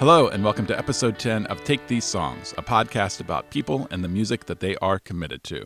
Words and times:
Hello, 0.00 0.28
and 0.28 0.42
welcome 0.42 0.64
to 0.64 0.78
episode 0.78 1.18
10 1.18 1.44
of 1.48 1.62
Take 1.62 1.86
These 1.86 2.06
Songs, 2.06 2.54
a 2.56 2.62
podcast 2.62 3.20
about 3.20 3.50
people 3.50 3.86
and 3.90 4.02
the 4.02 4.08
music 4.08 4.46
that 4.46 4.60
they 4.60 4.74
are 4.76 4.98
committed 4.98 5.44
to. 5.44 5.62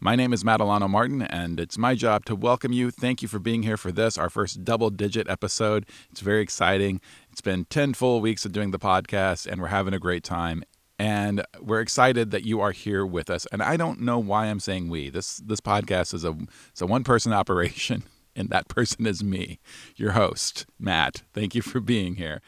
My 0.00 0.16
name 0.16 0.32
is 0.32 0.42
Matt 0.42 0.60
Alano 0.60 0.88
Martin, 0.88 1.20
and 1.20 1.60
it's 1.60 1.76
my 1.76 1.94
job 1.94 2.24
to 2.24 2.34
welcome 2.34 2.72
you. 2.72 2.90
Thank 2.90 3.20
you 3.20 3.28
for 3.28 3.38
being 3.38 3.64
here 3.64 3.76
for 3.76 3.92
this, 3.92 4.16
our 4.16 4.30
first 4.30 4.64
double 4.64 4.88
digit 4.88 5.28
episode. 5.28 5.84
It's 6.10 6.22
very 6.22 6.40
exciting. 6.40 7.02
It's 7.30 7.42
been 7.42 7.66
10 7.66 7.92
full 7.92 8.22
weeks 8.22 8.46
of 8.46 8.52
doing 8.52 8.70
the 8.70 8.78
podcast, 8.78 9.46
and 9.46 9.60
we're 9.60 9.68
having 9.68 9.92
a 9.92 9.98
great 9.98 10.24
time. 10.24 10.64
And 10.98 11.44
we're 11.60 11.82
excited 11.82 12.30
that 12.30 12.46
you 12.46 12.62
are 12.62 12.72
here 12.72 13.04
with 13.04 13.28
us. 13.28 13.44
And 13.52 13.62
I 13.62 13.76
don't 13.76 14.00
know 14.00 14.18
why 14.18 14.46
I'm 14.46 14.58
saying 14.58 14.88
we. 14.88 15.10
This 15.10 15.36
this 15.36 15.60
podcast 15.60 16.14
is 16.14 16.24
a 16.24 16.34
it's 16.70 16.80
a 16.80 16.86
one 16.86 17.04
person 17.04 17.30
operation, 17.34 18.04
and 18.34 18.48
that 18.48 18.68
person 18.68 19.06
is 19.06 19.22
me, 19.22 19.58
your 19.96 20.12
host, 20.12 20.64
Matt. 20.78 21.24
Thank 21.34 21.54
you 21.54 21.60
for 21.60 21.80
being 21.80 22.14
here. 22.14 22.40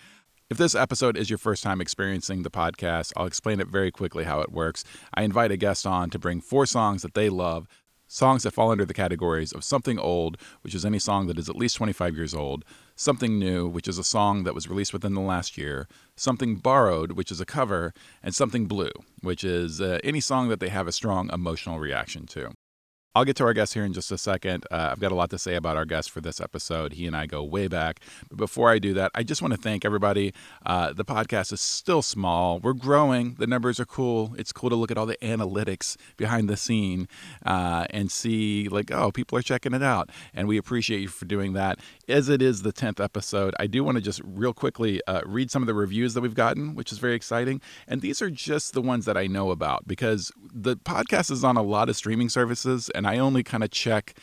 If 0.51 0.57
this 0.57 0.75
episode 0.75 1.19
is 1.19 1.29
your 1.29 1.39
first 1.39 1.63
time 1.63 1.79
experiencing 1.79 2.43
the 2.43 2.51
podcast, 2.51 3.13
I'll 3.15 3.27
explain 3.27 3.61
it 3.61 3.69
very 3.69 3.91
quickly 3.91 4.25
how 4.25 4.41
it 4.41 4.51
works. 4.51 4.83
I 5.13 5.23
invite 5.23 5.51
a 5.51 5.59
guest 5.59 5.87
on 5.87 6.09
to 6.09 6.19
bring 6.19 6.41
four 6.41 6.65
songs 6.65 7.03
that 7.03 7.13
they 7.13 7.29
love, 7.29 7.69
songs 8.07 8.45
that 8.45 8.53
fall 8.53 8.71
under 8.71 8.87
the 8.87 8.95
categories 8.95 9.53
of 9.53 9.63
something 9.63 9.99
old, 9.99 10.39
which 10.63 10.75
is 10.75 10.87
any 10.87 10.99
song 10.99 11.27
that 11.27 11.39
is 11.39 11.51
at 11.51 11.57
least 11.57 11.77
25 11.77 12.17
years 12.17 12.33
old, 12.33 12.65
something 12.97 13.39
new, 13.39 13.69
which 13.69 13.87
is 13.87 13.99
a 13.99 14.03
song 14.03 14.45
that 14.45 14.55
was 14.55 14.71
released 14.71 14.95
within 14.95 15.13
the 15.13 15.21
last 15.21 15.59
year, 15.59 15.87
something 16.17 16.57
borrowed, 16.57 17.13
which 17.13 17.31
is 17.31 17.43
a 17.43 17.45
cover, 17.45 17.93
and 18.23 18.35
something 18.35 18.65
blue, 18.65 18.93
which 19.21 19.45
is 19.45 19.83
uh, 19.83 19.99
any 20.03 20.19
song 20.19 20.49
that 20.49 20.61
they 20.61 20.71
have 20.71 20.89
a 20.89 20.93
strong 20.93 21.29
emotional 21.31 21.79
reaction 21.79 22.25
to. 22.25 22.53
I'll 23.15 23.25
get 23.25 23.37
to 23.37 23.45
our 23.45 23.55
guest 23.55 23.75
here 23.75 23.85
in 23.85 23.93
just 23.93 24.13
a 24.13 24.19
second. 24.19 24.65
Uh, 24.71 24.91
I've 24.93 25.01
got 25.01 25.13
a 25.13 25.15
lot 25.15 25.31
to 25.31 25.39
say 25.39 25.55
about 25.55 25.77
our 25.77 25.85
guest 25.85 26.11
for 26.11 26.21
this 26.21 26.41
episode. 26.41 26.93
He 26.93 27.07
and 27.07 27.17
I 27.17 27.27
go 27.27 27.43
way 27.43 27.67
back. 27.67 28.01
But 28.29 28.37
before 28.37 28.71
I 28.71 28.79
do 28.79 28.95
that, 28.95 29.11
I 29.15 29.23
just 29.23 29.41
want 29.41 29.55
to 29.55 29.59
thank 29.59 29.85
everybody. 29.85 30.35
Uh, 30.65 30.93
the 30.93 31.05
podcast 31.05 31.53
is 31.53 31.61
still 31.61 32.03
small. 32.03 32.61
We're 32.61 32.75
growing. 32.75 33.35
The 33.39 33.47
numbers 33.47 33.81
are 33.81 33.87
cool. 33.87 34.35
It's 34.39 34.53
cool 34.53 34.71
to 34.71 34.77
look 34.77 34.91
at 34.91 34.99
all 34.99 35.07
the 35.07 35.17
analytics 35.17 35.97
behind 36.17 36.49
the 36.49 36.57
scene 36.57 37.09
uh, 37.45 37.87
and 37.91 38.13
see, 38.13 38.69
like, 38.69 38.93
oh, 38.93 39.11
people 39.11 39.39
are 39.39 39.43
checking 39.43 39.73
it 39.73 39.83
out. 39.83 40.11
And 40.35 40.47
we 40.47 40.59
appreciate 40.59 41.01
you 41.01 41.09
for 41.09 41.25
doing 41.25 41.55
that. 41.55 41.81
As 42.09 42.29
it 42.29 42.43
is 42.43 42.63
the 42.63 42.73
10th 42.73 43.03
episode, 43.03 43.55
I 43.59 43.67
do 43.67 43.83
want 43.83 43.97
to 43.97 44.03
just 44.03 44.21
real 44.23 44.53
quickly 44.53 45.01
uh, 45.07 45.23
read 45.25 45.51
some 45.51 45.63
of 45.63 45.67
the 45.67 45.75
reviews 45.75 46.15
that 46.15 46.21
we've 46.21 46.35
gotten, 46.35 46.75
which 46.75 46.93
is 46.93 46.99
very 46.99 47.15
exciting. 47.15 47.61
And 47.89 48.01
these 48.01 48.21
are 48.21 48.31
just 48.31 48.75
the 48.75 48.83
ones 48.83 49.07
that 49.07 49.17
I 49.17 49.27
know 49.27 49.51
about 49.51 49.89
because 49.89 50.31
the 50.53 50.77
podcast 50.77 51.31
is 51.31 51.43
on 51.43 51.57
a 51.57 51.63
lot 51.63 51.89
of 51.89 51.97
streaming 51.97 52.29
services. 52.29 52.91
And 52.99 53.07
I 53.07 53.19
only 53.19 53.43
kind 53.43 53.65
of 53.65 53.71
check 53.71 54.15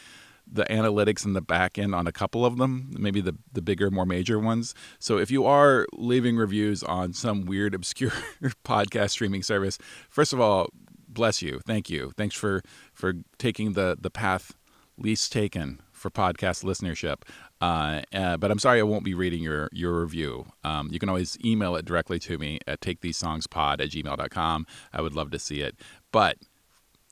the 0.46 0.66
analytics 0.66 1.26
in 1.26 1.34
the 1.34 1.42
back 1.42 1.80
end 1.80 1.96
on 1.96 2.08
a 2.08 2.12
couple 2.12 2.46
of 2.46 2.58
them, 2.58 2.92
maybe 2.98 3.22
the 3.22 3.36
the 3.52 3.62
bigger, 3.62 3.90
more 3.90 4.06
major 4.06 4.40
ones. 4.40 4.76
So 5.00 5.18
if 5.18 5.32
you 5.32 5.46
are 5.46 5.88
leaving 5.94 6.38
reviews 6.38 6.84
on 6.84 7.14
some 7.14 7.46
weird, 7.46 7.74
obscure 7.74 8.12
podcast 8.64 9.12
streaming 9.12 9.44
service, 9.44 9.78
first 10.10 10.34
of 10.34 10.40
all, 10.40 10.70
bless 11.08 11.42
you, 11.42 11.62
thank 11.66 11.90
you, 11.90 12.12
thanks 12.16 12.36
for 12.36 12.62
for 12.94 13.14
taking 13.38 13.74
the 13.74 13.98
the 14.00 14.12
path 14.12 14.54
least 14.98 15.32
taken 15.32 15.82
for 15.92 16.10
podcast 16.10 16.64
listenership. 16.64 17.24
Uh, 17.62 18.02
uh, 18.14 18.38
but 18.38 18.52
I'm 18.52 18.60
sorry 18.60 18.80
I 18.80 18.84
won't 18.84 19.04
be 19.04 19.14
reading 19.14 19.42
your 19.42 19.70
your 19.72 20.02
review. 20.02 20.46
Um, 20.64 20.90
you 20.92 21.00
can 21.00 21.10
always 21.10 21.38
email 21.44 21.76
it 21.76 21.86
directly 21.86 22.20
to 22.20 22.38
me 22.38 22.60
at 22.68 22.82
takethesesongspod 22.82 23.82
at 23.82 23.90
gmail.com. 23.90 24.68
I 24.94 25.02
would 25.02 25.16
love 25.16 25.32
to 25.32 25.40
see 25.40 25.62
it. 25.62 25.80
But 26.12 26.38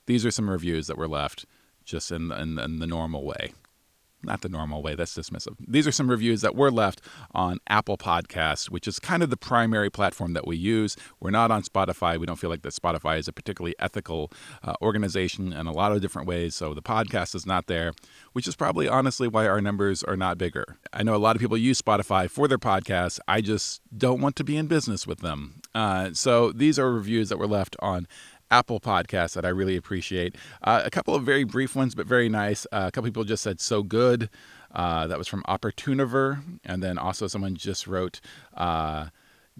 these 0.06 0.25
are 0.25 0.31
some 0.31 0.50
reviews 0.50 0.88
that 0.88 0.97
were 0.97 1.07
left 1.07 1.46
just 1.86 2.12
in, 2.12 2.32
in, 2.32 2.60
in 2.60 2.80
the 2.80 2.88
normal 2.88 3.26
way 3.26 3.54
not 4.24 4.42
the 4.42 4.50
normal 4.50 4.82
way. 4.82 4.96
That's 4.96 5.16
dismissive. 5.18 5.56
These 5.68 5.88
are 5.88 5.92
some 5.92 6.10
reviews 6.10 6.42
that 6.42 6.56
were 6.56 6.72
left 6.72 7.02
on 7.34 7.60
Apple 7.68 7.98
Podcasts, 7.98 8.70
which 8.70 8.88
is 8.88 9.00
kind 9.00 9.22
of 9.24 9.30
the 9.30 9.38
primary 9.38 9.90
platform 9.90 10.34
that 10.34 10.48
we 10.48 10.56
use. 10.56 10.96
We're 11.20 11.32
not 11.32 11.52
on 11.52 11.64
Spotify. 11.64 12.18
We 12.18 12.26
don't 12.26 12.38
feel 12.38 12.50
like 12.50 12.62
that 12.62 12.74
Spotify 12.74 13.20
is 13.20 13.28
a 13.28 13.34
particularly 13.34 13.76
ethical 13.80 14.32
uh, 14.64 14.74
organization 14.82 15.54
in 15.54 15.68
a 15.68 15.72
lot 15.72 15.92
of 15.92 16.02
different 16.02 16.28
ways. 16.28 16.56
So 16.56 16.74
the 16.74 16.82
podcast 16.82 17.36
is 17.36 17.46
not 17.46 17.68
there, 17.68 17.94
which 18.34 18.48
is 18.48 18.56
probably 18.56 18.88
honestly 18.88 19.28
why 19.28 19.48
our 19.48 19.62
numbers 19.62 20.04
are 20.04 20.18
not 20.18 20.38
bigger. 20.38 20.78
I 20.92 21.04
know 21.04 21.16
a 21.16 21.18
lot 21.18 21.36
of 21.36 21.42
people 21.42 21.58
use 21.58 21.82
Spotify 21.82 22.30
for 22.30 22.48
their 22.48 22.58
podcasts. 22.58 23.20
I 23.28 23.42
just 23.42 23.82
don't 23.96 24.22
want 24.22 24.36
to 24.38 24.44
be 24.44 24.58
in 24.58 24.68
business 24.68 25.06
with 25.06 25.20
them. 25.20 25.62
Uh, 25.76 26.12
so 26.14 26.52
these 26.52 26.78
are 26.78 26.92
reviews 26.92 27.30
that 27.30 27.38
were 27.38 27.48
left 27.48 27.76
on 27.80 28.08
Apple 28.53 28.80
Podcasts 28.80 29.34
that 29.34 29.46
I 29.46 29.50
really 29.50 29.75
appreciate. 29.75 30.36
Uh, 30.62 30.84
a 30.86 30.91
couple 30.91 31.16
of 31.16 31.24
very 31.24 31.44
brief 31.44 31.75
ones, 31.75 31.96
but 31.96 32.06
very 32.06 32.30
nice. 32.30 32.68
Uh, 32.72 32.86
a 32.88 32.91
couple 32.91 33.09
people 33.09 33.24
just 33.24 33.41
said 33.41 33.59
so 33.59 33.81
good. 33.81 34.30
Uh, 34.72 35.08
that 35.08 35.18
was 35.18 35.28
from 35.28 35.41
Opportuniver, 35.47 36.44
and 36.64 36.84
then 36.84 37.00
also 37.00 37.25
someone 37.25 37.56
just 37.56 37.88
wrote 37.88 38.22
uh, 38.56 39.08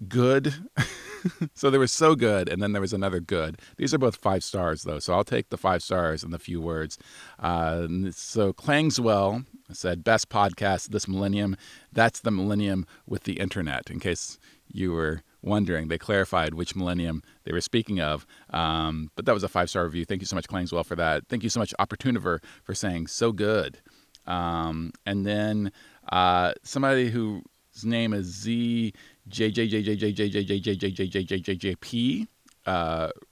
good. 0.08 0.54
so 1.54 1.70
there 1.70 1.80
was 1.80 1.90
so 1.90 2.14
good, 2.14 2.48
and 2.48 2.62
then 2.62 2.70
there 2.70 2.80
was 2.80 2.92
another 2.92 3.18
good. 3.18 3.58
These 3.78 3.92
are 3.92 3.98
both 3.98 4.14
five 4.14 4.44
stars 4.44 4.84
though, 4.84 5.00
so 5.00 5.12
I'll 5.12 5.24
take 5.24 5.48
the 5.48 5.58
five 5.58 5.82
stars 5.82 6.22
and 6.22 6.32
the 6.32 6.38
few 6.38 6.60
words. 6.60 6.96
Uh, 7.40 7.88
so 8.12 8.52
Clangswell 8.52 9.44
said 9.72 10.04
best 10.04 10.28
podcast 10.28 10.90
this 10.90 11.08
millennium. 11.08 11.56
That's 11.92 12.20
the 12.20 12.30
millennium 12.30 12.86
with 13.08 13.24
the 13.24 13.40
internet. 13.40 13.90
In 13.90 13.98
case 13.98 14.38
you 14.68 14.92
were 14.92 15.22
wondering. 15.44 15.88
They 15.88 15.98
clarified 15.98 16.54
which 16.54 16.74
millennium 16.74 17.22
they 17.44 17.52
were 17.52 17.60
speaking 17.60 18.00
of. 18.00 18.26
Um, 18.50 19.10
but 19.14 19.26
that 19.26 19.34
was 19.34 19.44
a 19.44 19.48
five 19.48 19.70
star 19.70 19.84
review. 19.84 20.04
Thank 20.04 20.22
you 20.22 20.26
so 20.26 20.36
much, 20.36 20.48
Clangswell, 20.48 20.84
for 20.84 20.96
that. 20.96 21.28
Thank 21.28 21.42
you 21.42 21.50
so 21.50 21.60
much, 21.60 21.74
Opportuniver, 21.78 22.42
for 22.62 22.74
saying 22.74 23.06
so 23.08 23.32
good. 23.32 23.80
Um, 24.26 24.92
and 25.04 25.26
then 25.26 25.70
uh, 26.10 26.54
somebody 26.62 27.10
whose 27.10 27.42
name 27.84 28.12
is 28.12 28.26
Z 28.26 28.92
J 29.28 29.50
J 29.50 29.68
J 29.68 29.82
J 29.82 29.96
J 29.96 30.12
J 30.12 30.28
J 30.28 30.58
J 30.58 30.60
J 30.60 30.76
J 30.76 31.06
J 31.06 31.24
J 31.24 31.38
J 31.40 31.54
J 31.54 31.74
P 31.76 32.28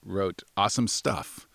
wrote 0.05 0.43
awesome 0.57 0.89
stuff 0.89 1.49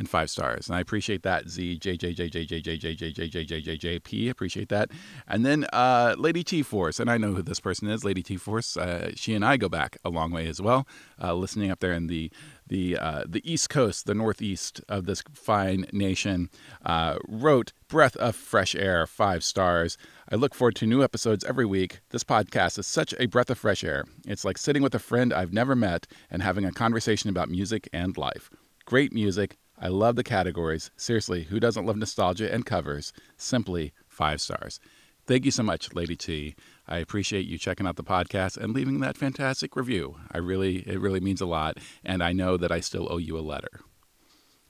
and 0.00 0.08
five 0.08 0.30
stars. 0.30 0.66
And 0.66 0.74
I 0.74 0.80
appreciate 0.80 1.22
that. 1.24 1.50
Z 1.50 1.76
J 1.76 1.94
J 1.96 2.14
J 2.14 2.26
J 2.26 2.46
J 2.46 2.58
J 2.58 2.74
J 2.78 2.94
J 2.94 3.14
J 3.14 3.28
J 3.28 3.44
J 3.44 3.54
J 3.60 3.76
J 3.76 3.98
P. 3.98 4.30
Appreciate 4.30 4.70
that. 4.70 4.90
And 5.28 5.44
then 5.44 5.66
uh, 5.74 6.16
Lady 6.18 6.42
T 6.42 6.62
Force, 6.62 6.98
and 6.98 7.10
I 7.10 7.18
know 7.18 7.34
who 7.34 7.42
this 7.42 7.60
person 7.60 7.86
is. 7.86 8.02
Lady 8.02 8.22
T 8.22 8.38
Force. 8.38 8.78
Uh, 8.78 9.12
she 9.14 9.34
and 9.34 9.44
I 9.44 9.58
go 9.58 9.68
back 9.68 9.98
a 10.02 10.08
long 10.08 10.30
way 10.32 10.48
as 10.48 10.60
well. 10.60 10.88
Uh, 11.22 11.34
listening 11.34 11.70
up 11.70 11.80
there 11.80 11.92
in 11.92 12.06
the 12.06 12.32
the 12.66 12.96
uh, 12.96 13.24
the 13.28 13.42
East 13.44 13.68
Coast, 13.68 14.06
the 14.06 14.14
Northeast 14.14 14.80
of 14.88 15.04
this 15.04 15.22
fine 15.34 15.84
nation, 15.92 16.48
uh, 16.86 17.18
wrote 17.28 17.74
"Breath 17.86 18.16
of 18.16 18.34
Fresh 18.34 18.74
Air" 18.74 19.06
five 19.06 19.44
stars. 19.44 19.98
I 20.32 20.36
look 20.36 20.54
forward 20.54 20.76
to 20.76 20.86
new 20.86 21.04
episodes 21.04 21.44
every 21.44 21.66
week. 21.66 22.00
This 22.08 22.24
podcast 22.24 22.78
is 22.78 22.86
such 22.86 23.12
a 23.18 23.26
breath 23.26 23.50
of 23.50 23.58
fresh 23.58 23.84
air. 23.84 24.06
It's 24.26 24.46
like 24.46 24.56
sitting 24.56 24.82
with 24.82 24.94
a 24.94 24.98
friend 24.98 25.30
I've 25.30 25.52
never 25.52 25.76
met 25.76 26.06
and 26.30 26.42
having 26.42 26.64
a 26.64 26.72
conversation 26.72 27.28
about 27.28 27.50
music 27.50 27.86
and 27.92 28.16
life. 28.16 28.48
Great 28.86 29.12
music, 29.12 29.58
I 29.80 29.88
love 29.88 30.16
the 30.16 30.22
categories. 30.22 30.90
Seriously, 30.96 31.44
who 31.44 31.58
doesn't 31.58 31.86
love 31.86 31.96
nostalgia 31.96 32.52
and 32.52 32.66
covers? 32.66 33.12
Simply 33.38 33.92
five 34.08 34.40
stars. 34.40 34.78
Thank 35.26 35.44
you 35.44 35.50
so 35.50 35.62
much, 35.62 35.94
Lady 35.94 36.16
T. 36.16 36.54
I 36.86 36.98
appreciate 36.98 37.46
you 37.46 37.56
checking 37.56 37.86
out 37.86 37.96
the 37.96 38.04
podcast 38.04 38.56
and 38.56 38.74
leaving 38.74 39.00
that 39.00 39.16
fantastic 39.16 39.76
review. 39.76 40.16
I 40.30 40.38
really, 40.38 40.78
it 40.88 41.00
really 41.00 41.20
means 41.20 41.40
a 41.40 41.46
lot, 41.46 41.78
and 42.04 42.22
I 42.22 42.32
know 42.32 42.56
that 42.56 42.72
I 42.72 42.80
still 42.80 43.08
owe 43.10 43.18
you 43.18 43.38
a 43.38 43.40
letter. 43.40 43.80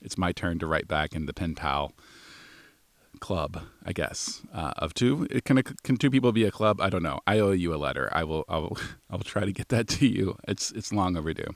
It's 0.01 0.17
my 0.17 0.31
turn 0.31 0.59
to 0.59 0.67
write 0.67 0.87
back 0.87 1.13
in 1.13 1.25
the 1.25 1.33
pen 1.33 1.55
pal 1.55 1.93
club, 3.19 3.63
I 3.85 3.93
guess, 3.93 4.41
uh, 4.53 4.73
of 4.77 4.93
two. 4.93 5.27
Can 5.45 5.61
can 5.61 5.97
two 5.97 6.09
people 6.09 6.31
be 6.31 6.45
a 6.45 6.51
club? 6.51 6.81
I 6.81 6.89
don't 6.89 7.03
know. 7.03 7.19
I 7.27 7.39
owe 7.39 7.51
you 7.51 7.73
a 7.73 7.77
letter. 7.77 8.09
I 8.11 8.23
will. 8.23 8.45
I 8.47 8.57
will. 8.57 8.77
I 9.09 9.15
will 9.15 9.23
try 9.23 9.45
to 9.45 9.51
get 9.51 9.69
that 9.69 9.87
to 9.89 10.07
you. 10.07 10.37
It's 10.47 10.71
it's 10.71 10.93
long 10.93 11.17
overdue. 11.17 11.53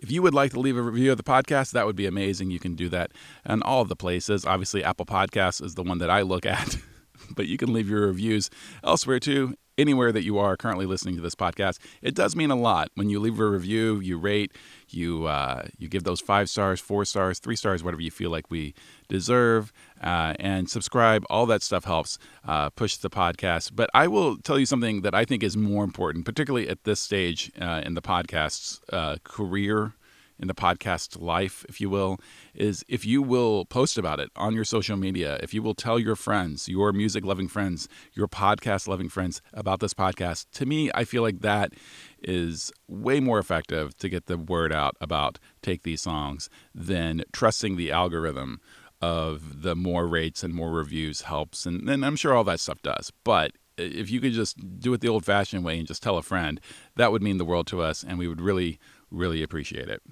If 0.00 0.10
you 0.10 0.22
would 0.22 0.32
like 0.32 0.52
to 0.52 0.60
leave 0.60 0.78
a 0.78 0.82
review 0.82 1.12
of 1.12 1.18
the 1.18 1.22
podcast, 1.22 1.72
that 1.72 1.84
would 1.84 1.94
be 1.94 2.06
amazing. 2.06 2.50
You 2.50 2.58
can 2.58 2.74
do 2.74 2.88
that 2.88 3.12
on 3.44 3.62
all 3.62 3.82
of 3.82 3.90
the 3.90 3.96
places. 3.96 4.46
Obviously, 4.46 4.82
Apple 4.82 5.04
Podcasts 5.04 5.62
is 5.62 5.74
the 5.74 5.82
one 5.82 5.98
that 5.98 6.08
I 6.08 6.22
look 6.22 6.46
at, 6.46 6.78
but 7.36 7.46
you 7.46 7.58
can 7.58 7.74
leave 7.74 7.88
your 7.88 8.06
reviews 8.06 8.48
elsewhere 8.82 9.20
too 9.20 9.54
anywhere 9.80 10.12
that 10.12 10.24
you 10.24 10.38
are 10.38 10.56
currently 10.56 10.86
listening 10.86 11.16
to 11.16 11.22
this 11.22 11.34
podcast. 11.34 11.78
It 12.02 12.14
does 12.14 12.36
mean 12.36 12.50
a 12.50 12.56
lot 12.56 12.90
when 12.94 13.08
you 13.08 13.18
leave 13.18 13.40
a 13.40 13.46
review, 13.46 13.98
you 13.98 14.18
rate, 14.18 14.52
you 14.88 15.26
uh, 15.26 15.66
you 15.78 15.88
give 15.88 16.04
those 16.04 16.20
five 16.20 16.50
stars, 16.50 16.80
four 16.80 17.04
stars, 17.04 17.38
three 17.38 17.56
stars, 17.56 17.82
whatever 17.82 18.02
you 18.02 18.10
feel 18.10 18.30
like 18.30 18.50
we 18.50 18.74
deserve, 19.08 19.72
uh, 20.00 20.34
and 20.38 20.68
subscribe. 20.68 21.24
All 21.30 21.46
that 21.46 21.62
stuff 21.62 21.84
helps 21.84 22.18
uh, 22.44 22.70
push 22.70 22.96
the 22.96 23.10
podcast. 23.10 23.72
But 23.74 23.90
I 23.94 24.06
will 24.08 24.36
tell 24.38 24.58
you 24.58 24.66
something 24.66 25.02
that 25.02 25.14
I 25.14 25.24
think 25.24 25.42
is 25.42 25.56
more 25.56 25.84
important, 25.84 26.24
particularly 26.24 26.68
at 26.68 26.84
this 26.84 27.00
stage 27.00 27.52
uh, 27.60 27.82
in 27.84 27.94
the 27.94 28.02
podcast's 28.02 28.80
uh, 28.92 29.16
career 29.24 29.94
in 30.40 30.48
the 30.48 30.54
podcast 30.54 31.20
life, 31.20 31.64
if 31.68 31.80
you 31.80 31.90
will, 31.90 32.18
is 32.54 32.82
if 32.88 33.04
you 33.04 33.22
will 33.22 33.66
post 33.66 33.98
about 33.98 34.18
it 34.18 34.30
on 34.34 34.54
your 34.54 34.64
social 34.64 34.96
media, 34.96 35.38
if 35.42 35.52
you 35.52 35.62
will 35.62 35.74
tell 35.74 35.98
your 35.98 36.16
friends, 36.16 36.68
your 36.68 36.92
music 36.92 37.24
loving 37.24 37.46
friends, 37.46 37.88
your 38.14 38.26
podcast 38.26 38.88
loving 38.88 39.08
friends 39.08 39.42
about 39.52 39.80
this 39.80 39.92
podcast, 39.92 40.46
to 40.52 40.64
me, 40.64 40.90
I 40.94 41.04
feel 41.04 41.22
like 41.22 41.40
that 41.40 41.74
is 42.22 42.72
way 42.88 43.20
more 43.20 43.38
effective 43.38 43.96
to 43.98 44.08
get 44.08 44.26
the 44.26 44.38
word 44.38 44.72
out 44.72 44.96
about 45.00 45.38
Take 45.62 45.82
These 45.82 46.00
Songs 46.00 46.48
than 46.74 47.22
trusting 47.32 47.76
the 47.76 47.92
algorithm 47.92 48.60
of 49.00 49.62
the 49.62 49.74
more 49.74 50.06
rates 50.06 50.42
and 50.42 50.54
more 50.54 50.70
reviews 50.70 51.22
helps. 51.22 51.66
And, 51.66 51.88
and 51.88 52.04
I'm 52.04 52.16
sure 52.16 52.34
all 52.34 52.44
that 52.44 52.60
stuff 52.60 52.82
does. 52.82 53.12
But 53.24 53.52
if 53.78 54.10
you 54.10 54.20
could 54.20 54.32
just 54.32 54.80
do 54.80 54.92
it 54.92 55.00
the 55.00 55.08
old 55.08 55.24
fashioned 55.24 55.64
way 55.64 55.78
and 55.78 55.88
just 55.88 56.02
tell 56.02 56.18
a 56.18 56.22
friend, 56.22 56.60
that 56.96 57.12
would 57.12 57.22
mean 57.22 57.38
the 57.38 57.44
world 57.44 57.66
to 57.68 57.80
us, 57.80 58.04
and 58.04 58.18
we 58.18 58.28
would 58.28 58.40
really, 58.40 58.78
really 59.10 59.42
appreciate 59.42 59.88
it. 59.88 60.02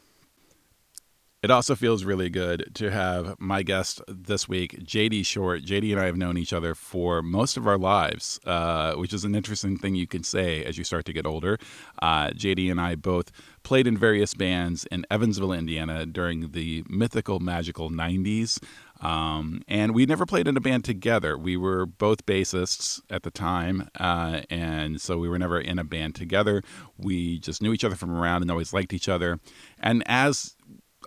It 1.40 1.52
also 1.52 1.76
feels 1.76 2.02
really 2.02 2.30
good 2.30 2.70
to 2.74 2.90
have 2.90 3.36
my 3.38 3.62
guest 3.62 4.00
this 4.08 4.48
week, 4.48 4.76
JD 4.82 5.24
Short. 5.24 5.62
JD 5.62 5.92
and 5.92 6.00
I 6.00 6.06
have 6.06 6.16
known 6.16 6.36
each 6.36 6.52
other 6.52 6.74
for 6.74 7.22
most 7.22 7.56
of 7.56 7.64
our 7.68 7.78
lives, 7.78 8.40
uh, 8.44 8.94
which 8.94 9.12
is 9.12 9.24
an 9.24 9.36
interesting 9.36 9.78
thing 9.78 9.94
you 9.94 10.08
can 10.08 10.24
say 10.24 10.64
as 10.64 10.76
you 10.76 10.82
start 10.82 11.04
to 11.04 11.12
get 11.12 11.26
older. 11.26 11.56
Uh, 12.02 12.30
JD 12.30 12.72
and 12.72 12.80
I 12.80 12.96
both 12.96 13.30
played 13.68 13.86
in 13.86 13.98
various 13.98 14.32
bands 14.32 14.86
in 14.86 15.04
Evansville, 15.10 15.52
Indiana 15.52 16.06
during 16.06 16.52
the 16.52 16.82
mythical, 16.88 17.38
magical 17.38 17.90
90s. 17.90 18.58
Um, 19.02 19.60
and 19.68 19.94
we 19.94 20.06
never 20.06 20.24
played 20.24 20.48
in 20.48 20.56
a 20.56 20.60
band 20.60 20.86
together. 20.86 21.36
We 21.36 21.58
were 21.58 21.84
both 21.84 22.24
bassists 22.24 23.02
at 23.10 23.24
the 23.24 23.30
time, 23.30 23.90
uh, 24.00 24.40
and 24.48 24.98
so 25.02 25.18
we 25.18 25.28
were 25.28 25.38
never 25.38 25.60
in 25.60 25.78
a 25.78 25.84
band 25.84 26.14
together. 26.14 26.62
We 26.96 27.40
just 27.40 27.60
knew 27.60 27.74
each 27.74 27.84
other 27.84 27.94
from 27.94 28.10
around 28.10 28.40
and 28.40 28.50
always 28.50 28.72
liked 28.72 28.94
each 28.94 29.06
other. 29.06 29.38
And 29.78 30.02
as 30.06 30.56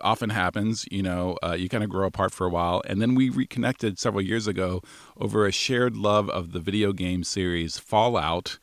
often 0.00 0.30
happens, 0.30 0.86
you 0.88 1.02
know, 1.02 1.36
uh, 1.42 1.56
you 1.58 1.68
kind 1.68 1.82
of 1.82 1.90
grow 1.90 2.06
apart 2.06 2.32
for 2.32 2.46
a 2.46 2.50
while. 2.50 2.80
And 2.86 3.02
then 3.02 3.16
we 3.16 3.28
reconnected 3.28 3.98
several 3.98 4.22
years 4.22 4.46
ago 4.46 4.82
over 5.16 5.46
a 5.46 5.52
shared 5.52 5.96
love 5.96 6.30
of 6.30 6.52
the 6.52 6.60
video 6.60 6.92
game 6.92 7.24
series 7.24 7.76
Fallout. 7.76 8.60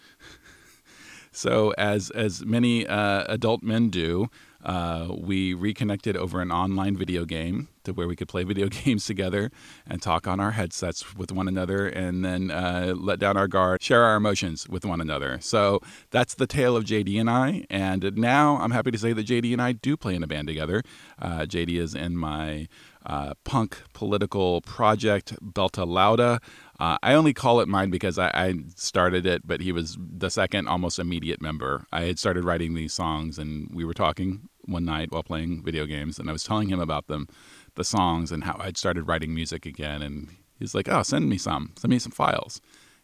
So, 1.40 1.74
as, 1.78 2.10
as 2.10 2.46
many 2.46 2.86
uh, 2.86 3.24
adult 3.30 3.64
men 3.64 3.88
do, 3.88 4.30
uh, 4.62 5.08
we 5.18 5.54
reconnected 5.54 6.18
over 6.18 6.42
an 6.42 6.52
online 6.52 6.98
video 6.98 7.24
game 7.24 7.70
to 7.86 7.94
where 7.94 8.10
we 8.10 8.16
could 8.18 8.28
play 8.28 8.44
video 8.44 8.68
games 8.84 9.06
together 9.06 9.50
and 9.88 10.02
talk 10.02 10.28
on 10.28 10.42
our 10.42 10.52
headsets 10.52 11.16
with 11.16 11.32
one 11.32 11.48
another 11.48 11.88
and 11.88 12.26
then 12.26 12.52
uh, 12.52 12.94
let 12.94 13.20
down 13.20 13.38
our 13.38 13.48
guard, 13.48 13.82
share 13.82 14.04
our 14.04 14.18
emotions 14.18 14.68
with 14.68 14.84
one 14.84 15.00
another. 15.00 15.40
So 15.40 15.80
that's 16.12 16.34
the 16.34 16.46
tale 16.46 16.76
of 16.76 16.84
JD 16.84 17.18
and 17.18 17.30
I. 17.30 17.66
And 17.70 18.18
now 18.18 18.58
I'm 18.58 18.72
happy 18.72 18.92
to 18.92 18.98
say 18.98 19.14
that 19.14 19.26
JD 19.26 19.54
and 19.54 19.62
I 19.62 19.72
do 19.72 19.96
play 19.96 20.16
in 20.16 20.24
a 20.24 20.28
band 20.28 20.50
together. 20.50 20.84
Uh, 21.22 21.44
JD 21.44 21.80
is 21.80 21.96
in 21.96 22.18
my 22.18 22.68
uh, 23.06 23.34
punk 23.46 23.82
political 23.94 24.60
project, 24.62 25.34
Beltalowda. 25.42 26.40
Uh, 26.80 26.98
I 27.04 27.14
only 27.14 27.34
call 27.34 27.60
it 27.60 27.68
mine 27.68 27.90
because 27.90 28.18
I, 28.18 28.30
I, 28.34 28.54
started 28.76 29.26
it, 29.26 29.46
but 29.46 29.60
he 29.60 29.74
was 29.74 29.98
the 30.00 30.30
second 30.30 30.68
almost 30.70 30.98
immediate 30.98 31.42
member. 31.42 31.86
I 31.92 32.04
had 32.04 32.18
started 32.18 32.46
writing 32.46 32.74
these 32.74 32.94
songs, 32.94 33.38
and 33.38 33.70
we 33.74 33.84
were 33.84 33.94
talking 33.94 34.48
one 34.64 34.86
night 34.86 35.12
while 35.12 35.24
playing 35.24 35.62
video 35.62 35.86
games, 35.86 36.20
and 36.20 36.30
I 36.30 36.32
was 36.32 36.44
telling 36.44 36.70
him 36.70 36.80
about 36.80 37.08
them, 37.08 37.28
the 37.76 37.84
songs, 37.84 38.32
and 38.32 38.46
how 38.46 38.56
I'd 38.60 38.78
started 38.78 39.10
writing 39.10 39.36
music 39.36 39.66
again. 39.66 40.02
And 40.02 40.30
he's 40.58 40.74
like, 40.74 40.88
"Oh, 40.88 41.04
send 41.04 41.28
me 41.28 41.38
some, 41.38 41.74
send 41.76 41.92
me 41.92 42.00
some 42.00 42.14
files." 42.14 42.62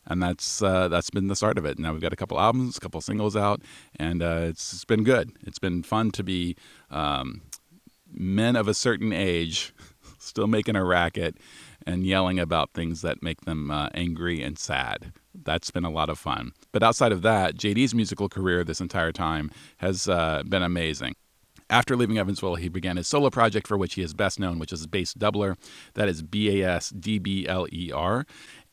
And 0.07 0.23
that's 0.23 0.61
uh, 0.61 0.87
that's 0.87 1.09
been 1.09 1.27
the 1.27 1.35
start 1.35 1.57
of 1.57 1.65
it. 1.65 1.77
Now 1.77 1.91
we've 1.91 2.01
got 2.01 2.13
a 2.13 2.17
couple 2.17 2.39
albums, 2.39 2.77
a 2.77 2.79
couple 2.79 3.01
singles 3.01 3.35
out, 3.35 3.61
and 3.97 4.23
uh, 4.23 4.45
it's, 4.47 4.71
it's 4.71 4.85
been 4.85 5.03
good. 5.03 5.33
It's 5.45 5.59
been 5.59 5.83
fun 5.83 6.11
to 6.11 6.23
be 6.23 6.55
um, 6.91 7.41
men 8.09 8.55
of 8.55 8.69
a 8.69 8.73
certain 8.73 9.11
age, 9.11 9.73
still 10.17 10.47
making 10.47 10.77
a 10.77 10.85
racket 10.85 11.37
and 11.85 12.05
yelling 12.05 12.39
about 12.39 12.71
things 12.73 13.01
that 13.01 13.21
make 13.21 13.41
them 13.41 13.69
uh, 13.71 13.89
angry 13.93 14.41
and 14.41 14.57
sad. 14.57 15.13
That's 15.33 15.71
been 15.71 15.85
a 15.85 15.89
lot 15.89 16.09
of 16.09 16.17
fun. 16.17 16.53
But 16.71 16.83
outside 16.83 17.11
of 17.11 17.21
that, 17.21 17.55
JD's 17.55 17.93
musical 17.93 18.29
career 18.29 18.63
this 18.63 18.81
entire 18.81 19.11
time 19.11 19.51
has 19.77 20.07
uh, 20.07 20.43
been 20.47 20.63
amazing. 20.63 21.15
After 21.69 21.95
leaving 21.95 22.17
Evansville, 22.17 22.55
he 22.55 22.69
began 22.69 22.97
his 22.97 23.07
solo 23.07 23.29
project 23.29 23.67
for 23.67 23.77
which 23.77 23.95
he 23.95 24.03
is 24.03 24.13
best 24.13 24.39
known, 24.39 24.59
which 24.59 24.71
is 24.71 24.85
Bassdbler. 24.85 25.57
That 25.95 26.07
is 26.07 26.21
B 26.21 26.61
A 26.61 26.69
S 26.75 26.89
D 26.89 27.17
B 27.17 27.47
L 27.47 27.67
E 27.71 27.91
R. 27.91 28.25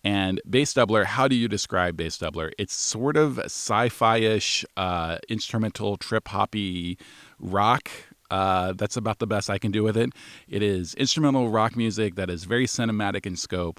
And 0.05 0.41
Bassdbler, 0.49 1.05
how 1.05 1.29
do 1.29 1.35
you 1.35 1.49
describe 1.49 1.97
Bassdbler? 1.97 2.53
It's 2.59 2.75
sort 2.75 3.17
of 3.17 3.39
sci 3.39 3.89
fi 3.89 4.19
ish, 4.19 4.65
uh, 4.77 5.19
instrumental, 5.29 5.97
trip 5.97 6.29
hoppy 6.29 6.99
rock 7.39 7.89
uh, 8.33 8.73
that's 8.73 8.97
about 8.97 9.19
the 9.19 9.27
best 9.27 9.51
I 9.51 9.59
can 9.59 9.71
do 9.71 9.83
with 9.83 9.97
it. 9.97 10.11
It 10.49 10.63
is 10.63 10.95
instrumental 10.95 11.51
rock 11.51 11.77
music 11.77 12.15
that 12.15 12.31
is 12.31 12.45
very 12.45 12.67
cinematic 12.67 13.27
in 13.27 13.37
scope. 13.37 13.79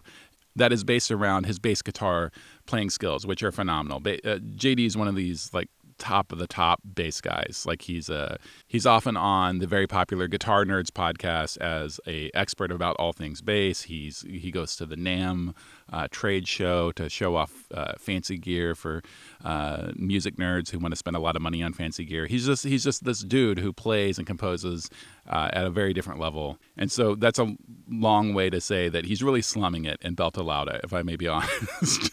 That 0.55 0.71
is 0.71 0.83
based 0.83 1.09
around 1.09 1.47
his 1.47 1.57
bass 1.57 1.81
guitar 1.81 2.31
playing 2.67 2.91
skills, 2.91 3.25
which 3.25 3.41
are 3.41 3.51
phenomenal. 3.51 3.99
Ba- 3.99 4.23
uh, 4.29 4.37
JD 4.37 4.85
is 4.85 4.95
one 4.95 5.07
of 5.07 5.15
these 5.15 5.49
like 5.53 5.69
top 5.97 6.31
of 6.31 6.37
the 6.37 6.47
top 6.47 6.81
bass 6.95 7.21
guys. 7.21 7.63
Like 7.67 7.83
he's 7.83 8.09
a 8.09 8.37
he's 8.67 8.85
often 8.85 9.17
on 9.17 9.59
the 9.59 9.67
very 9.67 9.87
popular 9.87 10.27
Guitar 10.27 10.65
Nerds 10.65 10.89
podcast 10.89 11.57
as 11.57 11.99
a 12.07 12.29
expert 12.33 12.71
about 12.71 12.95
all 12.97 13.13
things 13.13 13.41
bass. 13.41 13.83
He's 13.83 14.21
he 14.21 14.51
goes 14.51 14.75
to 14.77 14.85
the 14.85 14.95
NAMM 14.95 15.53
uh, 15.91 16.07
trade 16.11 16.47
show 16.47 16.91
to 16.93 17.09
show 17.09 17.35
off 17.35 17.65
uh, 17.73 17.93
fancy 17.97 18.37
gear 18.37 18.75
for 18.75 19.01
uh, 19.43 19.91
music 19.95 20.37
nerds 20.37 20.71
who 20.71 20.79
want 20.79 20.91
to 20.91 20.97
spend 20.97 21.15
a 21.15 21.19
lot 21.19 21.35
of 21.35 21.41
money 21.41 21.61
on 21.61 21.73
fancy 21.73 22.05
gear. 22.05 22.25
He's 22.25 22.45
just 22.45 22.63
he's 22.63 22.83
just 22.83 23.03
this 23.03 23.19
dude 23.19 23.59
who 23.59 23.73
plays 23.73 24.17
and 24.17 24.25
composes 24.25 24.89
uh, 25.27 25.49
at 25.53 25.65
a 25.65 25.69
very 25.69 25.93
different 25.93 26.19
level. 26.19 26.57
And 26.77 26.91
so 26.91 27.15
that's 27.15 27.39
a 27.39 27.55
long 27.89 28.33
way 28.33 28.49
to 28.49 28.59
say 28.59 28.89
that 28.89 29.05
he's 29.05 29.23
really 29.23 29.41
slumming 29.41 29.85
it 29.85 29.99
in 30.01 30.15
Beltalowda, 30.15 30.83
if 30.83 30.93
I 30.93 31.01
may 31.01 31.15
be 31.15 31.27
honest. 31.29 32.11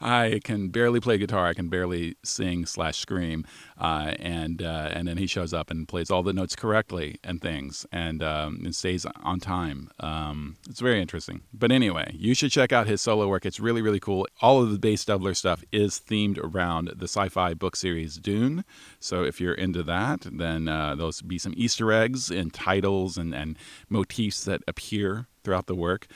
I 0.00 0.40
can 0.44 0.68
barely 0.68 1.00
play 1.00 1.18
guitar. 1.18 1.46
I 1.46 1.54
can 1.54 1.68
barely 1.68 2.16
sing 2.24 2.66
slash 2.66 2.98
scream, 2.98 3.44
uh, 3.78 4.14
and 4.18 4.62
uh, 4.62 4.90
and 4.92 5.06
then 5.06 5.18
he 5.18 5.26
shows 5.26 5.52
up 5.52 5.70
and 5.70 5.86
plays 5.86 6.10
all 6.10 6.22
the 6.22 6.32
notes 6.32 6.56
correctly 6.56 7.18
and 7.22 7.40
things, 7.40 7.86
and, 7.92 8.22
um, 8.22 8.60
and 8.64 8.74
stays 8.74 9.06
on 9.22 9.40
time. 9.40 9.90
Um, 10.00 10.56
it's 10.68 10.80
very 10.80 11.00
interesting. 11.00 11.42
But 11.52 11.70
anyway, 11.72 12.14
you 12.14 12.34
should 12.34 12.50
check 12.50 12.72
out 12.72 12.86
his 12.86 13.00
solo 13.00 13.28
work. 13.28 13.46
It's 13.46 13.60
really 13.60 13.82
really 13.82 14.00
cool. 14.00 14.26
All 14.40 14.62
of 14.62 14.70
the 14.72 14.78
Bassdbler 14.78 15.36
stuff 15.36 15.64
is 15.72 16.00
themed 16.00 16.38
around 16.38 16.88
the 16.96 17.08
sci-fi 17.08 17.54
book 17.54 17.76
series 17.76 18.16
Dune. 18.16 18.64
So 18.98 19.22
if 19.22 19.40
you're 19.40 19.54
into 19.54 19.82
that, 19.84 20.26
then 20.30 20.68
uh, 20.68 20.94
there'll 20.94 21.12
be 21.26 21.38
some 21.38 21.54
Easter 21.56 21.92
eggs 21.92 22.30
and 22.30 22.52
titles 22.52 23.16
and 23.16 23.34
and 23.34 23.56
motifs 23.88 24.44
that 24.44 24.62
appear 24.66 25.26
throughout 25.44 25.66
the 25.66 25.74
work. 25.74 26.06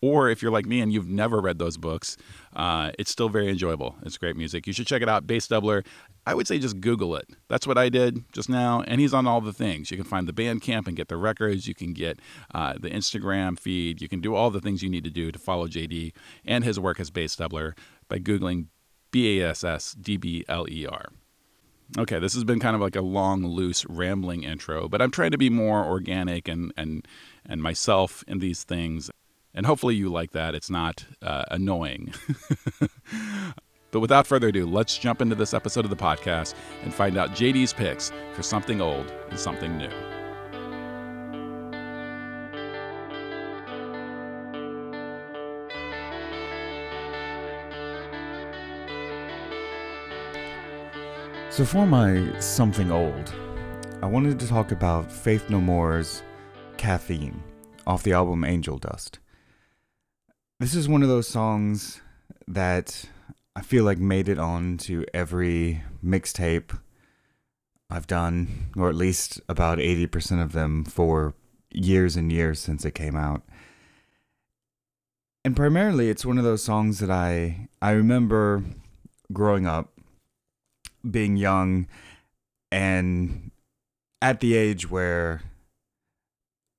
Or 0.00 0.28
if 0.28 0.42
you're 0.42 0.50
like 0.50 0.66
me 0.66 0.80
and 0.80 0.92
you've 0.92 1.08
never 1.08 1.40
read 1.40 1.60
those 1.60 1.76
books, 1.76 2.16
uh, 2.54 2.92
it's 2.98 3.10
still 3.10 3.28
very 3.28 3.48
enjoyable. 3.48 3.96
It's 4.02 4.18
great 4.18 4.36
music. 4.36 4.66
You 4.66 4.72
should 4.72 4.86
check 4.86 5.02
it 5.02 5.08
out. 5.08 5.26
Bassdbler. 5.26 5.84
I 6.26 6.34
would 6.34 6.46
say 6.46 6.58
just 6.58 6.80
Google 6.80 7.16
it. 7.16 7.28
That's 7.48 7.66
what 7.66 7.76
I 7.76 7.88
did 7.88 8.24
just 8.32 8.48
now. 8.48 8.82
And 8.86 9.00
he's 9.00 9.14
on 9.14 9.26
all 9.26 9.40
the 9.40 9.52
things. 9.52 9.90
You 9.90 9.96
can 9.96 10.06
find 10.06 10.28
the 10.28 10.32
Bandcamp 10.32 10.86
and 10.86 10.96
get 10.96 11.08
the 11.08 11.16
records. 11.16 11.66
You 11.66 11.74
can 11.74 11.92
get 11.92 12.20
uh, 12.54 12.74
the 12.78 12.90
Instagram 12.90 13.58
feed. 13.58 14.00
You 14.00 14.08
can 14.08 14.20
do 14.20 14.34
all 14.34 14.50
the 14.50 14.60
things 14.60 14.82
you 14.82 14.90
need 14.90 15.04
to 15.04 15.10
do 15.10 15.32
to 15.32 15.38
follow 15.38 15.66
JD 15.66 16.12
and 16.44 16.62
his 16.62 16.78
work 16.78 17.00
as 17.00 17.10
Bassdbler 17.10 17.76
by 18.08 18.18
Googling 18.18 18.66
B 19.10 19.40
A 19.40 19.50
S 19.50 19.64
S 19.64 19.96
D 20.00 20.16
B 20.16 20.44
L 20.48 20.66
E 20.68 20.86
R. 20.86 21.06
Okay, 21.98 22.18
this 22.18 22.32
has 22.34 22.44
been 22.44 22.60
kind 22.60 22.74
of 22.74 22.80
like 22.80 22.96
a 22.96 23.02
long, 23.02 23.44
loose, 23.44 23.84
rambling 23.86 24.44
intro, 24.44 24.88
but 24.88 25.02
I'm 25.02 25.10
trying 25.10 25.32
to 25.32 25.38
be 25.38 25.50
more 25.50 25.84
organic 25.84 26.48
and 26.48 26.72
and 26.76 27.06
and 27.44 27.62
myself 27.62 28.24
in 28.26 28.38
these 28.38 28.62
things 28.62 29.10
and 29.54 29.66
hopefully 29.66 29.94
you 29.94 30.08
like 30.08 30.32
that. 30.32 30.54
It's 30.54 30.70
not 30.70 31.04
uh, 31.20 31.44
annoying. 31.50 32.14
but 33.90 34.00
without 34.00 34.26
further 34.26 34.48
ado, 34.48 34.66
let's 34.66 34.96
jump 34.96 35.20
into 35.20 35.34
this 35.34 35.54
episode 35.54 35.84
of 35.84 35.90
the 35.90 35.96
podcast 35.96 36.54
and 36.82 36.92
find 36.92 37.16
out 37.16 37.30
JD's 37.30 37.72
picks 37.72 38.12
for 38.32 38.42
something 38.42 38.80
old 38.80 39.12
and 39.30 39.38
something 39.38 39.76
new. 39.76 39.90
So, 51.50 51.66
for 51.66 51.86
my 51.86 52.40
something 52.40 52.90
old, 52.90 53.34
I 54.02 54.06
wanted 54.06 54.40
to 54.40 54.48
talk 54.48 54.72
about 54.72 55.12
Faith 55.12 55.50
No 55.50 55.60
More's 55.60 56.22
Caffeine 56.78 57.42
off 57.86 58.02
the 58.02 58.14
album 58.14 58.42
Angel 58.42 58.78
Dust. 58.78 59.18
This 60.62 60.76
is 60.76 60.88
one 60.88 61.02
of 61.02 61.08
those 61.08 61.26
songs 61.26 62.00
that 62.46 63.06
I 63.56 63.62
feel 63.62 63.82
like 63.82 63.98
made 63.98 64.28
it 64.28 64.38
on 64.38 64.78
to 64.86 65.04
every 65.12 65.82
mixtape 66.04 66.78
I've 67.90 68.06
done, 68.06 68.70
or 68.76 68.88
at 68.88 68.94
least 68.94 69.40
about 69.48 69.78
80% 69.78 70.40
of 70.40 70.52
them 70.52 70.84
for 70.84 71.34
years 71.72 72.14
and 72.14 72.30
years 72.30 72.60
since 72.60 72.84
it 72.84 72.94
came 72.94 73.16
out. 73.16 73.42
And 75.44 75.56
primarily 75.56 76.08
it's 76.10 76.24
one 76.24 76.38
of 76.38 76.44
those 76.44 76.62
songs 76.62 77.00
that 77.00 77.10
I 77.10 77.68
I 77.82 77.90
remember 77.90 78.62
growing 79.32 79.66
up 79.66 79.90
being 81.10 81.36
young 81.36 81.88
and 82.70 83.50
at 84.20 84.38
the 84.38 84.54
age 84.54 84.88
where 84.88 85.42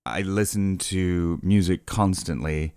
I 0.06 0.22
listened 0.22 0.80
to 0.80 1.42
music 1.44 1.86
constantly 1.86 2.74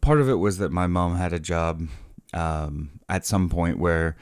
part 0.00 0.20
of 0.20 0.28
it 0.28 0.34
was 0.34 0.58
that 0.58 0.72
my 0.72 0.86
mom 0.86 1.16
had 1.16 1.32
a 1.32 1.40
job 1.40 1.88
um, 2.34 3.00
at 3.08 3.26
some 3.26 3.48
point 3.48 3.78
where 3.78 4.16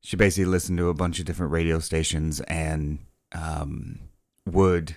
she 0.00 0.16
basically 0.16 0.46
listened 0.46 0.78
to 0.78 0.88
a 0.88 0.94
bunch 0.94 1.18
of 1.18 1.24
different 1.24 1.52
radio 1.52 1.78
stations 1.78 2.40
and 2.42 2.98
um, 3.32 3.98
would 4.46 4.96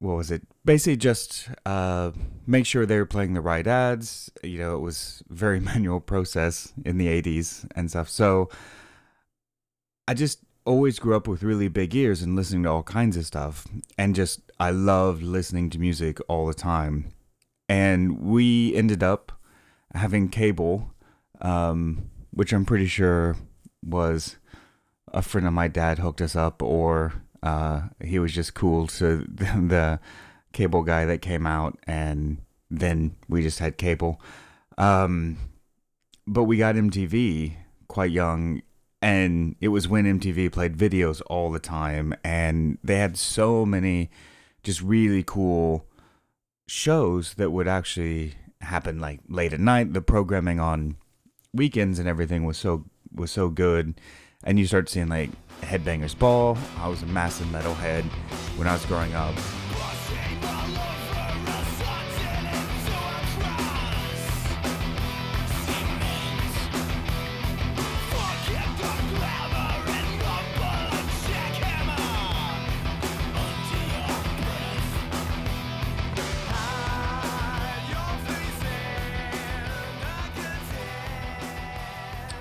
what 0.00 0.16
was 0.16 0.30
it? 0.30 0.42
Basically, 0.64 0.96
just 0.96 1.50
uh, 1.66 2.12
make 2.46 2.64
sure 2.64 2.86
they 2.86 2.96
were 2.96 3.06
playing 3.06 3.34
the 3.34 3.40
right 3.42 3.66
ads. 3.66 4.30
You 4.42 4.58
know, 4.58 4.76
it 4.76 4.80
was 4.80 5.22
very 5.28 5.60
manual 5.70 6.00
process 6.00 6.72
in 6.84 6.98
the 6.98 7.06
'80s 7.06 7.68
and 7.76 7.90
stuff. 7.90 8.08
So 8.08 8.48
I 10.08 10.14
just 10.14 10.40
always 10.64 10.98
grew 10.98 11.16
up 11.16 11.28
with 11.28 11.42
really 11.42 11.68
big 11.68 11.94
ears 11.94 12.22
and 12.22 12.34
listening 12.34 12.62
to 12.64 12.70
all 12.70 12.82
kinds 12.82 13.16
of 13.16 13.26
stuff, 13.26 13.66
and 13.98 14.14
just 14.14 14.40
I 14.58 14.70
loved 14.70 15.22
listening 15.22 15.70
to 15.70 15.78
music 15.78 16.18
all 16.28 16.46
the 16.46 16.54
time. 16.54 17.12
And 17.70 18.20
we 18.20 18.74
ended 18.74 19.04
up 19.04 19.30
having 19.94 20.28
cable, 20.28 20.90
um, 21.40 22.10
which 22.32 22.52
I'm 22.52 22.64
pretty 22.64 22.88
sure 22.88 23.36
was 23.80 24.38
a 25.12 25.22
friend 25.22 25.46
of 25.46 25.52
my 25.52 25.68
dad 25.68 26.00
hooked 26.00 26.20
us 26.20 26.34
up, 26.34 26.64
or 26.64 27.12
uh, 27.44 27.82
he 28.02 28.18
was 28.18 28.32
just 28.32 28.54
cool 28.54 28.88
to 28.88 29.18
the, 29.28 30.00
cable 30.52 30.82
guy 30.82 31.04
that 31.04 31.22
came 31.22 31.46
out, 31.46 31.78
and 31.86 32.38
then 32.68 33.14
we 33.28 33.40
just 33.40 33.60
had 33.60 33.78
cable. 33.78 34.20
Um, 34.76 35.36
but 36.26 36.42
we 36.42 36.56
got 36.56 36.74
MTV 36.74 37.54
quite 37.86 38.10
young, 38.10 38.62
and 39.00 39.54
it 39.60 39.68
was 39.68 39.86
when 39.86 40.18
MTV 40.18 40.50
played 40.50 40.76
videos 40.76 41.22
all 41.28 41.52
the 41.52 41.60
time, 41.60 42.16
and 42.24 42.78
they 42.82 42.96
had 42.96 43.16
so 43.16 43.64
many 43.64 44.10
just 44.64 44.82
really 44.82 45.22
cool 45.22 45.86
shows 46.70 47.34
that 47.34 47.50
would 47.50 47.66
actually 47.66 48.34
happen 48.60 49.00
like 49.00 49.20
late 49.28 49.52
at 49.52 49.58
night. 49.58 49.92
The 49.92 50.00
programming 50.00 50.60
on 50.60 50.96
weekends 51.52 51.98
and 51.98 52.08
everything 52.08 52.44
was 52.44 52.56
so 52.56 52.84
was 53.12 53.32
so 53.32 53.48
good 53.48 54.00
and 54.44 54.58
you 54.58 54.66
start 54.66 54.88
seeing 54.88 55.08
like 55.08 55.30
Headbangers 55.62 56.16
Ball. 56.16 56.56
I 56.78 56.88
was 56.88 57.02
a 57.02 57.06
massive 57.06 57.48
metalhead 57.48 58.04
when 58.56 58.68
I 58.68 58.72
was 58.72 58.86
growing 58.86 59.12
up. 59.14 59.34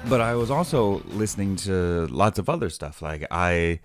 But 0.07 0.21
I 0.21 0.35
was 0.35 0.49
also 0.49 1.01
listening 1.07 1.55
to 1.57 2.07
lots 2.07 2.39
of 2.39 2.49
other 2.49 2.69
stuff. 2.69 3.01
Like 3.01 3.25
I 3.31 3.79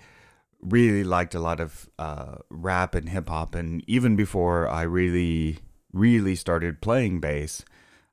really 0.61 1.04
liked 1.04 1.35
a 1.35 1.40
lot 1.40 1.61
of 1.61 1.88
uh, 1.99 2.37
rap 2.50 2.94
and 2.94 3.09
hip 3.09 3.28
hop, 3.28 3.54
and 3.54 3.83
even 3.87 4.16
before 4.16 4.68
I 4.68 4.83
really, 4.83 5.59
really 5.92 6.37
started 6.37 6.80
playing 6.80 7.21
bass, 7.21 7.64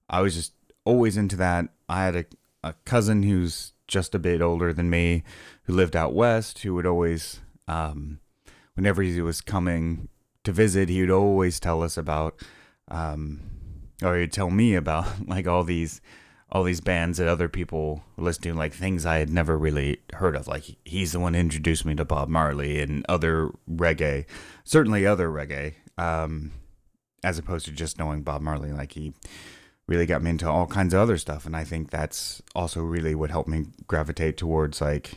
I 0.09 0.21
was 0.21 0.35
just 0.35 0.53
always 0.83 1.17
into 1.17 1.35
that. 1.37 1.69
I 1.87 2.05
had 2.05 2.15
a, 2.15 2.25
a 2.63 2.73
cousin 2.85 3.23
who's 3.23 3.73
just 3.87 4.15
a 4.15 4.19
bit 4.19 4.41
older 4.41 4.73
than 4.73 4.89
me, 4.89 5.23
who 5.63 5.73
lived 5.73 5.95
out 5.95 6.13
west, 6.13 6.59
who 6.59 6.73
would 6.75 6.85
always, 6.85 7.39
um, 7.67 8.19
whenever 8.73 9.01
he 9.01 9.21
was 9.21 9.41
coming 9.41 10.07
to 10.43 10.51
visit, 10.51 10.89
he 10.89 11.01
would 11.01 11.11
always 11.11 11.59
tell 11.59 11.83
us 11.83 11.97
about, 11.97 12.41
um, 12.87 13.41
or 14.01 14.17
he'd 14.17 14.31
tell 14.31 14.49
me 14.49 14.75
about 14.75 15.05
like 15.27 15.47
all 15.47 15.63
these 15.63 16.01
all 16.51 16.63
these 16.63 16.81
bands 16.81 17.17
that 17.17 17.27
other 17.27 17.47
people 17.47 18.03
were 18.17 18.25
listening 18.25 18.55
like 18.55 18.73
things 18.73 19.05
I 19.05 19.17
had 19.17 19.29
never 19.29 19.57
really 19.57 19.99
heard 20.13 20.35
of. 20.35 20.47
Like 20.47 20.75
he's 20.83 21.13
the 21.13 21.19
one 21.19 21.33
who 21.33 21.39
introduced 21.39 21.85
me 21.85 21.95
to 21.95 22.05
Bob 22.05 22.27
Marley 22.27 22.81
and 22.81 23.05
other 23.07 23.51
reggae, 23.69 24.25
certainly 24.63 25.05
other 25.05 25.29
reggae, 25.29 25.75
um, 25.97 26.51
as 27.23 27.37
opposed 27.37 27.65
to 27.65 27.71
just 27.71 27.97
knowing 27.97 28.23
Bob 28.23 28.41
Marley. 28.41 28.73
Like 28.73 28.93
he 28.93 29.13
really 29.87 30.05
got 30.05 30.21
me 30.21 30.31
into 30.31 30.49
all 30.49 30.67
kinds 30.67 30.93
of 30.93 30.99
other 30.99 31.17
stuff, 31.17 31.45
and 31.45 31.55
I 31.55 31.63
think 31.63 31.89
that's 31.89 32.41
also 32.53 32.81
really 32.81 33.15
what 33.15 33.31
helped 33.31 33.49
me 33.49 33.67
gravitate 33.87 34.37
towards 34.37 34.81
like 34.81 35.13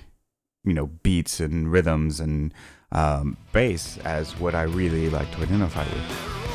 you 0.64 0.72
know 0.72 0.86
beats 0.86 1.40
and 1.40 1.70
rhythms 1.70 2.20
and 2.20 2.54
um, 2.92 3.36
bass 3.52 3.98
as 3.98 4.38
what 4.38 4.54
I 4.54 4.62
really 4.62 5.10
like 5.10 5.30
to 5.32 5.42
identify 5.42 5.84
with. 5.84 6.53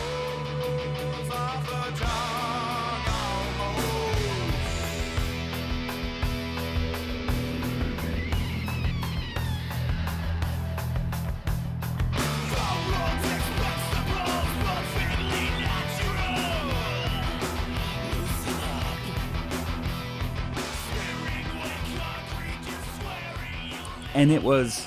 And 24.19 24.31
it 24.31 24.43
was 24.43 24.85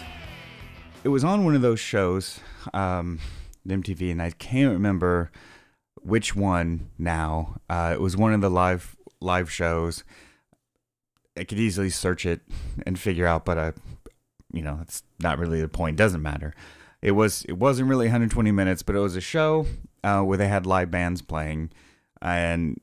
it 1.05 1.09
was 1.09 1.25
on 1.25 1.43
one 1.43 1.55
of 1.55 1.62
those 1.62 1.81
shows, 1.81 2.41
um, 2.75 3.19
MTV, 3.67 4.12
and 4.12 4.21
I 4.21 4.31
can't 4.31 4.71
remember 4.71 5.33
which 6.03 6.37
one 6.37 6.91
now. 6.99 7.57
Uh, 7.69 7.93
it 7.95 8.01
was 8.01 8.15
one 8.15 8.35
of 8.35 8.43
the 8.43 8.51
live 8.51 8.95
live 9.23 9.51
shows. 9.51 10.05
I 11.35 11.45
could 11.45 11.59
easily 11.59 11.89
search 11.89 12.27
it 12.27 12.43
and 12.85 12.99
figure 12.99 13.27
out, 13.27 13.47
but 13.47 13.57
I, 13.57 13.73
you 14.53 14.61
know, 14.61 14.81
it's 14.83 15.03
not 15.19 15.39
really 15.39 15.62
the 15.62 15.69
point. 15.69 15.97
Doesn't 15.97 16.21
matter. 16.21 16.55
It 17.01 17.12
was 17.12 17.47
it 17.49 17.55
wasn't 17.55 17.89
really 17.89 18.07
120 18.07 18.53
minutes, 18.53 18.83
but 18.83 18.95
it 18.95 19.01
was 19.01 19.17
a 19.17 19.23
show 19.23 19.67
uh, 20.05 20.21
where 20.21 20.37
they 20.37 20.49
had 20.49 20.67
live 20.67 20.91
bands 20.91 21.23
playing, 21.23 21.71
and 22.21 22.79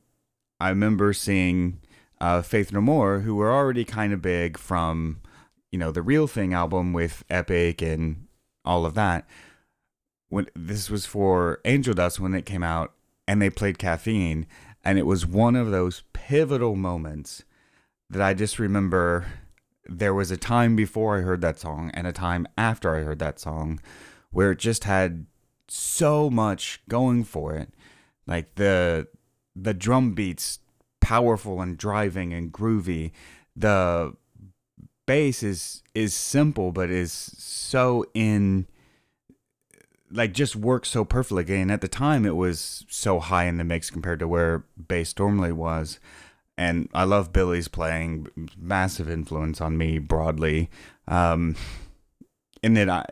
I 0.60 0.70
remember 0.70 1.14
seeing 1.14 1.80
uh, 2.20 2.42
Faith 2.42 2.74
No 2.74 2.82
More, 2.82 3.20
who 3.20 3.36
were 3.36 3.54
already 3.54 3.86
kind 3.86 4.14
of 4.14 4.24
big 4.24 4.58
from 4.58 5.22
you 5.72 5.80
know, 5.80 5.92
the 5.92 6.02
real 6.02 6.28
thing 6.28 6.54
album 6.54 6.94
with 6.94 7.24
Epic 7.30 7.82
and 7.82 8.28
all 8.66 8.86
of 8.86 8.94
that. 8.96 9.28
When 10.30 10.48
this 10.56 10.90
was 10.90 11.06
for 11.06 11.60
Angel 11.66 11.94
Dust 11.94 12.20
when 12.20 12.36
it 12.36 12.46
came 12.46 12.64
out 12.64 12.94
and 13.28 13.42
they 13.42 13.50
played 13.50 13.80
Caffeine 13.80 14.46
and 14.84 15.00
it 15.00 15.06
was 15.06 15.26
one 15.26 15.56
of 15.56 15.72
those 15.72 16.04
pivotal 16.14 16.76
moments 16.76 17.44
that 18.10 18.22
I 18.22 18.34
just 18.34 18.60
remember 18.60 19.26
there 19.86 20.14
was 20.14 20.30
a 20.30 20.38
time 20.38 20.76
before 20.76 21.18
I 21.18 21.22
heard 21.22 21.42
that 21.42 21.60
song 21.60 21.90
and 21.94 22.06
a 22.06 22.12
time 22.12 22.48
after 22.58 22.96
I 22.96 23.02
heard 23.02 23.20
that 23.20 23.40
song 23.40 23.80
where 24.32 24.52
it 24.52 24.60
just 24.60 24.84
had 24.84 25.26
so 25.68 26.30
much 26.30 26.82
going 26.88 27.24
for 27.24 27.56
it. 27.56 27.74
Like 28.28 28.56
the 28.56 29.08
the 29.56 29.74
drum 29.74 30.14
beats 30.14 30.60
powerful 31.02 31.62
and 31.62 31.78
driving 31.78 32.34
and 32.34 32.52
groovy. 32.52 33.12
The 33.56 34.16
bass 35.10 35.42
is 35.42 35.82
is 35.96 36.14
simple 36.14 36.72
but 36.72 36.92
is 36.92 37.12
so 37.12 38.06
in 38.14 38.68
like 40.12 40.34
just 40.34 40.56
works 40.56 40.88
so 40.90 41.04
perfectly 41.04 41.60
and 41.60 41.72
at 41.72 41.82
the 41.82 41.88
time 41.88 42.28
it 42.28 42.36
was 42.36 42.86
so 42.90 43.20
high 43.20 43.46
in 43.46 43.58
the 43.58 43.64
mix 43.64 43.90
compared 43.90 44.20
to 44.20 44.28
where 44.28 44.66
bass 44.88 45.18
normally 45.18 45.52
was. 45.52 46.00
And 46.60 46.90
i 46.94 47.06
love 47.06 47.34
billy's 47.34 47.68
playing 47.68 48.28
massive 48.56 49.10
influence 49.10 49.60
on 49.60 49.80
me 49.80 49.98
broadly. 49.98 50.70
Um 51.08 51.56
and 52.62 52.78
then 52.78 52.92
i 52.92 53.04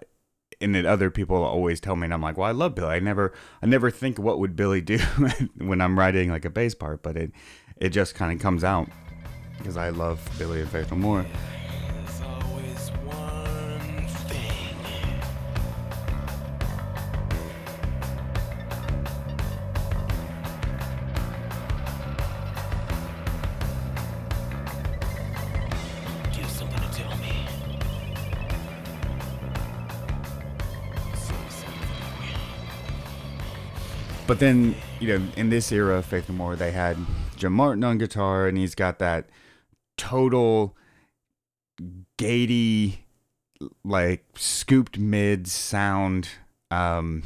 and 0.61 0.75
that 0.75 0.85
other 0.85 1.09
people 1.09 1.37
always 1.43 1.79
tell 1.79 1.95
me 1.95 2.05
and 2.05 2.13
i'm 2.13 2.21
like 2.21 2.37
well 2.37 2.47
i 2.47 2.51
love 2.51 2.75
billy. 2.75 2.93
I 2.93 2.99
never 2.99 3.33
i 3.63 3.65
never 3.65 3.89
think 3.89 4.19
what 4.19 4.37
would 4.37 4.55
billy 4.55 4.81
do 4.81 4.99
when 5.57 5.81
i'm 5.81 5.97
writing 5.97 6.29
like 6.29 6.45
a 6.45 6.51
bass 6.51 6.75
part 6.75 7.01
but 7.01 7.17
it 7.17 7.31
it 7.75 7.89
just 7.89 8.13
kind 8.13 8.31
of 8.31 8.39
comes 8.39 8.63
out 8.63 8.87
because 9.57 9.77
i 9.77 9.89
love 9.89 10.19
billy 10.37 10.61
and 10.61 10.69
faith 10.69 10.91
no 10.91 10.97
more 10.97 11.25
But 34.27 34.39
then, 34.39 34.75
you 34.99 35.07
know, 35.07 35.25
in 35.37 35.49
this 35.49 35.71
era 35.71 35.99
of 35.99 36.05
Faith 36.05 36.27
No 36.27 36.35
More, 36.35 36.57
they 36.57 36.71
had 36.71 36.97
Jim 37.37 37.53
Martin 37.53 37.85
on 37.85 37.97
guitar, 37.97 38.45
and 38.45 38.57
he's 38.57 38.75
got 38.75 38.99
that 38.99 39.29
total 39.95 40.75
gatey, 42.17 43.05
like 43.85 44.25
scooped 44.35 44.99
mid 44.99 45.47
sound 45.47 46.27
um, 46.69 47.23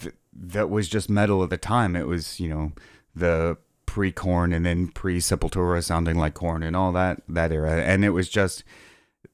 th- 0.00 0.16
that 0.32 0.70
was 0.70 0.88
just 0.88 1.08
metal 1.08 1.44
at 1.44 1.50
the 1.50 1.56
time. 1.56 1.94
It 1.94 2.08
was, 2.08 2.40
you 2.40 2.48
know, 2.48 2.72
the 3.14 3.56
pre 3.86 4.10
Korn 4.10 4.52
and 4.52 4.66
then 4.66 4.88
pre 4.88 5.18
Sepultura 5.18 5.84
sounding 5.84 6.16
like 6.16 6.34
Korn 6.34 6.64
and 6.64 6.74
all 6.74 6.90
that 6.92 7.22
that 7.28 7.52
era, 7.52 7.80
and 7.80 8.04
it 8.04 8.10
was 8.10 8.28
just 8.28 8.64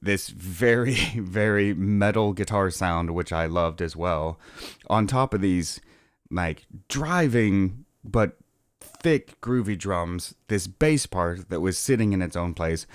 this 0.03 0.27
very, 0.27 0.93
very 1.15 1.73
metal 1.73 2.33
guitar 2.33 2.69
sound, 2.69 3.15
which 3.15 3.33
I 3.33 3.47
loved 3.47 3.81
as 3.81 3.95
well, 3.95 4.39
on 4.87 5.07
top 5.07 5.33
of 5.33 5.41
these 5.41 5.81
like 6.29 6.65
driving 6.87 7.85
but 8.03 8.37
thick, 8.79 9.39
groovy 9.41 9.77
drums, 9.77 10.35
this 10.47 10.67
bass 10.67 11.05
part 11.05 11.49
that 11.49 11.61
was 11.61 11.77
sitting 11.77 12.13
in 12.13 12.21
its 12.21 12.35
own 12.35 12.53
place, 12.53 12.85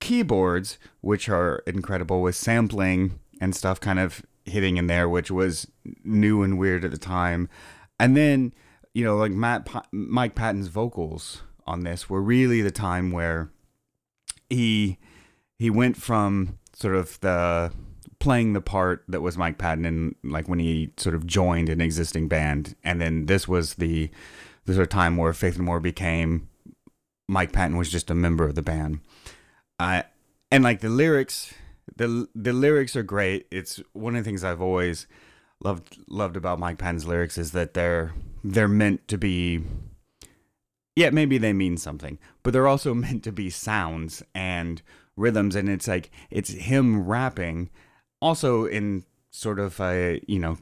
keyboards, 0.00 0.78
which 1.00 1.28
are 1.28 1.62
incredible 1.66 2.22
with 2.22 2.34
sampling 2.34 3.18
and 3.40 3.54
stuff 3.54 3.80
kind 3.80 3.98
of 3.98 4.22
hitting 4.44 4.76
in 4.76 4.86
there, 4.86 5.08
which 5.08 5.30
was 5.30 5.66
new 6.04 6.42
and 6.42 6.58
weird 6.58 6.84
at 6.84 6.90
the 6.90 6.98
time. 6.98 7.48
And 7.98 8.16
then, 8.16 8.52
you 8.94 9.04
know, 9.04 9.16
like 9.16 9.32
Matt, 9.32 9.68
Mike 9.92 10.34
Patton's 10.34 10.68
vocals 10.68 11.42
on 11.66 11.84
this 11.84 12.10
were 12.10 12.20
really 12.20 12.60
the 12.62 12.70
time 12.70 13.12
where 13.12 13.50
he 14.50 14.98
he 15.58 15.70
went 15.70 15.96
from 15.96 16.58
sort 16.74 16.96
of 16.96 17.20
the 17.20 17.72
playing 18.22 18.52
the 18.52 18.60
part 18.60 19.02
that 19.08 19.20
was 19.20 19.36
Mike 19.36 19.58
Patton 19.58 20.14
like 20.22 20.48
when 20.48 20.60
he 20.60 20.92
sort 20.96 21.16
of 21.16 21.26
joined 21.26 21.68
an 21.68 21.80
existing 21.80 22.28
band, 22.28 22.76
and 22.84 23.00
then 23.00 23.26
this 23.26 23.48
was 23.48 23.74
the 23.74 24.10
the 24.64 24.74
sort 24.74 24.84
of 24.84 24.90
time 24.90 25.16
where 25.16 25.32
Faith 25.32 25.58
No 25.58 25.64
More 25.64 25.80
became 25.80 26.48
Mike 27.28 27.50
Patton 27.50 27.76
was 27.76 27.90
just 27.90 28.10
a 28.10 28.14
member 28.14 28.44
of 28.44 28.54
the 28.54 28.62
band. 28.62 29.00
Uh, 29.80 30.04
and 30.52 30.62
like 30.62 30.82
the 30.82 30.88
lyrics, 30.88 31.52
the 31.96 32.28
the 32.32 32.52
lyrics 32.52 32.94
are 32.94 33.02
great. 33.02 33.48
It's 33.50 33.80
one 33.92 34.14
of 34.14 34.22
the 34.22 34.28
things 34.30 34.44
I've 34.44 34.62
always 34.62 35.08
loved 35.58 35.98
loved 36.06 36.36
about 36.36 36.60
Mike 36.60 36.78
Patton's 36.78 37.04
lyrics 37.04 37.36
is 37.36 37.50
that 37.50 37.74
they're 37.74 38.14
they're 38.44 38.68
meant 38.68 39.08
to 39.08 39.18
be 39.18 39.64
yeah, 40.94 41.10
maybe 41.10 41.38
they 41.38 41.52
mean 41.52 41.76
something, 41.76 42.20
but 42.44 42.52
they're 42.52 42.68
also 42.68 42.94
meant 43.06 43.24
to 43.24 43.32
be 43.32 43.50
sounds 43.50 44.22
and 44.32 44.80
rhythms 45.16 45.56
and 45.56 45.68
it's 45.68 45.88
like 45.88 46.08
it's 46.30 46.50
him 46.50 47.04
rapping 47.04 47.68
also 48.22 48.64
in 48.64 49.04
sort 49.30 49.58
of 49.58 49.80
a, 49.80 50.22
you 50.26 50.38
know, 50.38 50.58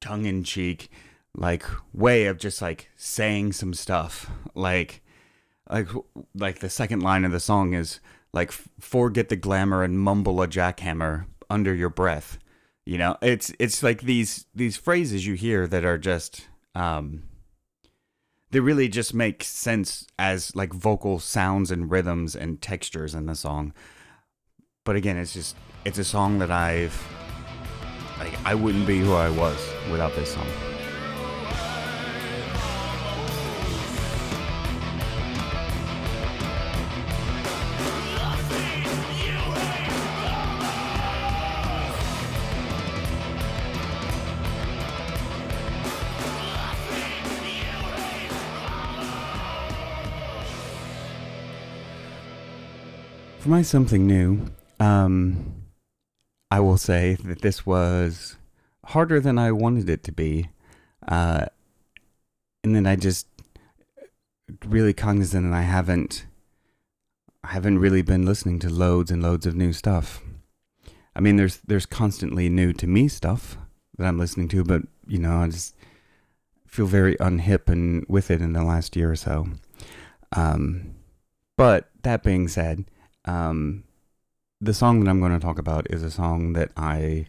tongue 0.00 0.24
in 0.24 0.42
cheek 0.42 0.90
like 1.34 1.64
way 1.94 2.26
of 2.26 2.38
just 2.38 2.60
like 2.60 2.90
saying 2.96 3.52
some 3.52 3.72
stuff 3.72 4.30
like 4.54 5.00
like 5.70 5.88
like 6.34 6.58
the 6.58 6.68
second 6.68 7.00
line 7.00 7.24
of 7.24 7.32
the 7.32 7.40
song 7.40 7.72
is 7.72 8.00
like 8.34 8.52
forget 8.52 9.28
the 9.28 9.36
glamour 9.36 9.82
and 9.82 9.98
mumble 9.98 10.42
a 10.42 10.48
jackhammer 10.48 11.24
under 11.48 11.72
your 11.72 11.88
breath 11.88 12.36
you 12.84 12.98
know 12.98 13.16
it's 13.22 13.50
it's 13.58 13.82
like 13.82 14.02
these 14.02 14.44
these 14.54 14.76
phrases 14.76 15.26
you 15.26 15.34
hear 15.34 15.66
that 15.66 15.84
are 15.84 15.96
just 15.96 16.48
um 16.74 17.22
they 18.52 18.60
really 18.60 18.88
just 18.88 19.14
make 19.14 19.42
sense 19.42 20.06
as 20.18 20.54
like 20.54 20.72
vocal 20.72 21.18
sounds 21.18 21.70
and 21.70 21.90
rhythms 21.90 22.36
and 22.36 22.60
textures 22.60 23.14
in 23.14 23.26
the 23.26 23.34
song. 23.34 23.72
But 24.84 24.96
again, 24.96 25.16
it's 25.16 25.32
just 25.32 25.54
it's 25.84 25.98
a 25.98 26.04
song 26.04 26.40
that 26.40 26.50
I've 26.50 27.00
like 28.18 28.36
I 28.44 28.56
wouldn't 28.56 28.84
be 28.84 28.98
who 28.98 29.12
I 29.12 29.30
was 29.30 29.56
without 29.92 30.12
this 30.16 30.34
song. 30.34 30.48
For 53.38 53.48
my 53.48 53.62
something 53.62 54.08
new, 54.08 54.40
um, 54.82 55.62
I 56.50 56.58
will 56.60 56.76
say 56.76 57.14
that 57.24 57.40
this 57.40 57.64
was 57.64 58.36
harder 58.86 59.20
than 59.20 59.38
I 59.38 59.52
wanted 59.52 59.88
it 59.88 60.02
to 60.04 60.12
be. 60.12 60.48
Uh, 61.06 61.46
and 62.64 62.74
then 62.74 62.86
I 62.86 62.96
just 62.96 63.26
really 64.64 64.92
cognizant 64.92 65.46
and 65.46 65.54
I 65.54 65.62
haven't 65.62 66.26
I 67.44 67.48
haven't 67.48 67.78
really 67.78 68.02
been 68.02 68.24
listening 68.24 68.58
to 68.60 68.70
loads 68.70 69.10
and 69.10 69.22
loads 69.22 69.46
of 69.46 69.56
new 69.56 69.72
stuff. 69.72 70.20
I 71.14 71.20
mean 71.20 71.36
there's 71.36 71.58
there's 71.66 71.86
constantly 71.86 72.48
new 72.48 72.72
to 72.74 72.86
me 72.86 73.08
stuff 73.08 73.56
that 73.98 74.06
I'm 74.06 74.18
listening 74.18 74.48
to, 74.48 74.64
but 74.64 74.82
you 75.06 75.18
know, 75.18 75.38
I 75.38 75.48
just 75.48 75.76
feel 76.66 76.86
very 76.86 77.16
unhip 77.16 77.68
and 77.68 78.04
with 78.08 78.30
it 78.30 78.40
in 78.40 78.52
the 78.52 78.64
last 78.64 78.96
year 78.96 79.12
or 79.12 79.16
so. 79.16 79.46
Um, 80.32 80.96
but 81.56 81.90
that 82.02 82.22
being 82.22 82.48
said, 82.48 82.84
um, 83.24 83.84
the 84.62 84.72
song 84.72 85.00
that 85.00 85.10
I'm 85.10 85.18
going 85.18 85.32
to 85.32 85.44
talk 85.44 85.58
about 85.58 85.88
is 85.90 86.04
a 86.04 86.10
song 86.10 86.52
that 86.52 86.70
I 86.76 87.26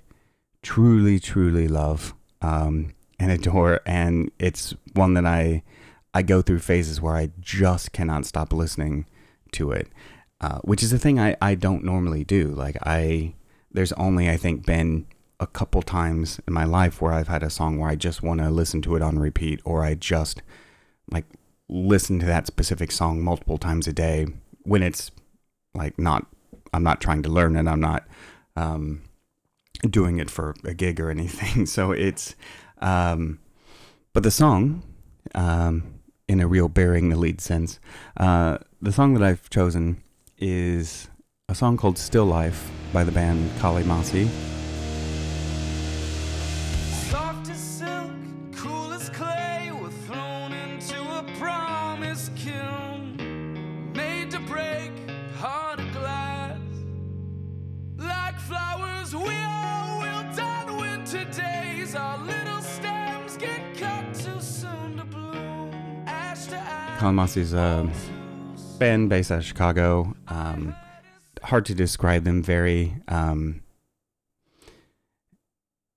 truly, 0.62 1.20
truly 1.20 1.68
love 1.68 2.14
um, 2.44 2.94
and 3.20 3.32
adore, 3.32 3.82
and 3.88 4.32
it's 4.38 4.76
one 4.94 5.16
that 5.16 5.26
I 5.26 5.64
I 6.14 6.22
go 6.22 6.44
through 6.44 6.60
phases 6.60 7.02
where 7.02 7.16
I 7.16 7.32
just 7.40 7.92
cannot 7.92 8.28
stop 8.28 8.54
listening 8.54 9.08
to 9.54 9.72
it, 9.72 9.88
uh, 10.42 10.60
which 10.60 10.84
is 10.84 10.94
a 10.94 11.00
thing 11.00 11.20
I 11.20 11.36
I 11.42 11.56
don't 11.56 11.84
normally 11.84 12.24
do. 12.24 12.50
Like 12.50 12.78
I, 12.84 13.34
there's 13.72 13.94
only 13.94 14.30
I 14.30 14.38
think 14.38 14.64
been 14.64 15.08
a 15.40 15.48
couple 15.48 15.82
times 15.82 16.40
in 16.48 16.54
my 16.54 16.66
life 16.66 17.02
where 17.02 17.14
I've 17.14 17.28
had 17.30 17.42
a 17.42 17.50
song 17.50 17.80
where 17.80 17.90
I 17.90 17.96
just 17.96 18.22
want 18.22 18.42
to 18.42 18.52
listen 18.52 18.84
to 18.84 18.96
it 18.96 19.02
on 19.02 19.18
repeat, 19.18 19.60
or 19.66 19.84
I 19.84 19.96
just 19.96 20.44
like 21.10 21.26
listen 21.68 22.20
to 22.20 22.28
that 22.28 22.46
specific 22.46 22.92
song 22.92 23.24
multiple 23.24 23.58
times 23.58 23.88
a 23.88 23.94
day 23.94 24.28
when 24.62 24.84
it's 24.84 25.10
like 25.74 25.98
not 25.98 26.28
I'm 26.74 26.84
not 26.84 27.00
trying 27.00 27.24
to 27.24 27.30
learn 27.30 27.56
and 27.56 27.70
I'm 27.70 27.80
not 27.80 28.08
um, 28.56 29.02
doing 29.90 30.20
it 30.20 30.30
for 30.30 30.56
a 30.64 30.74
gig 30.74 31.00
or 31.00 31.10
anything. 31.10 31.66
So 31.74 31.92
it's 31.92 32.36
um, 32.80 33.40
but 34.14 34.24
the 34.24 34.32
song 34.32 34.84
um, 35.34 36.00
in 36.28 36.40
a 36.40 36.48
real 36.48 36.68
bearing 36.68 37.10
the 37.10 37.16
lead 37.16 37.42
sense. 37.42 37.80
Uh, 38.18 38.58
the 38.82 38.92
song 38.92 39.14
that 39.14 39.24
I've 39.24 39.50
chosen 39.50 40.04
is 40.38 41.10
a 41.50 41.56
song 41.56 41.78
called 41.78 41.98
Still 41.98 42.26
Life 42.26 42.70
by 42.92 43.04
the 43.04 43.12
band 43.12 43.52
Kali 43.60 43.84
Masi. 43.84 44.30
Kali 67.04 67.18
Masi's 67.18 67.52
a 67.52 67.92
band 68.80 69.10
based 69.10 69.30
out 69.30 69.40
of 69.40 69.44
Chicago. 69.44 70.16
Um, 70.30 70.74
hard 71.42 71.66
to 71.66 71.76
describe 71.76 72.24
them. 72.24 72.42
Very, 72.42 72.96
um, 73.10 73.62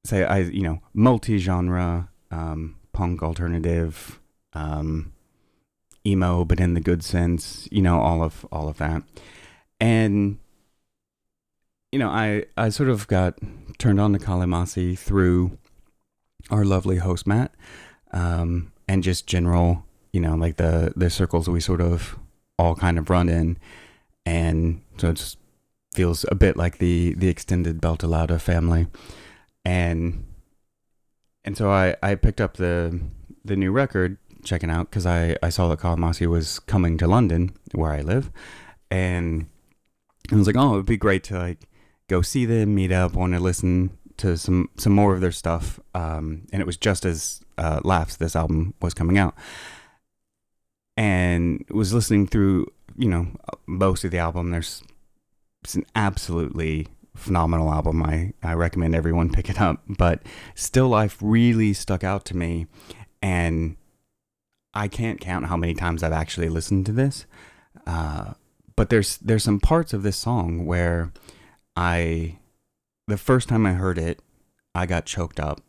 say, 0.04 0.24
I 0.24 0.38
you 0.38 0.62
know, 0.62 0.80
multi-genre, 0.94 2.08
um, 2.32 2.74
punk, 2.92 3.22
alternative, 3.22 4.18
um, 4.52 5.12
emo, 6.04 6.44
but 6.44 6.58
in 6.58 6.74
the 6.74 6.80
good 6.80 7.04
sense. 7.04 7.68
You 7.70 7.82
know, 7.82 8.00
all 8.00 8.24
of 8.24 8.44
all 8.50 8.68
of 8.68 8.78
that, 8.78 9.04
and 9.78 10.40
you 11.92 12.00
know, 12.00 12.08
I 12.08 12.46
I 12.56 12.68
sort 12.70 12.88
of 12.88 13.06
got 13.06 13.38
turned 13.78 14.00
on 14.00 14.12
to 14.12 14.18
Kali 14.18 14.46
Masi 14.46 14.98
through 14.98 15.56
our 16.50 16.64
lovely 16.64 16.96
host 16.96 17.28
Matt, 17.28 17.54
um, 18.12 18.72
and 18.88 19.04
just 19.04 19.28
general 19.28 19.85
you 20.16 20.22
know, 20.22 20.34
like 20.34 20.56
the 20.56 20.94
the 20.96 21.10
circles 21.10 21.46
we 21.46 21.60
sort 21.60 21.82
of 21.82 22.18
all 22.58 22.74
kind 22.74 22.98
of 22.98 23.10
run 23.10 23.28
in, 23.28 23.58
and 24.24 24.80
so 24.96 25.10
it 25.10 25.16
just 25.16 25.36
feels 25.94 26.24
a 26.30 26.34
bit 26.34 26.56
like 26.56 26.78
the 26.78 27.12
the 27.18 27.28
extended 27.28 27.82
Beltalowda 27.82 28.40
family, 28.40 28.86
and 29.62 30.24
and 31.44 31.54
so 31.54 31.70
I 31.70 31.96
I 32.02 32.14
picked 32.14 32.40
up 32.40 32.54
the 32.54 32.98
the 33.44 33.56
new 33.56 33.72
record 33.72 34.16
checking 34.42 34.70
out 34.70 34.88
because 34.88 35.04
I 35.04 35.36
I 35.42 35.50
saw 35.50 35.68
that 35.68 35.80
Kali 35.80 36.00
Masi 36.00 36.26
was 36.26 36.60
coming 36.60 36.96
to 36.96 37.06
London 37.06 37.54
where 37.72 37.92
I 37.92 38.00
live, 38.00 38.30
and 38.90 39.44
I 40.32 40.36
was 40.36 40.46
like, 40.46 40.56
oh, 40.56 40.72
it 40.72 40.76
would 40.76 40.86
be 40.86 40.96
great 40.96 41.24
to 41.24 41.38
like 41.38 41.68
go 42.08 42.22
see 42.22 42.46
them, 42.46 42.74
meet 42.74 42.90
up, 42.90 43.12
want 43.12 43.34
to 43.34 43.38
listen 43.40 43.98
to 44.16 44.38
some 44.38 44.70
some 44.78 44.94
more 44.94 45.12
of 45.12 45.20
their 45.20 45.30
stuff. 45.30 45.78
Um, 45.94 46.46
and 46.54 46.62
it 46.62 46.66
was 46.66 46.78
just 46.78 47.04
as 47.04 47.42
uh, 47.58 47.80
Laughs 47.84 48.16
this 48.16 48.34
album 48.34 48.72
was 48.80 48.94
coming 48.94 49.18
out, 49.18 49.34
and 50.96 51.64
was 51.70 51.92
listening 51.92 52.26
through, 52.26 52.66
you 52.96 53.08
know, 53.08 53.28
most 53.66 54.04
of 54.04 54.10
the 54.10 54.18
album. 54.18 54.50
There's 54.50 54.82
it's 55.62 55.74
an 55.74 55.84
absolutely 55.94 56.88
phenomenal 57.16 57.70
album. 57.72 58.02
I, 58.02 58.32
I 58.42 58.52
recommend 58.54 58.94
everyone 58.94 59.30
pick 59.30 59.50
it 59.50 59.60
up. 59.60 59.82
But 59.88 60.22
Still 60.54 60.88
Life 60.88 61.16
really 61.20 61.72
stuck 61.72 62.04
out 62.04 62.24
to 62.26 62.36
me, 62.36 62.66
and 63.20 63.76
I 64.74 64.88
can't 64.88 65.20
count 65.20 65.46
how 65.46 65.56
many 65.56 65.74
times 65.74 66.02
I've 66.02 66.12
actually 66.12 66.48
listened 66.48 66.86
to 66.86 66.92
this. 66.92 67.26
Uh, 67.86 68.34
but 68.76 68.90
there's 68.90 69.16
there's 69.18 69.44
some 69.44 69.60
parts 69.60 69.92
of 69.92 70.02
this 70.02 70.16
song 70.16 70.66
where 70.66 71.12
I 71.74 72.38
the 73.08 73.16
first 73.16 73.48
time 73.48 73.66
I 73.66 73.72
heard 73.72 73.98
it, 73.98 74.20
I 74.74 74.86
got 74.86 75.06
choked 75.06 75.40
up. 75.40 75.62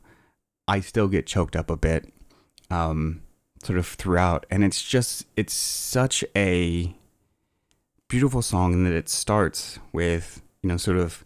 I 0.68 0.82
still 0.82 1.08
get 1.08 1.26
choked 1.26 1.56
up 1.56 1.70
a 1.70 1.78
bit, 1.78 2.12
um, 2.70 3.22
sort 3.64 3.80
of 3.80 3.88
throughout, 3.88 4.46
and 4.50 4.64
it's 4.64 4.84
just 4.84 5.26
it's 5.36 5.54
such 5.54 6.24
a 6.36 6.94
beautiful 8.08 8.42
song 8.42 8.74
in 8.74 8.84
that 8.86 8.94
it 8.94 9.10
starts 9.10 9.80
with 9.92 10.42
you 10.64 10.70
know 10.70 10.78
sort 10.78 10.98
of 10.98 11.26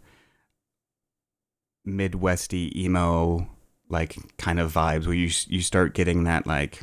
midwesty 1.85 2.75
emo 2.75 3.47
like 3.89 4.15
kind 4.37 4.59
of 4.59 4.73
vibes 4.73 5.05
where 5.05 5.15
you 5.15 5.29
you 5.47 5.61
start 5.61 5.93
getting 5.93 6.23
that 6.23 6.47
like 6.47 6.81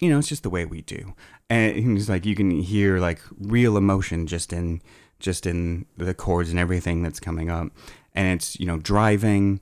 you 0.00 0.08
know 0.08 0.18
it's 0.18 0.28
just 0.28 0.42
the 0.42 0.50
way 0.50 0.64
we 0.64 0.80
do. 0.82 1.14
And 1.48 1.98
it's 1.98 2.08
like 2.08 2.24
you 2.24 2.34
can 2.34 2.50
hear 2.50 2.98
like 2.98 3.20
real 3.38 3.76
emotion 3.76 4.26
just 4.26 4.52
in 4.52 4.80
just 5.18 5.46
in 5.46 5.84
the 5.96 6.14
chords 6.14 6.50
and 6.50 6.58
everything 6.58 7.02
that's 7.02 7.20
coming 7.20 7.50
up. 7.50 7.68
And 8.14 8.34
it's 8.34 8.58
you 8.58 8.66
know 8.66 8.78
driving 8.78 9.60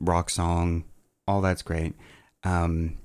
rock 0.00 0.30
song 0.30 0.84
all 1.28 1.40
that's 1.40 1.62
great. 1.62 1.94
Um 2.42 2.98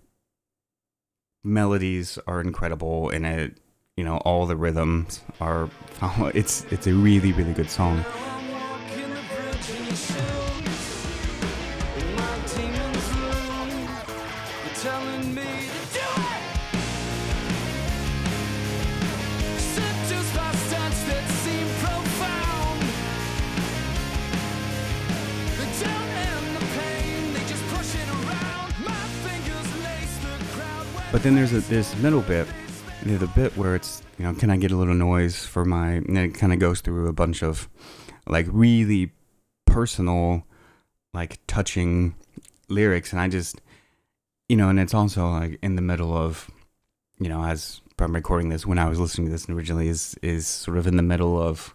melodies 1.45 2.19
are 2.27 2.41
incredible 2.41 3.09
and 3.09 3.25
it. 3.25 3.57
You 3.97 4.03
know 4.03 4.17
all 4.17 4.45
the 4.45 4.57
rhythms 4.57 5.21
are 5.39 5.69
it's 6.33 6.65
it's 6.69 6.85
a 6.85 6.93
really 6.93 7.31
really 7.31 7.53
good 7.53 7.69
song 7.69 8.03
then 31.25 31.33
there's 31.33 31.53
a 31.53 31.61
this 31.61 31.97
middle 31.97 32.21
bit, 32.21 32.47
the 33.03 33.25
bit 33.35 33.57
where 33.57 33.73
it's 33.73 34.03
you 34.19 34.25
know, 34.25 34.35
can 34.35 34.51
I 34.51 34.57
get 34.57 34.69
a 34.69 34.75
little 34.75 34.93
noise 34.93 35.43
for 35.43 35.65
my? 35.65 35.93
And 35.93 36.15
it 36.15 36.35
kind 36.35 36.53
of 36.53 36.59
goes 36.59 36.81
through 36.81 37.07
a 37.07 37.13
bunch 37.13 37.41
of 37.41 37.67
like 38.27 38.45
really 38.51 39.11
personal, 39.65 40.45
like 41.15 41.39
touching 41.47 42.13
lyrics, 42.69 43.11
and 43.11 43.19
I 43.19 43.27
just 43.27 43.59
you 44.47 44.55
know, 44.55 44.69
and 44.69 44.79
it's 44.79 44.93
also 44.93 45.27
like 45.31 45.57
in 45.63 45.75
the 45.75 45.81
middle 45.81 46.15
of 46.15 46.51
you 47.17 47.27
know, 47.27 47.43
as 47.43 47.81
I'm 47.97 48.13
recording 48.13 48.49
this 48.49 48.67
when 48.67 48.77
I 48.77 48.87
was 48.87 48.99
listening 48.99 49.25
to 49.25 49.31
this 49.31 49.49
originally 49.49 49.87
is 49.87 50.15
is 50.21 50.45
sort 50.45 50.77
of 50.77 50.85
in 50.85 50.95
the 50.95 51.01
middle 51.01 51.41
of 51.41 51.73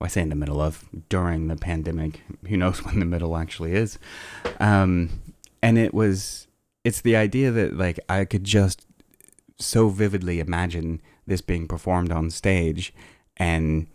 well, 0.00 0.06
I 0.06 0.08
say 0.08 0.22
in 0.22 0.28
the 0.28 0.34
middle 0.34 0.60
of 0.60 0.88
during 1.08 1.46
the 1.46 1.54
pandemic. 1.54 2.20
Who 2.48 2.56
knows 2.56 2.78
when 2.84 2.98
the 2.98 3.06
middle 3.06 3.36
actually 3.36 3.74
is? 3.74 4.00
Um, 4.58 5.20
and 5.62 5.78
it 5.78 5.94
was 5.94 6.48
it's 6.84 7.00
the 7.00 7.16
idea 7.16 7.50
that 7.50 7.76
like 7.76 8.00
I 8.08 8.24
could 8.24 8.44
just 8.44 8.86
so 9.58 9.88
vividly 9.88 10.40
imagine 10.40 11.00
this 11.26 11.40
being 11.40 11.68
performed 11.68 12.10
on 12.10 12.30
stage 12.30 12.92
and 13.36 13.86